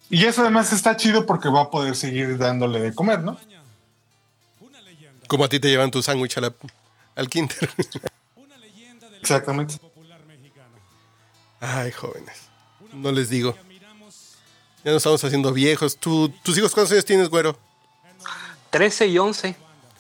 Y 0.09 0.25
eso 0.25 0.43
además 0.43 0.73
está 0.73 0.97
chido 0.97 1.27
porque 1.27 1.49
va 1.49 1.63
a 1.63 1.71
poder 1.71 1.97
seguir 1.97 2.39
dándole 2.39 2.81
de 2.81 2.95
comer, 2.95 3.21
¿no? 3.21 3.39
Como 5.27 5.45
a 5.45 5.49
ti 5.49 5.59
te 5.59 5.69
llevan 5.69 5.91
tu 5.91 6.03
sándwich 6.03 6.39
al 6.39 7.29
kinder. 7.29 7.71
Exactamente. 9.21 9.81
Ay, 11.59 11.91
jóvenes. 11.91 12.43
No 12.93 13.11
les 13.11 13.29
digo. 13.29 13.57
Ya 14.85 14.93
nos 14.93 14.99
estamos 14.99 15.25
haciendo 15.25 15.53
viejos. 15.53 15.97
¿Tú, 15.97 16.29
¿Tus 16.45 16.57
hijos 16.57 16.73
cuántos 16.73 16.93
años 16.93 17.05
tienes, 17.05 17.29
güero? 17.29 17.59
13 18.71 19.09
y 19.09 19.19
11. 19.19 19.57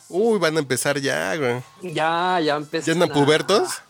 Uy, 0.08 0.38
van 0.38 0.56
a 0.56 0.60
empezar 0.60 0.98
ya, 1.00 1.34
güey. 1.36 1.62
Ya, 1.94 2.38
ya 2.40 2.56
empiezan. 2.56 2.98
¿Ya 2.98 3.04
a- 3.04 3.08
pubertos? 3.08 3.82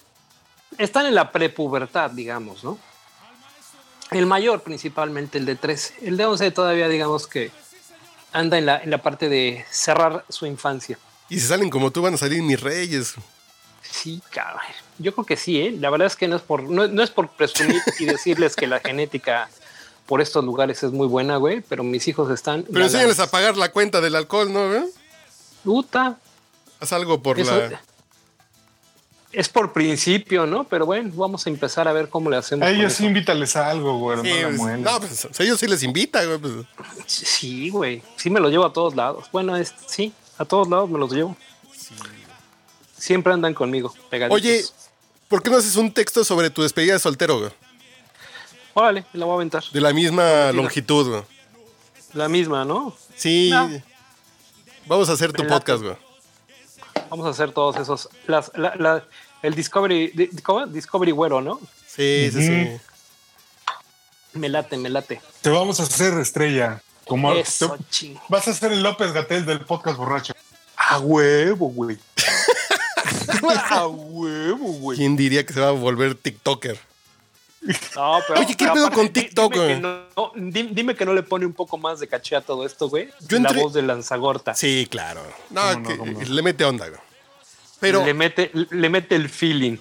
Están 0.79 1.07
en 1.07 1.15
la 1.15 1.31
prepubertad, 1.33 2.11
digamos, 2.11 2.63
¿no? 2.65 2.79
El 4.11 4.27
mayor, 4.27 4.63
principalmente, 4.63 5.39
el 5.39 5.47
de 5.47 5.57
13. 5.57 5.95
El 6.03 6.17
de 6.17 6.27
11 6.27 6.51
todavía, 6.51 6.89
digamos 6.89 7.27
que 7.27 7.51
anda 8.33 8.59
en 8.59 8.67
la, 8.67 8.79
en 8.83 8.91
la 8.91 9.03
parte 9.03 9.29
de 9.29 9.65
cerrar 9.71 10.25
su 10.29 10.47
infancia. 10.47 10.99
Y 11.29 11.41
si 11.41 11.47
salen 11.49 11.71
como 11.71 11.91
tú, 11.91 12.03
van 12.03 12.15
a 12.15 12.19
salir 12.19 12.43
mis 12.43 12.61
reyes. 12.61 13.15
Sí, 13.83 14.21
cabrón. 14.31 14.61
Yo 14.99 15.13
creo 15.15 15.25
que 15.27 15.37
sí, 15.37 15.61
¿eh? 15.61 15.75
La 15.79 15.91
verdad 15.91 16.07
es 16.07 16.17
que 16.17 16.29
no 16.29 16.37
es 16.37 16.43
por, 16.43 16.63
no, 16.63 16.87
no 16.87 17.03
es 17.03 17.11
por 17.11 17.29
presumir 17.31 17.81
y 17.99 18.05
decirles 18.05 18.55
que 18.55 18.67
la 18.67 18.81
genética 18.81 19.49
por 20.07 20.21
estos 20.21 20.45
lugares 20.45 20.83
es 20.83 20.93
muy 20.93 21.07
buena, 21.09 21.37
güey, 21.37 21.63
pero 21.63 21.83
mis 21.83 22.07
hijos 22.07 22.31
están. 22.31 22.65
Pero 22.71 22.85
enséñales 22.85 23.19
a 23.19 23.31
pagar 23.31 23.57
la 23.57 23.73
cuenta 23.73 24.01
del 24.01 24.15
alcohol, 24.15 24.53
¿no? 24.53 24.69
güey? 24.69 24.85
Puta, 25.67 26.17
Haz 26.79 26.93
algo 26.93 27.21
por 27.21 27.41
eso 27.41 27.57
la... 27.57 27.83
es 29.33 29.49
por 29.49 29.73
principio, 29.73 30.47
¿no? 30.47 30.63
Pero 30.63 30.87
bueno, 30.87 31.11
vamos 31.17 31.45
a 31.45 31.51
empezar 31.51 31.89
a 31.89 31.93
ver 31.93 32.09
cómo 32.09 32.31
le 32.31 32.37
hacemos. 32.37 32.65
A 32.65 32.71
ellos 32.71 32.93
sí 32.93 33.05
invítales 33.05 33.57
a 33.57 33.69
algo, 33.69 33.99
güey. 33.99 34.19
Sí, 34.23 34.33
no 34.43 34.57
pues, 34.57 34.79
no, 34.79 35.01
pues, 35.01 35.41
ellos 35.41 35.59
sí 35.59 35.67
les 35.67 35.83
invita, 35.83 36.25
güey. 36.25 36.39
pues. 36.39 36.53
Sí, 37.07 37.69
güey. 37.71 38.01
Sí 38.15 38.31
me 38.31 38.39
lo 38.39 38.49
llevo 38.49 38.65
a 38.65 38.73
todos 38.73 38.95
lados. 38.95 39.27
Bueno, 39.33 39.57
es, 39.57 39.75
sí, 39.87 40.13
a 40.39 40.45
todos 40.45 40.69
lados 40.69 40.89
me 40.89 41.01
los 41.01 41.11
llevo. 41.11 41.37
Siempre 42.97 43.33
andan 43.33 43.53
conmigo, 43.53 43.93
pegaditos. 44.09 44.41
Oye, 44.41 44.65
¿por 45.27 45.43
qué 45.43 45.51
no 45.51 45.57
haces 45.57 45.75
un 45.75 45.93
texto 45.93 46.23
sobre 46.23 46.49
tu 46.49 46.63
despedida 46.63 46.93
de 46.93 47.01
soltero, 47.01 47.41
güey? 47.41 47.51
Órale, 48.75 49.05
me 49.13 49.19
la 49.19 49.27
voy 49.27 49.33
a 49.33 49.37
aventar. 49.37 49.65
De 49.73 49.81
la 49.81 49.93
misma 49.93 50.53
longitud, 50.53 51.09
güey. 51.09 51.23
La 52.13 52.29
misma, 52.29 52.65
¿no? 52.65 52.97
Sí. 53.17 53.51
No. 53.51 53.96
Vamos 54.87 55.09
a 55.09 55.13
hacer 55.13 55.33
tu 55.33 55.47
podcast, 55.47 55.83
güey. 55.83 55.97
Vamos 57.11 57.27
a 57.27 57.31
hacer 57.31 57.53
todos 57.53 57.77
esos. 57.77 58.09
Las, 58.27 58.51
la- 58.55 58.75
la- 58.77 59.05
el 59.43 59.55
Discovery. 59.55 60.09
di- 60.09 60.29
¿Cómo? 60.43 60.67
Discovery 60.67 61.13
Güero, 61.13 61.41
¿no? 61.41 61.61
Sí, 61.87 62.31
sí, 62.33 62.47
sí. 62.47 62.81
Me 64.35 64.49
late, 64.49 64.77
me 64.77 64.89
late. 64.91 65.21
Te 65.41 65.51
vamos 65.51 65.81
a 65.81 65.85
hacer 65.85 66.15
estrella. 66.19 66.83
Como 67.07 67.33
Eso, 67.33 67.77
te- 68.01 68.17
vas 68.29 68.49
a 68.49 68.53
ser 68.55 68.73
el 68.73 68.83
López 68.83 69.13
Gatel 69.13 69.47
del 69.47 69.61
podcast 69.65 69.97
borracho. 69.97 70.35
A 70.77 70.99
huevo, 70.99 71.69
güey. 71.69 71.99
a 73.71 73.87
huevo, 73.87 74.73
güey. 74.73 74.99
¿Quién 74.99 75.17
diría 75.17 75.47
que 75.47 75.53
se 75.53 75.61
va 75.61 75.69
a 75.69 75.73
volver 75.73 76.15
TikToker? 76.17 76.79
No, 77.97 78.19
pero, 78.29 78.41
Oye, 78.41 78.49
¿qué 78.57 78.65
pero 78.65 78.75
pedo 78.75 78.87
aparte, 78.87 79.03
con 79.05 79.13
TikTok, 79.13 79.53
dime 79.53 79.67
que, 79.67 79.73
güey? 79.73 79.81
no, 79.81 80.01
no, 80.17 80.33
di- 80.37 80.69
dime 80.73 80.95
que 80.95 81.05
no 81.05 81.15
le 81.15 81.23
pone 81.23 81.47
un 81.47 81.53
poco 81.53 81.77
más 81.79 81.99
de 82.01 82.07
caché 82.09 82.37
a 82.37 82.41
todo 82.41 82.65
esto, 82.65 82.89
güey. 82.89 83.11
Yo 83.29 83.39
La 83.39 83.49
entré- 83.49 83.63
voz 83.63 83.73
de 83.75 83.83
Lanzagorta. 83.83 84.55
Sí, 84.55 84.87
claro. 84.91 85.23
No, 85.51 85.63
¿Cómo 85.83 86.07
no, 86.07 86.19
que- 86.19 86.27
le 86.27 86.43
mete 86.43 86.65
onda, 86.65 86.89
güey. 86.89 87.01
Pero, 87.81 88.05
le, 88.05 88.15
mete, 88.15 88.51
le 88.55 88.89
mete 88.89 89.17
el 89.17 89.29
feeling. 89.29 89.77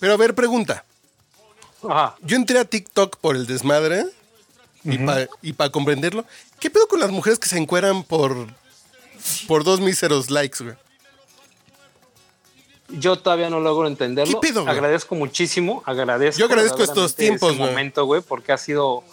pero 0.00 0.14
a 0.14 0.16
ver, 0.16 0.34
pregunta. 0.34 0.84
Ajá. 1.88 2.16
Yo 2.22 2.36
entré 2.36 2.58
a 2.58 2.64
TikTok 2.64 3.16
por 3.18 3.36
el 3.36 3.46
desmadre 3.46 4.04
y 5.42 5.52
para 5.52 5.70
comprenderlo. 5.70 6.24
¿Qué 6.58 6.70
pedo 6.70 6.88
con 6.88 6.98
las 7.00 7.10
mujeres 7.10 7.38
que 7.38 7.48
se 7.48 7.58
encueran 7.58 8.02
por, 8.02 8.34
por 9.46 9.62
dos 9.64 9.80
míseros 9.80 10.30
likes, 10.30 10.64
güey? 10.64 10.76
Yo 12.88 13.18
todavía 13.18 13.50
no 13.50 13.60
logro 13.60 13.86
entenderlo. 13.86 14.40
¿Qué 14.40 14.48
pedo, 14.48 14.62
güey? 14.62 14.74
agradezco 14.74 15.14
muchísimo, 15.14 15.82
agradezco. 15.84 16.38
Yo 16.38 16.46
agradezco 16.46 16.82
estos 16.82 17.14
tiempos, 17.14 17.56
güey. 17.56 17.68
momento, 17.70 18.04
güey, 18.06 18.22
porque 18.22 18.52
ha 18.52 18.58
sido 18.58 19.04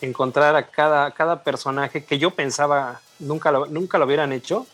encontrar 0.00 0.54
a 0.56 0.66
cada, 0.68 1.10
cada 1.12 1.42
personaje 1.42 2.04
que 2.04 2.18
yo 2.18 2.30
pensaba 2.32 3.00
nunca 3.18 3.50
lo, 3.52 3.66
nunca 3.66 3.98
lo 3.98 4.04
hubieran 4.06 4.32
hecho. 4.32 4.66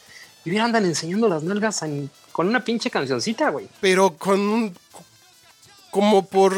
Y 0.45 0.51
hubieran 0.51 0.67
andan 0.69 0.87
enseñando 0.87 1.29
las 1.29 1.43
nalgas 1.43 1.83
en- 1.83 2.11
con 2.33 2.49
una 2.49 2.65
pinche 2.65 2.91
cancioncita, 2.91 3.51
güey. 3.51 3.69
Pero 3.81 4.17
con 4.17 4.41
un. 4.41 4.77
Como 5.91 6.25
por. 6.27 6.55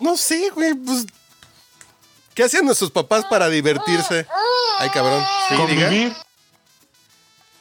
No 0.00 0.16
sé, 0.16 0.50
güey. 0.54 0.74
Pues. 0.74 1.06
¿Qué 2.34 2.44
hacían 2.44 2.64
nuestros 2.64 2.90
papás 2.90 3.24
para 3.26 3.48
divertirse? 3.48 4.26
Ay, 4.78 4.90
cabrón. 4.90 5.22
Sí, 5.48 5.56
diga. 5.74 6.16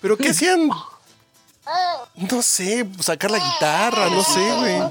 ¿Pero 0.02 0.18
qué 0.18 0.30
hacían? 0.30 0.70
No 2.16 2.42
sé, 2.42 2.86
sacar 3.02 3.32
la 3.32 3.40
guitarra, 3.40 4.10
no 4.10 4.24
sé, 4.24 4.56
güey. 4.60 4.82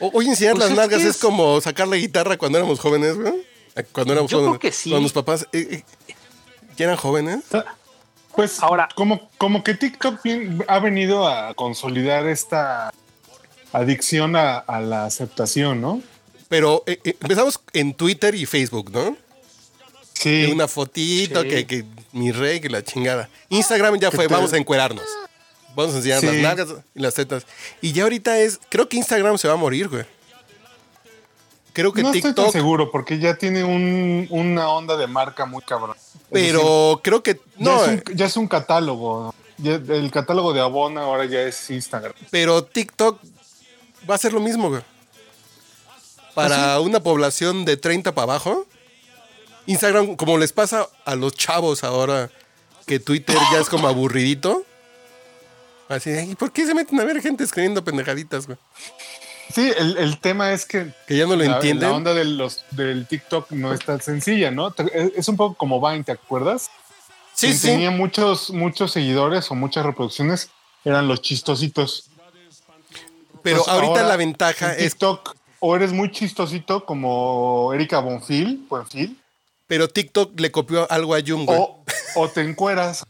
O- 0.00 0.10
Hoy 0.14 0.26
enseñar 0.26 0.54
Pues 0.54 0.64
las 0.64 0.70
es 0.70 0.76
nalgas 0.76 0.98
que 1.02 1.08
es 1.08 1.16
es- 1.16 1.20
como 1.22 1.60
sacar 1.60 1.88
la 1.88 1.96
guitarra 1.96 2.36
cuando 2.36 2.58
éramos 2.58 2.80
jóvenes, 2.80 3.16
güey. 3.16 3.34
Eh, 3.76 3.84
Cuando 3.92 4.12
éramos 4.12 4.30
Yo 4.30 4.38
creo 4.38 4.48
jóvenes. 4.50 4.60
que 4.60 4.72
sí. 4.72 4.90
Cuando 4.90 5.04
los 5.04 5.12
papás. 5.12 5.46
eh, 5.52 5.82
eh, 6.08 6.14
¿Ya 6.76 6.86
eran 6.86 6.96
jóvenes? 6.96 7.40
Pues 8.34 8.62
Ahora- 8.62 8.88
como, 8.94 9.28
como 9.38 9.62
que 9.62 9.74
TikTok 9.74 10.20
ha 10.68 10.78
venido 10.78 11.26
a 11.28 11.54
consolidar 11.54 12.26
esta 12.26 12.92
adicción 13.72 14.36
a, 14.36 14.58
a 14.58 14.80
la 14.80 15.04
aceptación, 15.04 15.80
¿no? 15.80 16.02
Pero 16.48 16.82
eh, 16.86 16.98
empezamos 17.04 17.60
en 17.72 17.94
Twitter 17.94 18.34
y 18.34 18.46
Facebook, 18.46 18.90
¿no? 18.90 19.16
Sí. 20.14 20.50
una 20.52 20.68
fotito, 20.68 21.42
Sí. 21.42 21.48
que, 21.48 21.66
que 21.66 21.84
mi 22.12 22.30
rey, 22.32 22.60
que 22.60 22.68
la 22.68 22.82
chingada. 22.82 23.28
Instagram 23.48 23.98
ya 23.98 24.10
fue, 24.10 24.26
vamos 24.28 24.52
a 24.52 24.56
encuerarnos. 24.58 25.04
Vamos 25.74 25.94
a 25.94 25.96
enseñar 25.98 26.20
Sí. 26.20 26.26
las 26.26 26.36
nalgas 26.36 26.68
y 26.94 27.00
las 27.00 27.14
tetas. 27.14 27.46
Y 27.80 27.92
ya 27.92 28.02
ahorita 28.04 28.38
es, 28.38 28.60
creo 28.68 28.88
que 28.88 28.96
Instagram 28.98 29.38
se 29.38 29.48
va 29.48 29.54
a 29.54 29.56
morir, 29.56 29.88
güey. 29.88 30.04
Creo 31.72 31.92
que 31.92 32.02
no 32.02 32.08
estoy 32.08 32.20
tan 32.20 32.34
TikTok, 32.34 32.52
seguro 32.52 32.90
porque 32.90 33.18
ya 33.18 33.34
tiene 33.38 33.64
un- 33.64 34.26
una 34.28 34.68
onda 34.68 34.96
de 34.98 35.06
marca 35.06 35.46
muy 35.46 35.62
cabrón. 35.62 35.96
Pero 36.30 37.00
creo 37.02 37.22
que, 37.22 37.40
no, 37.56 37.86
ya, 37.86 37.92
es 37.92 38.02
un, 38.08 38.16
ya 38.16 38.26
es 38.26 38.36
un 38.36 38.46
catálogo. 38.48 39.34
Ya- 39.56 39.74
el 39.76 40.10
catálogo 40.10 40.52
de 40.52 40.60
Avon 40.60 40.98
ahora 40.98 41.24
ya 41.24 41.40
es 41.42 41.70
Instagram. 41.70 42.12
pero 42.30 42.62
TikTok 42.64 43.18
va 44.08 44.16
a 44.16 44.18
ser 44.18 44.34
lo 44.34 44.40
mismo, 44.40 44.68
güey. 44.68 44.82
Para 46.34 46.80
una 46.80 47.00
población 47.00 47.64
de 47.64 47.76
30 47.76 48.14
para 48.14 48.24
abajo, 48.24 48.66
Instagram, 49.66 50.16
como 50.16 50.38
les 50.38 50.52
pasa 50.52 50.88
a 51.04 51.14
los 51.14 51.34
chavos 51.34 51.84
ahora, 51.84 52.30
que 52.86 52.98
Twitter 52.98 53.36
ya 53.52 53.60
es 53.60 53.68
como 53.68 53.88
aburridito. 53.88 54.64
Así, 55.88 56.10
¿y 56.10 56.34
por 56.34 56.52
qué 56.52 56.66
se 56.66 56.74
meten 56.74 56.98
a 57.00 57.04
ver 57.04 57.20
gente 57.20 57.44
escribiendo 57.44 57.84
pendejaditas, 57.84 58.46
güey? 58.46 58.58
Sí, 59.54 59.70
el, 59.76 59.98
el 59.98 60.18
tema 60.18 60.52
es 60.52 60.64
que 60.64 60.92
Que 61.06 61.16
ya 61.18 61.26
no 61.26 61.36
lo 61.36 61.44
la, 61.44 61.56
entienden. 61.56 61.90
la 61.90 61.94
onda 61.96 62.14
de 62.14 62.24
los, 62.24 62.64
del 62.70 63.06
TikTok 63.06 63.50
no 63.50 63.72
es 63.74 63.80
tan 63.84 64.00
sencilla, 64.00 64.50
¿no? 64.50 64.74
Es 65.14 65.28
un 65.28 65.36
poco 65.36 65.54
como 65.56 65.86
Vine, 65.86 66.04
¿te 66.04 66.12
acuerdas? 66.12 66.70
Sí, 67.34 67.48
Quien 67.48 67.58
sí. 67.58 67.66
tenía 67.68 67.90
muchos, 67.90 68.50
muchos 68.50 68.92
seguidores 68.92 69.50
o 69.50 69.54
muchas 69.54 69.84
reproducciones 69.84 70.48
eran 70.84 71.06
los 71.08 71.20
chistositos. 71.20 72.08
Pero 73.42 73.58
Pues 73.58 73.68
ahorita 73.68 73.92
ahora 73.92 74.08
la 74.08 74.16
ventaja 74.16 74.72
En 74.74 74.84
es, 74.84 74.92
TikTok 74.92 75.34
o 75.60 75.76
eres 75.76 75.92
muy 75.92 76.10
chistosito 76.10 76.86
como 76.86 77.72
Erika 77.74 77.98
Bonfil, 78.00 78.64
Buenfil, 78.68 79.20
pero 79.72 79.88
TikTok 79.88 80.38
le 80.38 80.52
copió 80.52 80.86
algo 80.92 81.14
a 81.14 81.20
Jung, 81.26 81.46
güey. 81.46 81.58
o, 81.58 81.82
o 82.16 82.28
te 82.28 82.42
encueras. 82.42 83.06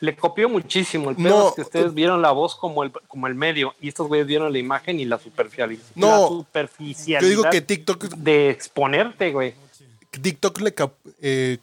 Le 0.00 0.16
copió 0.16 0.48
muchísimo. 0.48 1.10
El 1.10 1.16
pedo 1.16 1.28
No. 1.28 1.48
es 1.50 1.54
que 1.56 1.60
ustedes 1.60 1.92
vieron 1.92 2.22
la 2.22 2.30
voz 2.30 2.56
como 2.56 2.84
el, 2.84 2.90
como 3.06 3.26
el 3.26 3.34
medio 3.34 3.74
y 3.82 3.88
estos 3.88 4.08
güeyes 4.08 4.26
vieron 4.26 4.50
la 4.50 4.58
imagen 4.58 4.98
y 4.98 5.04
la 5.04 5.18
superficialidad. 5.18 5.82
No, 5.94 6.08
la 6.22 6.28
superficialidad 6.28 7.20
Yo 7.20 7.28
digo 7.28 7.50
que 7.50 7.60
TikTok, 7.60 8.04
de 8.04 8.48
exponerte, 8.48 9.30
güey. 9.30 9.54
TikTok 10.22 10.58
le, 10.62 10.74
eh, 11.20 11.58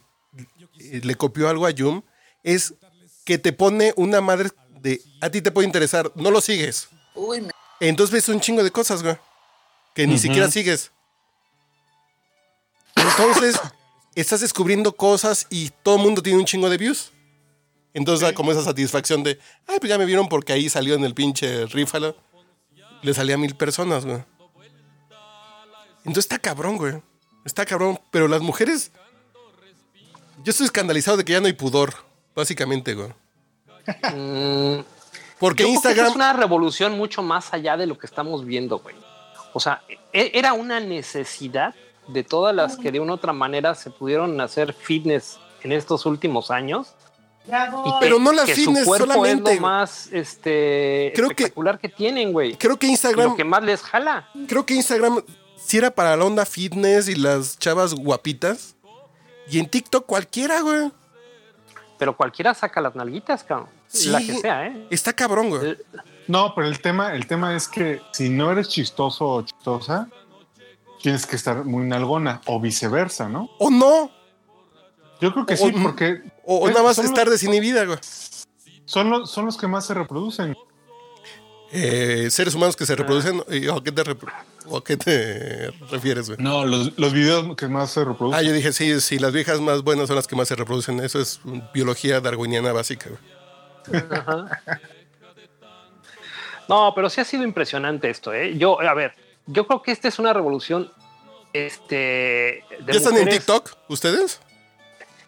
le 1.02 1.14
copió 1.16 1.48
algo 1.48 1.66
a 1.66 1.72
Yum. 1.72 2.02
Es 2.44 2.74
que 3.24 3.38
te 3.38 3.52
pone 3.52 3.92
una 3.96 4.20
madre 4.20 4.50
de 4.82 5.00
a 5.20 5.30
ti 5.30 5.42
te 5.42 5.50
puede 5.50 5.66
interesar, 5.66 6.12
no 6.14 6.30
lo 6.30 6.40
sigues. 6.40 6.90
Entonces 7.80 8.12
ves 8.14 8.28
un 8.28 8.38
chingo 8.38 8.62
de 8.62 8.70
cosas, 8.70 9.02
güey. 9.02 9.16
Que 9.96 10.06
ni 10.06 10.16
siquiera 10.16 10.48
sigues. 10.48 10.92
Entonces, 13.10 13.60
estás 14.14 14.40
descubriendo 14.40 14.94
cosas 14.96 15.46
y 15.50 15.70
todo 15.82 15.96
el 15.96 16.02
mundo 16.02 16.22
tiene 16.22 16.38
un 16.38 16.44
chingo 16.44 16.68
de 16.70 16.76
views. 16.78 17.12
Entonces 17.94 18.26
da 18.28 18.34
como 18.34 18.52
esa 18.52 18.62
satisfacción 18.62 19.22
de, 19.22 19.38
ay, 19.66 19.78
pues 19.80 19.88
ya 19.88 19.96
me 19.98 20.04
vieron 20.04 20.28
porque 20.28 20.52
ahí 20.52 20.68
salió 20.68 20.94
en 20.94 21.04
el 21.04 21.14
pinche 21.14 21.64
rífalo. 21.66 22.16
Le 23.02 23.14
salía 23.14 23.36
a 23.36 23.38
mil 23.38 23.54
personas, 23.56 24.04
güey. 24.04 24.18
Entonces 26.00 26.24
está 26.24 26.38
cabrón, 26.38 26.76
güey. 26.76 27.00
Está 27.44 27.64
cabrón. 27.64 27.98
Pero 28.10 28.28
las 28.28 28.42
mujeres. 28.42 28.90
Yo 30.44 30.50
estoy 30.50 30.66
escandalizado 30.66 31.16
de 31.16 31.24
que 31.24 31.32
ya 31.32 31.40
no 31.40 31.46
hay 31.46 31.52
pudor, 31.54 31.94
básicamente, 32.34 32.94
güey. 32.94 33.08
Mm, 34.14 34.84
Porque 35.38 35.62
Yo 35.62 35.68
creo 35.68 35.72
que 35.72 35.74
esta 35.74 35.90
Instagram. 35.90 36.06
es 36.08 36.14
una 36.16 36.32
revolución 36.34 36.92
mucho 36.96 37.22
más 37.22 37.52
allá 37.52 37.76
de 37.76 37.86
lo 37.86 37.98
que 37.98 38.06
estamos 38.06 38.44
viendo, 38.44 38.78
güey. 38.78 38.94
O 39.52 39.60
sea, 39.60 39.82
e- 40.12 40.30
era 40.34 40.52
una 40.52 40.80
necesidad 40.80 41.74
de 42.08 42.22
todas 42.24 42.54
las 42.54 42.76
que 42.76 42.92
de 42.92 43.00
una 43.00 43.12
u 43.12 43.14
otra 43.16 43.32
manera 43.32 43.74
se 43.74 43.90
pudieron 43.90 44.40
hacer 44.40 44.72
fitness 44.72 45.38
en 45.62 45.72
estos 45.72 46.06
últimos 46.06 46.50
años. 46.50 46.94
Y 47.46 47.50
que- 47.50 47.96
Pero 48.00 48.18
no 48.18 48.32
las 48.32 48.44
que 48.46 48.54
fitness 48.54 48.80
su 48.84 48.86
cuerpo 48.86 49.06
solamente, 49.06 49.50
es 49.52 49.56
lo 49.60 49.66
más 49.66 50.08
este, 50.12 51.12
Creo 51.14 51.28
que- 51.28 51.34
espectacular 51.44 51.78
que, 51.78 51.88
tienen, 51.88 52.32
güey. 52.32 52.54
Creo 52.56 52.76
que 52.76 52.86
Y 52.86 52.90
Instagram. 52.90 53.30
Lo 53.30 53.36
que 53.36 53.44
más 53.44 53.62
les 53.62 53.82
jala. 53.82 54.28
Creo 54.48 54.66
que 54.66 54.74
Instagram 54.74 55.22
sí 55.56 55.78
era 55.78 55.90
para 55.92 56.16
la 56.16 56.24
onda 56.24 56.44
fitness 56.44 57.08
y 57.08 57.14
las 57.14 57.58
chavas 57.58 57.94
guapitas. 57.94 58.74
Y 59.48 59.60
en 59.60 59.68
TikTok 59.68 60.04
cualquiera, 60.06 60.60
güey. 60.60 60.90
Pero 61.98 62.16
cualquiera 62.16 62.52
saca 62.52 62.80
las 62.80 62.94
nalguitas, 62.96 63.44
cabrón. 63.44 63.68
Sí. 63.86 64.08
La 64.08 64.18
que 64.18 64.34
sea, 64.34 64.66
¿eh? 64.66 64.86
Está 64.90 65.12
cabrón, 65.12 65.50
güey. 65.50 65.70
Eh, 65.70 65.78
No, 66.28 66.52
pero 66.56 66.66
el 66.66 66.80
tema, 66.80 67.14
el 67.14 67.26
tema 67.28 67.54
es 67.54 67.68
que 67.68 68.00
si 68.12 68.28
no 68.28 68.50
eres 68.50 68.68
chistoso 68.68 69.24
o 69.28 69.42
chistosa, 69.42 70.08
tienes 71.02 71.26
que 71.26 71.36
estar 71.36 71.64
muy 71.64 71.84
nalgona 71.84 72.40
o 72.46 72.60
viceversa, 72.60 73.28
¿no? 73.28 73.48
O 73.58 73.70
no. 73.70 74.10
Yo 75.20 75.32
creo 75.32 75.46
que 75.46 75.54
O- 75.54 75.56
sí, 75.56 75.72
porque 75.82 76.22
O, 76.44 76.58
o 76.58 76.68
Eh, 76.68 76.72
nada 76.72 76.84
más 76.84 76.98
estar 76.98 77.26
los- 77.26 77.32
desinhibida, 77.40 77.84
güey. 77.84 77.98
son 78.84 79.10
los, 79.10 79.30
son 79.30 79.46
los 79.46 79.56
que 79.56 79.66
más 79.66 79.86
se 79.86 79.94
reproducen. 79.94 80.56
Eh, 81.72 82.28
seres 82.30 82.54
humanos 82.54 82.76
que 82.76 82.86
se 82.86 82.94
reproducen. 82.94 83.42
¿y 83.50 83.66
¿O 83.66 83.76
a 83.78 83.82
qué 83.82 83.90
te, 83.90 84.04
repro- 84.04 84.32
o 84.66 84.76
a 84.78 84.84
qué 84.84 84.96
te 84.96 85.70
refieres, 85.90 86.28
güey? 86.28 86.38
No, 86.40 86.64
los, 86.64 86.96
los 86.96 87.12
videos 87.12 87.56
que 87.56 87.66
más 87.66 87.90
se 87.90 88.04
reproducen. 88.04 88.38
Ah, 88.38 88.42
yo 88.42 88.52
dije, 88.52 88.72
sí, 88.72 89.00
sí, 89.00 89.18
las 89.18 89.32
viejas 89.32 89.60
más 89.60 89.82
buenas 89.82 90.06
son 90.06 90.14
las 90.16 90.28
que 90.28 90.36
más 90.36 90.46
se 90.46 90.54
reproducen. 90.54 91.00
Eso 91.00 91.20
es 91.20 91.40
biología 91.74 92.20
darwiniana 92.20 92.72
básica, 92.72 93.10
güey. 93.10 94.02
No, 96.68 96.92
pero 96.94 97.08
sí 97.08 97.20
ha 97.20 97.24
sido 97.24 97.44
impresionante 97.44 98.10
esto, 98.10 98.32
¿eh? 98.32 98.56
Yo, 98.58 98.80
a 98.80 98.92
ver, 98.94 99.14
yo 99.46 99.66
creo 99.66 99.82
que 99.82 99.92
esta 99.92 100.08
es 100.08 100.18
una 100.18 100.32
revolución. 100.32 100.92
Este. 101.52 101.94
de 102.80 102.92
¿Ya 102.92 102.92
están 102.92 103.16
en. 103.16 103.28
TikTok 103.28 103.76
ustedes? 103.88 104.40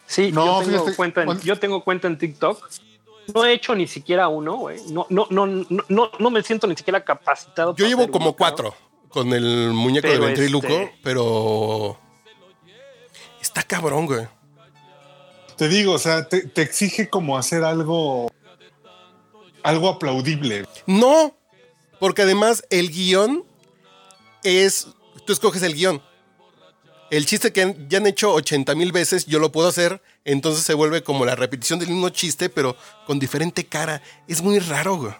Sí, 0.05 0.31
No, 0.31 0.45
yo, 0.61 0.65
tengo 0.65 0.79
fíjate, 0.79 0.95
cuenta 0.95 1.23
en, 1.23 1.39
yo 1.41 1.59
tengo 1.59 1.83
cuenta 1.83 2.07
en 2.07 2.17
TikTok. 2.17 2.69
No 3.33 3.45
he 3.45 3.53
hecho 3.53 3.75
ni 3.75 3.87
siquiera 3.87 4.27
uno, 4.27 4.57
güey. 4.57 4.79
No, 4.89 5.05
no, 5.09 5.27
no, 5.29 5.45
no, 5.45 6.11
no, 6.17 6.29
me 6.31 6.41
siento 6.41 6.65
ni 6.65 6.75
siquiera 6.75 7.03
capacitado. 7.03 7.75
Yo 7.75 7.85
llevo 7.87 8.09
como 8.09 8.29
uno, 8.29 8.35
cuatro 8.35 8.75
con 9.09 9.33
el 9.33 9.71
muñeco 9.71 10.07
Pero 10.07 10.19
de 10.21 10.25
ventríloco, 10.27 10.67
este- 10.67 10.95
pero 11.03 11.97
está 13.41 13.63
cabrón, 13.63 14.05
güey. 14.05 14.27
Te 15.57 15.67
digo, 15.67 15.93
o 15.93 15.99
sea, 15.99 16.27
te, 16.27 16.47
te 16.47 16.61
exige 16.61 17.09
como 17.09 17.37
hacer 17.37 17.63
algo, 17.63 18.31
algo 19.61 19.89
aplaudible. 19.89 20.65
No, 20.85 21.35
porque 21.99 22.21
además 22.21 22.63
el 22.69 22.89
guion 22.91 23.45
es, 24.43 24.87
tú 25.25 25.33
escoges 25.33 25.61
el 25.63 25.73
guion. 25.73 26.01
El 27.11 27.25
chiste 27.25 27.51
que 27.51 27.63
han- 27.63 27.89
ya 27.89 27.97
han 27.97 28.05
hecho 28.07 28.31
80 28.33 28.75
mil 28.75 28.91
veces, 28.91 29.25
yo 29.25 29.39
lo 29.39 29.51
puedo 29.51 29.67
hacer, 29.67 30.01
entonces 30.25 30.63
se 30.63 30.75
vuelve 30.75 31.01
como 31.03 31.25
la 31.25 31.35
repetición 31.35 31.79
del 31.79 31.89
mismo 31.89 32.09
chiste, 32.09 32.49
pero 32.49 32.75
con 33.07 33.17
diferente 33.19 33.65
cara. 33.65 34.01
Es 34.27 34.41
muy 34.43 34.59
raro, 34.59 34.95
güey. 34.97 35.13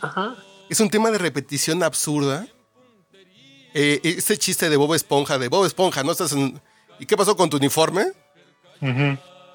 Ajá. 0.00 0.36
Es 0.68 0.80
un 0.80 0.90
tema 0.90 1.10
de 1.12 1.18
repetición 1.18 1.82
absurda. 1.82 2.46
Eh, 3.74 4.00
este 4.02 4.36
chiste 4.36 4.68
de 4.68 4.76
Bob 4.76 4.94
Esponja, 4.94 5.38
de 5.38 5.48
Bob 5.48 5.64
Esponja, 5.64 6.02
¿no 6.02 6.12
estás 6.12 6.32
en... 6.32 6.60
¿Y 6.98 7.06
qué 7.06 7.16
pasó 7.16 7.36
con 7.36 7.48
tu 7.48 7.56
uniforme? 7.56 8.06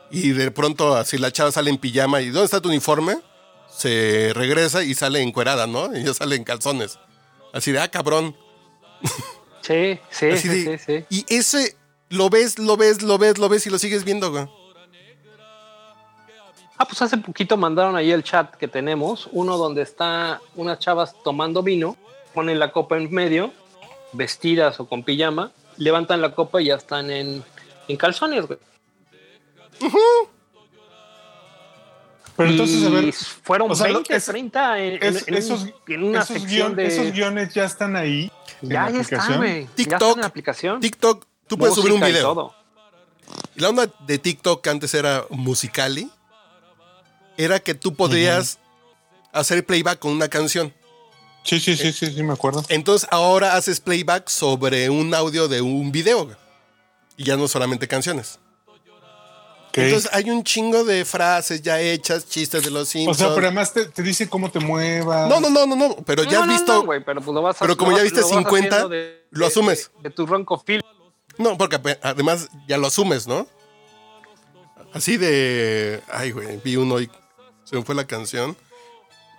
Y 0.10 0.30
de 0.30 0.52
pronto 0.52 0.96
así 0.96 1.18
la 1.18 1.32
chava 1.32 1.52
sale 1.52 1.70
en 1.70 1.78
pijama 1.78 2.22
y 2.22 2.30
¿dónde 2.30 2.46
está 2.46 2.62
tu 2.62 2.70
uniforme? 2.70 3.18
Se 3.70 4.32
regresa 4.34 4.84
y 4.84 4.96
sale 4.96 5.22
encuerada, 5.22 5.68
¿no? 5.68 5.96
Y 5.96 6.04
ya 6.04 6.14
sale 6.14 6.36
en 6.38 6.44
calzones. 6.46 6.98
Así 7.54 7.72
de, 7.72 7.80
ah, 7.80 7.90
cabrón. 7.92 8.36
Sí, 9.62 10.00
sí, 10.10 10.30
Así 10.30 10.48
sí, 10.50 10.64
de- 10.64 10.78
sí, 10.78 11.06
sí. 11.10 11.26
Y 11.28 11.36
ese 11.36 11.76
lo 12.10 12.30
ves, 12.30 12.58
lo 12.58 12.78
ves, 12.78 13.02
lo 13.02 13.18
ves, 13.18 13.38
lo 13.38 13.50
ves 13.50 13.68
y 13.68 13.70
lo 13.70 13.78
sigues 13.78 14.04
viendo, 14.06 14.32
güey. 14.32 14.48
Ah, 16.78 16.86
pues 16.86 17.02
hace 17.02 17.18
poquito 17.18 17.58
mandaron 17.58 17.96
ahí 17.96 18.12
el 18.12 18.24
chat 18.24 18.54
que 18.56 18.68
tenemos, 18.68 19.28
uno 19.32 19.58
donde 19.58 19.82
está 19.82 20.40
unas 20.56 20.78
chavas 20.80 21.16
tomando 21.24 21.64
vino, 21.64 21.98
ponen 22.34 22.60
la 22.60 22.72
copa 22.72 22.98
en 22.98 23.12
medio, 23.12 23.52
vestidas 24.14 24.80
o 24.80 24.88
con 24.88 25.04
pijama, 25.04 25.52
levantan 25.78 26.22
la 26.22 26.36
copa 26.36 26.62
y 26.62 26.66
ya 26.66 26.76
están 26.76 27.10
en, 27.10 27.44
en 27.88 27.98
calzones, 27.98 28.46
güey. 28.46 28.60
Pero 32.38 32.50
entonces, 32.52 32.84
a 32.86 32.90
ver, 32.90 33.12
fueron 33.14 33.72
o 33.72 33.76
sea, 33.76 33.88
lo- 33.88 33.96
20, 33.96 34.16
es- 34.16 34.26
30 34.26 34.80
en, 34.80 35.04
es- 35.04 35.28
en 35.28 35.34
esos, 35.34 35.66
en 35.88 36.04
una 36.04 36.20
esos, 36.22 36.38
sección 36.40 36.74
guion- 36.74 36.76
de... 36.76 36.86
esos 36.88 37.12
guiones 37.12 37.54
ya 37.54 37.66
están 37.66 37.96
ahí. 37.96 38.32
ya, 38.62 38.70
ya 38.70 39.02
está, 39.02 39.16
aplicación. 39.18 39.38
güey. 39.38 39.54
Ya 39.54 39.60
está 39.62 39.76
TikTok, 39.76 40.16
en 40.16 40.22
la 40.22 40.28
aplicación. 40.28 40.80
TikTok, 40.80 41.26
tú 41.48 41.58
puedes 41.58 41.74
subir 41.76 41.92
un 41.94 42.00
Música 42.00 42.10
y 42.10 42.14
video. 42.14 42.34
todo. 42.34 42.56
La 43.56 43.70
onda 43.70 43.92
de 44.06 44.18
TikTok, 44.20 44.62
que 44.64 44.70
antes 44.70 44.94
era 44.94 45.26
Musicali, 45.32 46.10
era 47.38 47.60
que 47.60 47.74
tú 47.74 47.96
podías 47.96 48.60
hacer 49.34 49.66
playback 49.66 50.00
con 50.00 50.12
una 50.12 50.28
canción. 50.28 50.74
Sí, 51.44 51.60
sí, 51.60 51.76
sí, 51.78 51.92
sí, 51.94 52.12
sí, 52.14 52.24
me 52.24 52.34
acuerdo. 52.34 52.64
Entonces 52.70 53.08
ahora 53.12 53.56
haces 53.56 53.80
playback 53.80 54.28
sobre 54.30 54.90
un 54.90 55.14
audio 55.14 55.48
de 55.48 55.62
un 55.62 55.92
video. 55.92 56.36
Y 57.16 57.24
ya 57.24 57.36
no 57.38 57.48
solamente 57.48 57.88
canciones. 57.88 58.40
Entonces 59.86 60.10
hay 60.14 60.30
un 60.30 60.44
chingo 60.44 60.84
de 60.84 61.06
frases 61.06 61.62
ya 61.62 61.80
hechas, 61.80 62.28
chistes 62.28 62.64
de 62.64 62.70
los 62.72 62.84
o 62.84 62.86
Simpsons. 62.86 63.18
sea, 63.18 63.34
pero 63.36 63.48
además 63.48 63.72
te, 63.74 63.86
te 63.86 64.02
dice 64.04 64.28
cómo 64.30 64.50
te 64.52 64.60
muevas. 64.60 65.30
No, 65.30 65.40
no, 65.40 65.50
no, 65.50 65.66
no, 65.66 65.76
no. 65.76 65.96
Pero 66.06 66.24
ya 66.24 66.32
No, 66.34 66.40
has 66.42 66.48
no, 66.48 66.54
visto. 66.54 66.74
no, 66.74 66.84
güey, 66.86 67.04
pero 67.04 67.22
pues 67.22 67.34
lo 67.34 67.42
vas 67.42 67.56
a- 67.58 67.60
pero 67.60 67.78
como 67.78 67.92
lo 67.92 67.98
ya 67.98 68.04
viste 68.04 68.22
lo 68.22 68.28
vas 68.28 68.38
50, 68.38 68.68
haciendo 68.76 68.90
de- 68.90 69.26
lo 69.32 69.46
asumes. 69.46 69.92
De, 69.98 70.10
de 70.10 70.16
tu 70.16 70.26
ronco 70.26 70.58
film. 70.60 70.82
No, 71.38 71.58
porque 71.58 71.80
además 72.02 72.50
ya 72.68 72.78
lo 72.78 72.88
asumes, 72.88 73.28
¿no? 73.28 73.48
Así 74.94 75.18
de. 75.18 76.02
Ay, 76.12 76.32
güey, 76.32 76.60
vi 76.64 76.76
uno 76.78 77.00
y 77.00 77.10
se 77.64 77.76
me 77.76 77.84
fue 77.84 77.94
la 77.96 78.06
canción. 78.08 78.58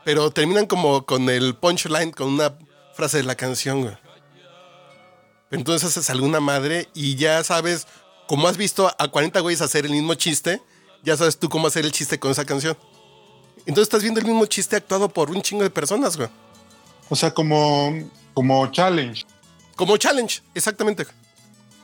Pero 0.05 0.31
terminan 0.31 0.67
como 0.67 1.05
con 1.05 1.29
el 1.29 1.55
punchline, 1.57 2.13
con 2.13 2.29
una 2.29 2.55
frase 2.95 3.19
de 3.19 3.25
la 3.25 3.35
canción, 3.35 3.83
güey. 3.83 3.97
Pero 5.51 5.61
entonces 5.61 5.89
haces 5.91 6.11
alguna 6.11 6.41
madre 6.41 6.89
y 6.95 7.17
ya 7.17 7.43
sabes, 7.43 7.87
como 8.29 8.47
has 8.47 8.57
visto 8.57 8.89
a 8.99 9.09
40 9.09 9.41
güeyes 9.41 9.61
hacer 9.61 9.85
el 9.87 9.91
mismo 9.93 10.15
chiste, 10.15 10.63
ya 11.03 11.17
sabes 11.17 11.37
tú 11.39 11.49
cómo 11.49 11.67
hacer 11.67 11.85
el 11.85 11.91
chiste 11.93 12.21
con 12.21 12.31
esa 12.31 12.45
canción. 12.45 12.77
Entonces 13.61 13.83
estás 13.83 14.03
viendo 14.03 14.21
el 14.21 14.27
mismo 14.27 14.47
chiste 14.47 14.77
actuado 14.77 15.09
por 15.09 15.31
un 15.31 15.43
chingo 15.43 15.63
de 15.65 15.71
personas, 15.71 16.17
güey. 16.17 16.29
O 17.09 17.17
sea, 17.17 17.33
como, 17.35 17.93
como 18.35 18.67
challenge. 18.69 19.25
Como 19.75 19.97
challenge, 19.97 20.43
exactamente. 20.55 21.07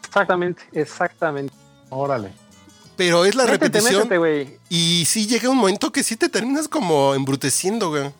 Exactamente, 0.06 0.62
exactamente. 0.72 1.52
Órale. 1.90 2.32
Pero 2.96 3.24
es 3.24 3.34
la 3.34 3.44
Métete, 3.44 3.66
repetición. 3.66 3.94
métete, 4.02 4.18
güey. 4.18 4.58
Y 4.68 5.04
sí 5.06 5.26
llega 5.26 5.50
un 5.50 5.56
momento 5.56 5.90
que 5.90 6.02
sí 6.04 6.14
te 6.16 6.28
terminas 6.28 6.68
como 6.68 7.14
embruteciendo, 7.14 7.88
güey. 7.90 8.10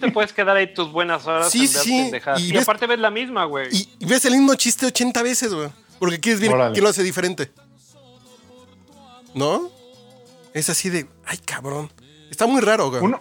Te 0.00 0.10
puedes 0.10 0.32
quedar 0.32 0.56
ahí 0.56 0.72
tus 0.72 0.90
buenas 0.90 1.26
horas 1.26 1.50
Sí, 1.52 1.66
sí, 1.68 2.10
y 2.38 2.42
Y, 2.42 2.52
ves- 2.52 2.62
aparte 2.62 2.86
ves 2.86 2.98
la 2.98 3.10
misma, 3.10 3.44
güey. 3.44 3.68
Y, 3.70 3.88
y 3.98 4.04
ves 4.06 4.24
el 4.24 4.32
mismo 4.32 4.54
chiste 4.54 4.86
80 4.86 5.22
veces, 5.22 5.52
güey. 5.52 5.68
Porque 6.02 6.18
quieres 6.18 6.40
ver 6.40 6.50
Órale. 6.50 6.72
quién 6.72 6.82
lo 6.82 6.90
hace 6.90 7.04
diferente. 7.04 7.52
¿No? 9.36 9.70
Es 10.52 10.68
así 10.68 10.90
de, 10.90 11.06
ay, 11.24 11.38
cabrón. 11.38 11.92
Está 12.28 12.48
muy 12.48 12.60
raro, 12.60 12.90
güey. 12.90 13.00
Uno- 13.04 13.20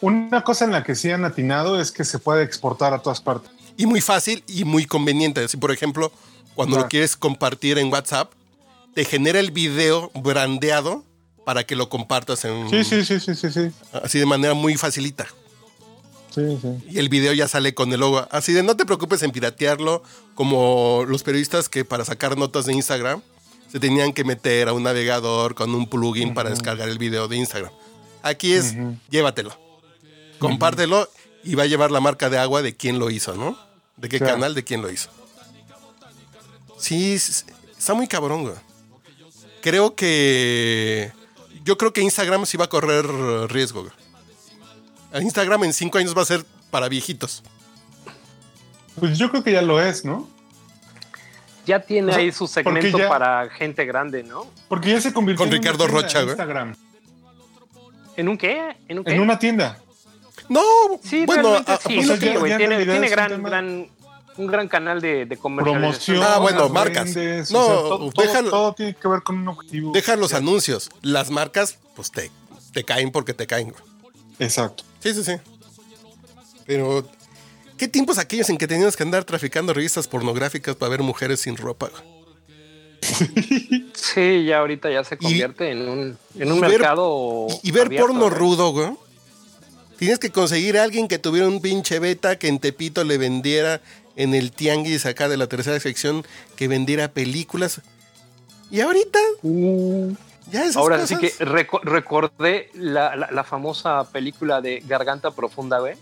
una 0.00 0.42
cosa 0.42 0.64
en 0.64 0.72
la 0.72 0.82
que 0.82 0.96
sí 0.96 1.08
han 1.12 1.24
atinado 1.24 1.80
es 1.80 1.92
que 1.92 2.04
se 2.04 2.18
puede 2.18 2.42
exportar 2.42 2.92
a 2.92 2.98
todas 3.00 3.20
partes. 3.20 3.52
Y 3.76 3.86
muy 3.86 4.00
fácil 4.00 4.42
y 4.48 4.64
muy 4.64 4.86
conveniente. 4.86 5.44
Así, 5.44 5.56
por 5.56 5.70
ejemplo, 5.70 6.10
cuando 6.56 6.76
lo 6.76 6.88
quieres 6.88 7.16
compartir 7.16 7.78
en 7.78 7.92
WhatsApp, 7.92 8.32
te 8.92 9.04
genera 9.04 9.38
el 9.38 9.52
video 9.52 10.10
brandeado 10.12 11.04
para 11.44 11.62
que 11.64 11.76
lo 11.76 11.88
compartas 11.88 12.44
en 12.44 12.68
Sí, 12.68 12.82
sí, 12.82 13.04
sí, 13.04 13.20
sí, 13.20 13.36
sí, 13.36 13.52
sí. 13.52 13.70
así 14.02 14.18
de 14.18 14.26
manera 14.26 14.54
muy 14.54 14.74
facilita. 14.76 15.28
Sí, 16.36 16.58
sí. 16.60 16.68
Y 16.90 16.98
el 16.98 17.08
video 17.08 17.32
ya 17.32 17.48
sale 17.48 17.72
con 17.74 17.92
el 17.92 17.98
logo. 18.00 18.28
Así 18.30 18.52
de 18.52 18.62
no 18.62 18.76
te 18.76 18.84
preocupes 18.84 19.22
en 19.22 19.30
piratearlo, 19.32 20.02
como 20.34 21.04
los 21.08 21.22
periodistas 21.22 21.68
que 21.68 21.84
para 21.84 22.04
sacar 22.04 22.36
notas 22.36 22.66
de 22.66 22.74
Instagram 22.74 23.22
se 23.72 23.80
tenían 23.80 24.12
que 24.12 24.22
meter 24.22 24.68
a 24.68 24.72
un 24.74 24.82
navegador 24.84 25.54
con 25.54 25.74
un 25.74 25.88
plugin 25.88 26.34
para 26.34 26.50
descargar 26.50 26.88
el 26.88 26.98
video 26.98 27.26
de 27.26 27.36
Instagram. 27.38 27.72
Aquí 28.22 28.52
es, 28.52 28.74
llévatelo, 29.10 29.58
compártelo 30.38 31.08
y 31.42 31.54
va 31.54 31.62
a 31.62 31.66
llevar 31.66 31.90
la 31.90 32.00
marca 32.00 32.28
de 32.30 32.38
agua 32.38 32.60
de 32.62 32.76
quién 32.76 32.98
lo 32.98 33.10
hizo, 33.10 33.34
¿no? 33.34 33.58
De 33.96 34.08
qué 34.08 34.18
Claro. 34.18 34.34
canal, 34.34 34.54
de 34.54 34.62
quién 34.62 34.82
lo 34.82 34.90
hizo. 34.90 35.08
Sí, 36.78 37.14
está 37.14 37.94
muy 37.94 38.06
cabrón, 38.06 38.42
güey. 38.42 38.54
Creo 39.62 39.94
que. 39.94 41.12
Yo 41.64 41.78
creo 41.78 41.92
que 41.92 42.02
Instagram 42.02 42.46
sí 42.46 42.56
va 42.56 42.66
a 42.66 42.68
correr 42.68 43.06
riesgo, 43.50 43.82
güey. 43.82 43.92
Instagram 45.20 45.64
en 45.64 45.72
cinco 45.72 45.98
años 45.98 46.16
va 46.16 46.22
a 46.22 46.26
ser 46.26 46.44
para 46.70 46.88
viejitos. 46.88 47.42
Pues 48.98 49.18
yo 49.18 49.30
creo 49.30 49.42
que 49.44 49.52
ya 49.52 49.62
lo 49.62 49.80
es, 49.82 50.04
¿no? 50.04 50.28
Ya 51.66 51.80
tiene 51.80 52.10
O 52.12 52.14
sea, 52.14 52.22
ahí 52.22 52.32
su 52.32 52.46
segmento 52.46 52.96
ya- 52.98 53.08
para 53.08 53.48
gente 53.50 53.84
grande, 53.84 54.22
¿no? 54.22 54.46
Porque 54.68 54.90
ya 54.90 55.00
se 55.00 55.12
convirtió 55.12 55.44
Con 55.44 55.48
en 55.54 55.60
Ricardo 55.60 55.86
Rocha, 55.88 56.20
güey. 56.20 56.30
Instagram. 56.30 56.74
¿En 58.16 58.28
un 58.28 58.38
qué? 58.38 58.76
¿En 58.88 58.98
un 59.00 59.04
qué? 59.04 59.14
En 59.14 59.20
una 59.20 59.38
tienda. 59.38 59.78
No, 60.48 60.62
Sí, 61.02 61.26
bueno, 61.26 61.54
a- 61.54 61.76
sí, 61.78 61.96
güey. 62.38 62.52
en 62.52 62.58
Tiene, 62.58 63.08
gran, 63.08 63.42
un 64.36 64.46
gran 64.46 64.68
canal 64.68 65.00
de, 65.00 65.26
de 65.26 65.36
comercialización. 65.36 66.18
Promoción. 66.20 66.22
Ah, 66.22 66.38
bueno, 66.38 66.68
marcas. 66.68 67.12
vendes, 67.14 67.50
No, 67.50 67.66
o 67.66 68.12
sea, 68.14 68.42
todo, 68.44 68.72
tiene 68.74 68.94
que 68.94 69.08
ver 69.08 69.22
con 69.22 69.38
un 69.38 69.48
objetivo. 69.48 69.92
deja 69.92 70.14
los 70.16 70.32
anuncios. 70.34 70.88
Las 71.02 71.30
marcas, 71.30 71.78
pues 71.96 72.10
te, 72.12 72.30
te 72.72 72.84
caen 72.84 73.10
porque 73.10 73.34
te 73.34 73.46
caen. 73.46 73.70
güey. 73.70 73.82
Exacto. 74.38 74.84
Sí, 75.00 75.14
sí, 75.14 75.24
sí. 75.24 75.32
Pero, 76.66 77.08
¿qué 77.76 77.88
tiempos 77.88 78.18
aquellos 78.18 78.48
en 78.50 78.58
que 78.58 78.66
teníamos 78.66 78.96
que 78.96 79.02
andar 79.02 79.24
traficando 79.24 79.72
revistas 79.72 80.08
pornográficas 80.08 80.76
para 80.76 80.90
ver 80.90 81.02
mujeres 81.02 81.40
sin 81.40 81.56
ropa? 81.56 81.88
güey? 81.90 82.16
Sí, 83.94 84.44
ya 84.46 84.58
ahorita 84.60 84.90
ya 84.90 85.04
se 85.04 85.16
convierte 85.18 85.70
en 85.70 85.88
un, 85.88 86.18
en 86.38 86.52
un 86.52 86.58
y 86.58 86.60
ver- 86.60 86.70
mercado. 86.70 87.46
Y, 87.62 87.68
y 87.68 87.70
ver 87.72 87.86
abierto, 87.86 88.06
porno 88.06 88.20
¿no? 88.28 88.30
rudo, 88.30 88.70
güey. 88.72 88.90
Tienes 89.98 90.18
que 90.18 90.30
conseguir 90.30 90.78
a 90.78 90.82
alguien 90.84 91.08
que 91.08 91.18
tuviera 91.18 91.48
un 91.48 91.60
pinche 91.60 91.98
beta 91.98 92.38
que 92.38 92.48
en 92.48 92.58
Tepito 92.58 93.02
le 93.04 93.18
vendiera 93.18 93.80
en 94.14 94.34
el 94.34 94.52
tianguis 94.52 95.06
acá 95.06 95.28
de 95.28 95.36
la 95.36 95.46
tercera 95.48 95.78
sección, 95.80 96.24
que 96.54 96.68
vendiera 96.68 97.08
películas. 97.12 97.80
Y 98.70 98.80
ahorita, 98.80 99.18
ya 100.50 100.62
esas 100.64 100.76
Ahora 100.76 100.98
cosas. 100.98 101.08
sí 101.08 101.16
que 101.18 101.32
reco- 101.44 101.80
recordé 101.82 102.70
la, 102.74 103.16
la- 103.16 103.30
la 103.30 103.44
famosa 103.44 104.04
película 104.10 104.60
de 104.60 104.82
Garganta 104.86 105.30
Profunda, 105.32 105.78
güey. 105.80 105.94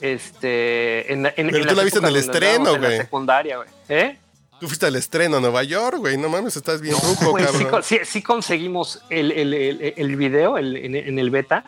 Este. 0.00 1.12
En, 1.12 1.26
en- 1.26 1.32
en 1.36 1.50
Pero 1.50 1.66
tú 1.66 1.74
la 1.74 1.82
viste 1.84 1.98
en 1.98 2.04
el 2.06 2.16
estreno, 2.16 2.54
andábamos 2.70 2.74
en 2.76 2.80
güey. 2.82 2.96
la 2.98 3.04
secundaria, 3.04 3.56
güey. 3.56 3.68
¿Eh? 3.88 4.18
Tú 4.60 4.66
fuiste 4.66 4.86
al 4.86 4.96
estreno 4.96 5.38
a 5.38 5.40
Nueva 5.40 5.62
York, 5.62 5.98
güey. 5.98 6.16
No 6.16 6.28
mames, 6.28 6.56
estás 6.56 6.80
bien 6.80 6.94
ruco, 6.96 7.30
Güey, 7.32 7.44
cabrón. 7.44 7.82
sí- 7.82 8.00
sí 8.04 8.22
conseguimos 8.22 9.02
el, 9.10 9.32
el- 9.32 9.54
el- 9.54 9.94
el 9.96 10.16
video 10.16 10.58
el- 10.58 10.76
en, 10.76 10.94
en 10.96 11.18
el 11.18 11.30
beta 11.30 11.64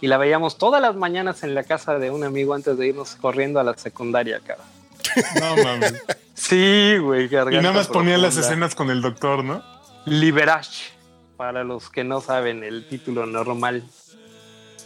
y 0.00 0.06
la 0.06 0.18
veíamos 0.18 0.58
todas 0.58 0.80
las 0.82 0.94
mañanas 0.96 1.42
en 1.42 1.54
la 1.54 1.64
casa 1.64 1.98
de 1.98 2.10
un 2.10 2.24
amigo 2.24 2.54
antes 2.54 2.76
de 2.76 2.88
irnos 2.88 3.16
corriendo 3.16 3.58
a 3.60 3.64
la 3.64 3.76
secundaria, 3.76 4.40
cabrón. 4.44 4.66
No 5.40 5.56
mames. 5.62 5.94
Sí, 6.34 6.96
güey. 6.98 7.26
y 7.26 7.56
nada 7.56 7.72
más 7.72 7.88
ponía 7.88 8.18
las 8.18 8.36
escenas 8.36 8.74
con 8.74 8.90
el 8.90 9.00
doctor, 9.02 9.44
¿no? 9.44 9.62
Liberage, 10.06 10.90
para 11.36 11.62
los 11.64 11.88
que 11.90 12.02
no 12.04 12.20
saben 12.20 12.64
el 12.64 12.88
título 12.88 13.26
normal. 13.26 13.84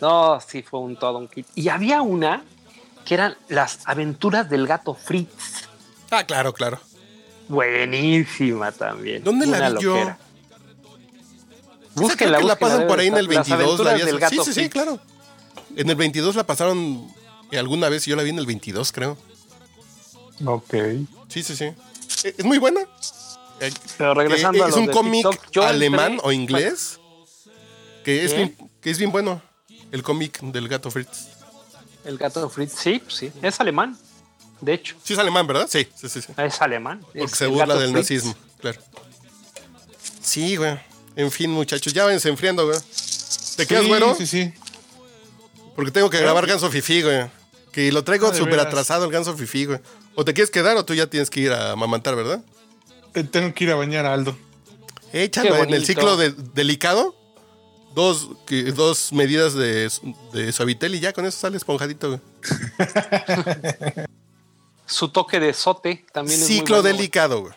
No, 0.03 0.39
sí 0.47 0.62
fue 0.62 0.81
un 0.81 0.97
todo 0.97 1.19
un 1.19 1.29
kit. 1.29 1.47
Y 1.55 1.69
había 1.71 2.03
una 2.03 2.45
que 3.07 3.14
eran 3.14 3.37
las 3.49 3.81
aventuras 3.87 4.51
del 4.51 4.67
gato 4.67 4.95
Fritz. 4.95 5.69
Ah, 6.11 6.25
claro, 6.25 6.53
claro. 6.53 6.79
Buenísima 7.49 8.73
también. 8.73 9.23
¿Dónde 9.25 9.47
la 9.47 9.71
vi 9.71 9.81
yo? 9.83 10.14
Búsquenla, 11.95 12.41
la 12.41 12.57
pasan 12.57 12.87
por 12.87 12.99
ahí 12.99 13.07
en 13.07 13.17
el 13.17 13.27
estar. 13.31 13.59
Las 13.59 13.59
22. 13.59 13.81
La 13.81 13.93
aventuras 13.93 13.95
vi 13.95 14.01
del 14.07 14.17
hace- 14.25 14.37
gato 14.37 14.45
sí, 14.45 14.53
sí, 14.53 14.61
sí, 14.64 14.69
claro. 14.69 14.99
En 15.77 15.89
el 15.89 15.97
22 15.97 16.37
la 16.37 16.45
pasaron 16.45 17.07
eh, 17.51 17.59
alguna 17.59 17.89
vez. 17.89 18.05
Yo 18.05 18.17
la 18.17 18.23
vi 18.23 18.31
en 18.31 18.39
el 18.39 18.47
22, 18.47 18.93
creo. 18.93 19.17
Ok. 20.45 20.74
Sí, 21.28 21.43
sí, 21.43 21.57
sí. 21.57 21.64
Eh, 22.24 22.34
Es 22.39 22.45
muy 22.45 22.59
buena. 22.59 22.80
Eh, 23.61 23.72
Pero 23.97 24.14
regresando 24.14 24.59
eh, 24.59 24.66
a 24.66 24.68
es 24.68 24.74
un 24.76 24.87
cómic 24.89 25.26
alemán 25.62 26.14
entré- 26.18 26.20
o 26.24 26.32
inglés 26.32 27.01
que 28.05 28.24
es, 28.24 28.34
bien, 28.37 28.57
que 28.80 28.91
es 28.91 28.99
bien 28.99 29.11
bueno. 29.11 29.41
El 29.93 30.03
cómic 30.03 30.41
del 30.41 30.68
gato 30.68 30.91
Fritz. 30.91 31.28
El 32.05 32.18
gato 32.18 32.49
Fritz, 32.51 32.74
sí, 32.78 32.99
pues 32.99 33.14
sí. 33.14 33.32
Es 33.43 33.59
alemán. 33.61 33.97
De 34.61 34.74
hecho, 34.74 34.97
Sí 35.03 35.12
es 35.14 35.18
alemán, 35.18 35.47
¿verdad? 35.47 35.66
Sí, 35.70 35.87
sí, 35.97 36.09
sí. 36.09 36.22
sí. 36.22 36.32
es 36.37 36.61
alemán. 36.62 37.01
Porque 37.01 37.24
Es 37.24 37.30
se 37.32 37.47
burla 37.47 37.74
del 37.76 37.91
Fritz. 37.93 37.95
nazismo, 38.11 38.34
claro. 38.61 38.80
Sí, 40.20 40.57
güey. 40.57 40.78
En 41.14 41.30
fin, 41.30 41.51
muchachos, 41.51 41.93
ya 41.93 42.05
váyanse 42.05 42.28
enfriando, 42.28 42.66
güey. 42.66 42.78
¿Te 43.57 43.66
quedas, 43.66 43.82
sí, 43.84 43.89
güero? 43.89 44.14
Sí, 44.14 44.26
sí. 44.26 44.53
Porque 45.74 45.91
tengo 45.91 46.11
que 46.11 46.20
grabar 46.20 46.47
Ganso 46.47 46.70
Fifi, 46.70 47.03
güey. 47.03 47.26
Que 47.72 47.91
lo 47.93 48.05
traigo 48.05 48.28
Ah, 48.28 48.34
súper 48.34 48.61
atrasado 48.61 49.05
el 49.07 49.11
Ganso 49.11 49.37
Fifi, 49.37 49.64
güey. 49.66 49.80
O 50.17 50.25
te 50.25 50.35
quieres 50.35 50.51
quedar 50.51 50.77
o 50.77 50.85
tú 50.85 50.95
ya 50.95 51.07
tienes 51.07 51.31
que 51.31 51.41
ir 51.41 51.53
a 51.53 51.77
mamantar, 51.77 52.17
¿verdad? 52.17 52.43
Eh, 53.14 53.23
Tengo 53.25 53.55
que 53.55 53.64
ir 53.64 53.71
a 53.71 53.77
bañar 53.77 54.05
a 54.07 54.14
Aldo. 54.14 54.37
Échalo 55.12 55.57
en 55.62 55.73
el 55.73 55.87
ciclo 55.87 56.17
de- 56.17 56.33
delicado. 56.33 57.14
Dos, 57.95 58.29
que- 58.47 58.64
dos 58.73 59.12
medidas 59.14 59.55
de, 59.55 59.91
de 60.35 60.53
suavitel 60.53 60.95
y 60.95 61.01
ya 61.01 61.12
con 61.14 61.25
eso 61.25 61.39
sale 61.39 61.57
esponjadito, 61.57 62.09
güey. 62.09 62.21
Su 64.87 65.09
toque 65.09 65.41
de 65.41 65.53
sote 65.53 66.05
también 66.12 66.41
es 66.41 66.47
muy 66.49 66.59
Ciclo 66.59 66.83
bueno, 66.83 66.97
delicado, 66.97 67.41
güey. 67.43 67.55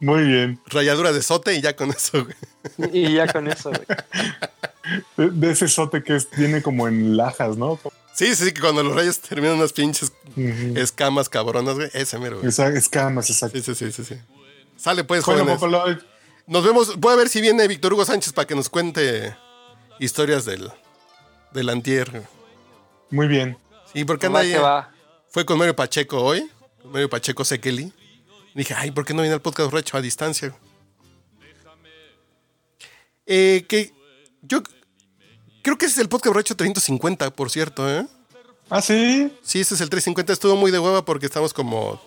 Muy 0.00 0.22
bien. 0.24 0.60
Ralladura 0.66 1.12
de 1.12 1.22
sote 1.22 1.54
y 1.54 1.60
ya 1.60 1.74
con 1.74 1.90
eso, 1.90 2.24
güey. 2.24 2.90
Y 2.92 3.14
ya 3.14 3.32
con 3.32 3.48
eso, 3.48 3.70
güey. 3.70 3.86
De, 5.16 5.30
de 5.30 5.52
ese 5.52 5.68
sote 5.68 6.02
que 6.02 6.16
es- 6.16 6.28
viene 6.36 6.60
como 6.62 6.86
en 6.88 7.16
lajas, 7.16 7.56
¿no? 7.56 7.78
Sí, 8.18 8.34
sí, 8.34 8.46
sí, 8.46 8.52
que 8.52 8.60
cuando 8.60 8.82
los 8.82 8.96
rayos 8.96 9.20
terminan 9.20 9.58
unas 9.58 9.72
pinches 9.72 10.12
escamas 10.74 11.28
cabronas, 11.28 11.76
güey. 11.76 11.88
Ese 11.92 12.18
mero, 12.18 12.38
güey. 12.38 12.48
Esa- 12.48 12.66
escamas, 12.70 13.30
exacto. 13.30 13.56
Sí, 13.58 13.62
sí, 13.62 13.74
sí, 13.76 13.92
sí, 13.92 14.04
sí. 14.04 14.20
Sale 14.76 15.04
pues, 15.04 15.22
jóvenes. 15.22 15.60
Nos 16.48 16.64
vemos. 16.64 16.96
Voy 16.98 17.12
a 17.12 17.16
ver 17.16 17.28
si 17.28 17.40
viene 17.40 17.68
Víctor 17.68 17.92
Hugo 17.92 18.04
Sánchez 18.04 18.32
para 18.32 18.44
que 18.48 18.56
nos 18.56 18.68
cuente 18.68 19.36
historias 20.00 20.44
del, 20.44 20.68
del 21.52 21.68
antier. 21.68 22.24
muy 23.10 23.28
bien. 23.28 23.56
Sí, 23.92 24.04
porque 24.04 24.26
anda 24.26 24.40
Va 24.60 24.78
ahí. 24.80 24.86
Fue 25.28 25.46
con 25.46 25.56
Mario 25.56 25.76
Pacheco 25.76 26.20
hoy. 26.20 26.50
Con 26.82 26.90
Mario 26.90 27.08
Pacheco 27.08 27.44
Sekeli. 27.44 27.92
Dije, 28.52 28.74
ay, 28.74 28.90
¿por 28.90 29.04
qué 29.04 29.14
no 29.14 29.22
viene 29.22 29.34
al 29.34 29.42
podcast 29.42 29.72
Recho 29.72 29.96
a 29.96 30.00
distancia? 30.00 30.52
Eh, 33.26 33.64
que 33.68 33.92
yo 34.42 34.62
creo 35.62 35.78
que 35.78 35.86
ese 35.86 35.94
es 35.94 35.98
el 35.98 36.08
podcast 36.08 36.34
Recho 36.36 36.56
350, 36.56 37.30
por 37.30 37.50
cierto, 37.50 37.88
¿eh? 37.90 38.06
Ah, 38.70 38.82
sí. 38.82 39.32
Sí, 39.42 39.60
este 39.60 39.74
es 39.74 39.80
el 39.80 39.88
350. 39.90 40.32
Estuvo 40.32 40.56
muy 40.56 40.70
de 40.70 40.78
hueva 40.78 41.04
porque 41.04 41.26
estamos 41.26 41.52
como. 41.54 42.00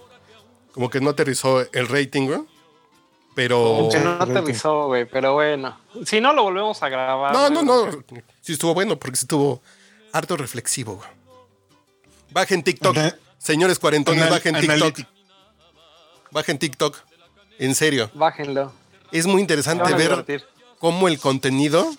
Como 0.74 0.90
que 0.90 1.02
no 1.02 1.10
aterrizó 1.10 1.62
el 1.74 1.88
rating, 1.88 2.28
güey. 2.28 2.42
Pero. 3.36 3.90
Que 3.92 4.00
no 4.00 4.12
aterrizó, 4.20 4.88
güey, 4.88 5.06
pero 5.06 5.34
bueno. 5.34 5.78
Si 6.06 6.22
no, 6.22 6.34
lo 6.34 6.44
volvemos 6.44 6.82
a 6.84 6.90
grabar. 6.90 7.34
No, 7.34 7.50
no, 7.50 7.64
no. 7.64 7.92
Sí 8.42 8.54
estuvo 8.54 8.74
bueno 8.74 8.98
porque 8.98 9.18
sí 9.18 9.24
estuvo 9.26 9.62
harto 10.14 10.38
reflexivo, 10.38 10.96
güey. 10.98 11.10
Bajen 12.32 12.64
TikTok. 12.64 12.96
Ana- 12.98 13.16
Señores 13.38 13.80
cuarentones, 13.80 14.22
Anal- 14.22 14.34
bajen 14.34 14.54
TikTok. 14.56 14.76
analítico. 14.76 15.10
Bajen 16.32 16.60
TikTok. 16.60 16.98
En 17.60 17.76
serio. 17.76 18.10
Bájenlo. 18.14 18.72
Es 19.12 19.26
muy 19.26 19.42
interesante 19.42 19.92
ver 19.94 20.10
divertir. 20.10 20.44
cómo 20.80 21.08
el 21.08 21.20
contenido 21.20 21.92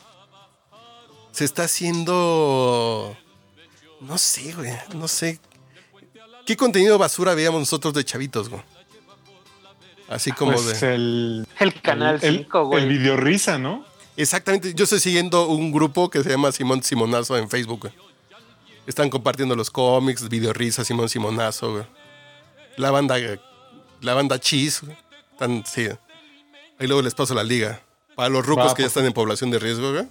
se 1.32 1.44
está 1.44 1.64
haciendo. 1.64 3.16
No 4.00 4.18
sé, 4.18 4.52
güey. 4.52 4.72
No 4.94 5.08
sé. 5.08 5.40
¿Qué 6.46 6.56
contenido 6.56 6.98
basura 6.98 7.34
veíamos 7.34 7.60
nosotros 7.60 7.94
de 7.94 8.04
chavitos, 8.04 8.48
güey? 8.48 8.62
Así 10.08 10.32
como 10.32 10.52
Pues 10.52 10.80
de. 10.80 10.94
el, 10.94 11.46
El 11.58 11.80
canal 11.80 12.18
el, 12.22 12.38
5, 12.38 12.64
güey. 12.66 12.82
el 12.82 12.88
video 12.88 13.16
risa, 13.16 13.58
¿no? 13.58 13.84
Exactamente. 14.16 14.74
Yo 14.74 14.84
estoy 14.84 15.00
siguiendo 15.00 15.46
un 15.48 15.72
grupo 15.72 16.10
que 16.10 16.22
se 16.22 16.30
llama 16.30 16.52
Simón 16.52 16.82
Simonazo 16.82 17.36
en 17.38 17.48
Facebook, 17.48 17.80
güey. 17.80 17.94
Están 18.86 19.08
compartiendo 19.08 19.54
los 19.54 19.70
cómics, 19.70 20.28
video 20.28 20.52
risa, 20.52 20.84
Simón 20.84 21.08
Simonazo, 21.08 21.72
güey. 21.72 21.84
La 22.76 22.90
banda. 22.90 23.16
La 24.00 24.14
banda 24.14 24.38
Cheese, 24.38 24.80
güey. 24.84 24.96
Están, 25.32 25.64
sí. 25.64 25.86
Ahí 26.78 26.86
luego 26.88 27.00
les 27.00 27.14
paso 27.14 27.32
la 27.34 27.44
liga. 27.44 27.80
Para 28.16 28.28
los 28.28 28.44
rucos 28.44 28.72
Va, 28.72 28.74
que 28.74 28.82
ya 28.82 28.86
por 28.86 28.90
están 28.90 29.06
en 29.06 29.12
población 29.12 29.50
de 29.50 29.58
riesgo, 29.60 29.92
güey. 29.92 30.06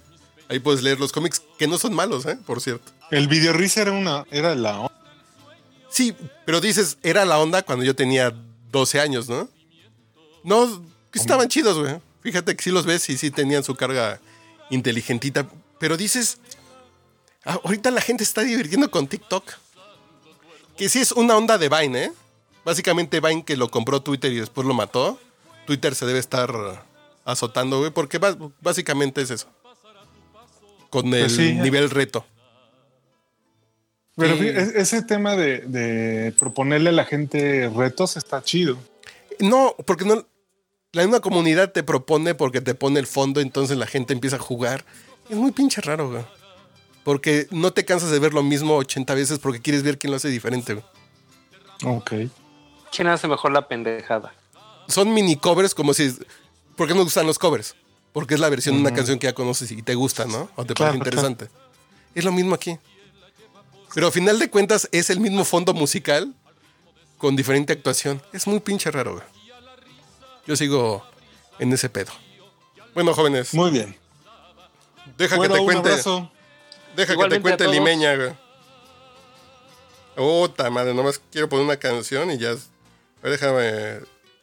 Ahí 0.48 0.58
puedes 0.58 0.82
leer 0.82 1.00
los 1.00 1.12
cómics, 1.12 1.42
que 1.58 1.66
no 1.66 1.78
son 1.78 1.94
malos, 1.94 2.26
¿eh? 2.26 2.38
Por 2.46 2.60
cierto. 2.60 2.92
El 3.10 3.28
video 3.28 3.54
era 3.54 3.92
una, 3.92 4.26
era 4.30 4.54
la 4.54 4.80
onda. 4.80 4.92
Sí, 5.88 6.14
pero 6.46 6.60
dices, 6.60 6.98
era 7.02 7.24
la 7.24 7.38
onda 7.38 7.62
cuando 7.62 7.84
yo 7.84 7.94
tenía 7.94 8.34
12 8.70 9.00
años, 9.00 9.28
¿no? 9.28 9.48
No, 10.42 10.82
estaban 11.12 11.48
chidos, 11.48 11.78
güey. 11.78 12.00
Fíjate 12.22 12.56
que 12.56 12.62
sí 12.62 12.70
los 12.70 12.86
ves 12.86 13.08
y 13.10 13.18
sí 13.18 13.30
tenían 13.30 13.64
su 13.64 13.74
carga 13.74 14.20
inteligentita. 14.70 15.46
Pero 15.78 15.96
dices, 15.96 16.38
ah, 17.44 17.60
ahorita 17.64 17.90
la 17.90 18.00
gente 18.00 18.24
está 18.24 18.42
divirtiendo 18.42 18.90
con 18.90 19.06
TikTok. 19.06 19.44
Que 20.76 20.88
sí 20.88 21.00
es 21.00 21.12
una 21.12 21.36
onda 21.36 21.58
de 21.58 21.68
Vine, 21.68 22.04
¿eh? 22.04 22.12
Básicamente 22.64 23.20
Vine 23.20 23.44
que 23.44 23.56
lo 23.56 23.70
compró 23.70 24.00
Twitter 24.02 24.32
y 24.32 24.36
después 24.36 24.66
lo 24.66 24.74
mató. 24.74 25.20
Twitter 25.66 25.94
se 25.94 26.06
debe 26.06 26.18
estar 26.18 26.86
azotando, 27.24 27.78
güey, 27.78 27.90
porque 27.90 28.18
básicamente 28.60 29.20
es 29.22 29.30
eso. 29.30 29.48
Con 30.92 31.06
el 31.14 31.22
Pues 31.22 31.32
sí. 31.36 31.54
nivel 31.54 31.88
reto. 31.90 32.24
Pero 34.14 34.34
ese 34.34 35.02
tema 35.02 35.36
de, 35.36 35.60
de 35.60 36.32
proponerle 36.38 36.90
a 36.90 36.92
la 36.92 37.06
gente 37.06 37.68
retos 37.74 38.16
está 38.18 38.42
chido. 38.42 38.76
No, 39.40 39.74
porque 39.86 40.04
no. 40.04 40.26
La 40.92 41.02
misma 41.02 41.20
comunidad 41.20 41.72
te 41.72 41.82
propone 41.82 42.34
porque 42.34 42.60
te 42.60 42.74
pone 42.74 43.00
el 43.00 43.06
fondo, 43.06 43.40
entonces 43.40 43.78
la 43.78 43.86
gente 43.86 44.12
empieza 44.12 44.36
a 44.36 44.38
jugar. 44.38 44.84
Es 45.30 45.36
muy 45.38 45.50
pinche 45.50 45.80
raro, 45.80 46.10
güey. 46.10 46.22
Porque 47.04 47.46
no 47.50 47.72
te 47.72 47.86
cansas 47.86 48.10
de 48.10 48.18
ver 48.18 48.34
lo 48.34 48.42
mismo 48.42 48.76
80 48.76 49.14
veces 49.14 49.38
porque 49.38 49.60
quieres 49.60 49.82
ver 49.82 49.98
quién 49.98 50.10
lo 50.10 50.18
hace 50.18 50.28
diferente, 50.28 50.74
güey. 50.74 50.84
Ok. 51.96 52.12
¿Quién 52.94 53.08
hace 53.08 53.26
mejor 53.26 53.52
la 53.52 53.66
pendejada? 53.66 54.34
Son 54.88 55.12
mini 55.14 55.36
covers 55.36 55.74
como 55.74 55.94
si. 55.94 56.14
¿Por 56.76 56.86
qué 56.86 56.92
me 56.94 57.02
gustan 57.02 57.26
los 57.26 57.38
covers? 57.38 57.74
Porque 58.12 58.34
es 58.34 58.40
la 58.40 58.48
versión 58.50 58.74
de 58.76 58.80
una 58.82 58.94
canción 58.94 59.18
que 59.18 59.26
ya 59.26 59.32
conoces 59.34 59.70
y 59.70 59.82
te 59.82 59.94
gusta, 59.94 60.26
¿no? 60.26 60.50
O 60.56 60.64
te 60.66 60.74
Claro, 60.74 60.92
parece 60.92 60.98
interesante. 60.98 61.48
Es 62.14 62.24
lo 62.24 62.32
mismo 62.32 62.54
aquí. 62.54 62.78
Pero 63.94 64.08
a 64.08 64.12
final 64.12 64.38
de 64.38 64.50
cuentas 64.50 64.88
es 64.92 65.10
el 65.10 65.20
mismo 65.20 65.44
fondo 65.44 65.72
musical 65.74 66.34
con 67.18 67.36
diferente 67.36 67.72
actuación. 67.72 68.22
Es 68.32 68.46
muy 68.46 68.60
pinche 68.60 68.90
raro, 68.90 69.12
güey. 69.14 69.24
Yo 70.46 70.56
sigo 70.56 71.04
en 71.58 71.72
ese 71.72 71.88
pedo. 71.88 72.12
Bueno, 72.94 73.14
jóvenes, 73.14 73.54
Muy 73.54 73.70
bien. 73.70 73.96
deja 75.16 75.36
Bueno, 75.36 75.54
que 75.54 75.58
te 75.58 75.60
un 75.60 75.66
cuente. 75.72 75.88
abrazo. 75.90 76.30
Deja 76.96 77.16
que 77.16 77.28
te 77.28 77.40
cuente. 77.40 77.66
Limeña, 77.68 78.14
güey. 78.16 78.32
Puta 80.14 80.68
madre, 80.68 80.92
nomás 80.92 81.20
quiero 81.30 81.48
poner 81.48 81.64
una 81.64 81.76
canción 81.78 82.30
y 82.30 82.36
ya. 82.38 82.50
A 82.50 82.54
ver, 83.22 83.32
déjame. 83.32 84.00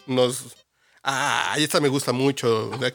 Nos. 0.07 0.55
Ah, 1.03 1.53
esta 1.59 1.79
me 1.79 1.89
gusta 1.89 2.11
mucho. 2.11 2.69
De 2.69 2.87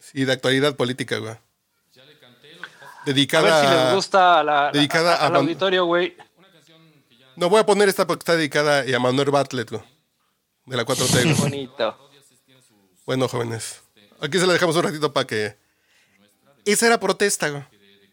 Sí, 0.00 0.24
de 0.24 0.32
actualidad 0.32 0.76
política, 0.76 1.18
güey. 1.18 1.32
A 1.32 3.04
Dedicada. 3.06 3.60
ver 3.62 3.68
si 3.70 3.74
les 3.86 3.94
gusta 3.94 4.40
a 4.40 4.44
la, 4.44 4.70
dedicada 4.72 5.14
a- 5.16 5.26
al 5.26 5.34
a- 5.34 5.38
auditorio, 5.38 5.84
güey. 5.86 6.16
No, 7.36 7.48
voy 7.48 7.60
a 7.60 7.64
poner 7.66 7.88
esta 7.88 8.06
porque 8.06 8.20
está 8.20 8.36
dedicada 8.36 8.84
a 8.94 8.98
Manuel 8.98 9.30
Bartlett, 9.30 9.70
güey. 9.70 9.82
De 10.66 10.76
la 10.76 10.84
4T. 10.84 11.22
güey. 11.22 11.34
Bonito. 11.34 12.10
Bueno, 13.06 13.26
jóvenes. 13.28 13.80
Aquí 14.20 14.38
se 14.38 14.46
la 14.46 14.52
dejamos 14.52 14.76
un 14.76 14.82
ratito 14.82 15.12
para 15.12 15.26
que. 15.26 15.56
Esa 16.66 16.86
era 16.86 17.00
protesta, 17.00 17.48
güey. 17.48 17.64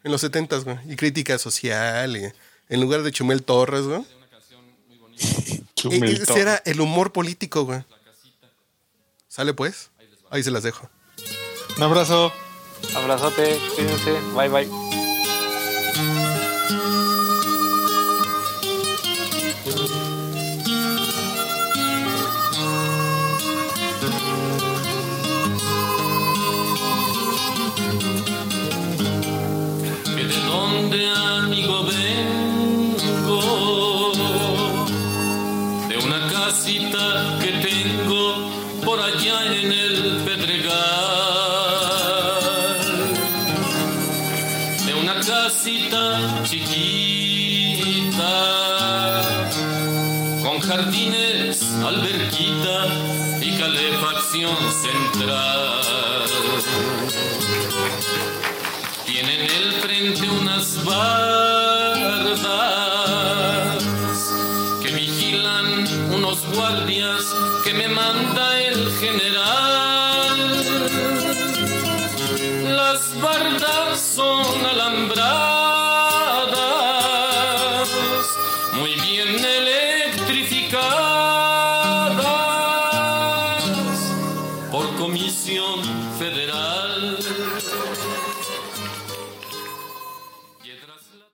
En 0.03 0.11
los 0.11 0.21
70 0.21 0.57
güey. 0.59 0.77
Y 0.89 0.95
crítica 0.95 1.37
social. 1.37 2.15
Y 2.15 2.31
en 2.69 2.81
lugar 2.81 3.01
de 3.03 3.11
Chumel 3.11 3.43
Torres, 3.43 3.83
güey. 3.83 4.01
E- 5.19 5.63
Chumilto. 5.75 6.31
Ese 6.31 6.41
era 6.41 6.61
el 6.65 6.79
humor 6.79 7.11
político, 7.11 7.65
güey. 7.65 7.83
¿Sale 9.27 9.53
pues? 9.53 9.91
Ahí 10.29 10.41
se 10.43 10.51
las 10.51 10.63
dejo. 10.63 10.89
Un 11.77 11.83
abrazo. 11.83 12.31
Abrazote, 12.95 13.59
cuídense. 13.75 14.11
Bye, 14.35 14.49
bye. 14.49 14.86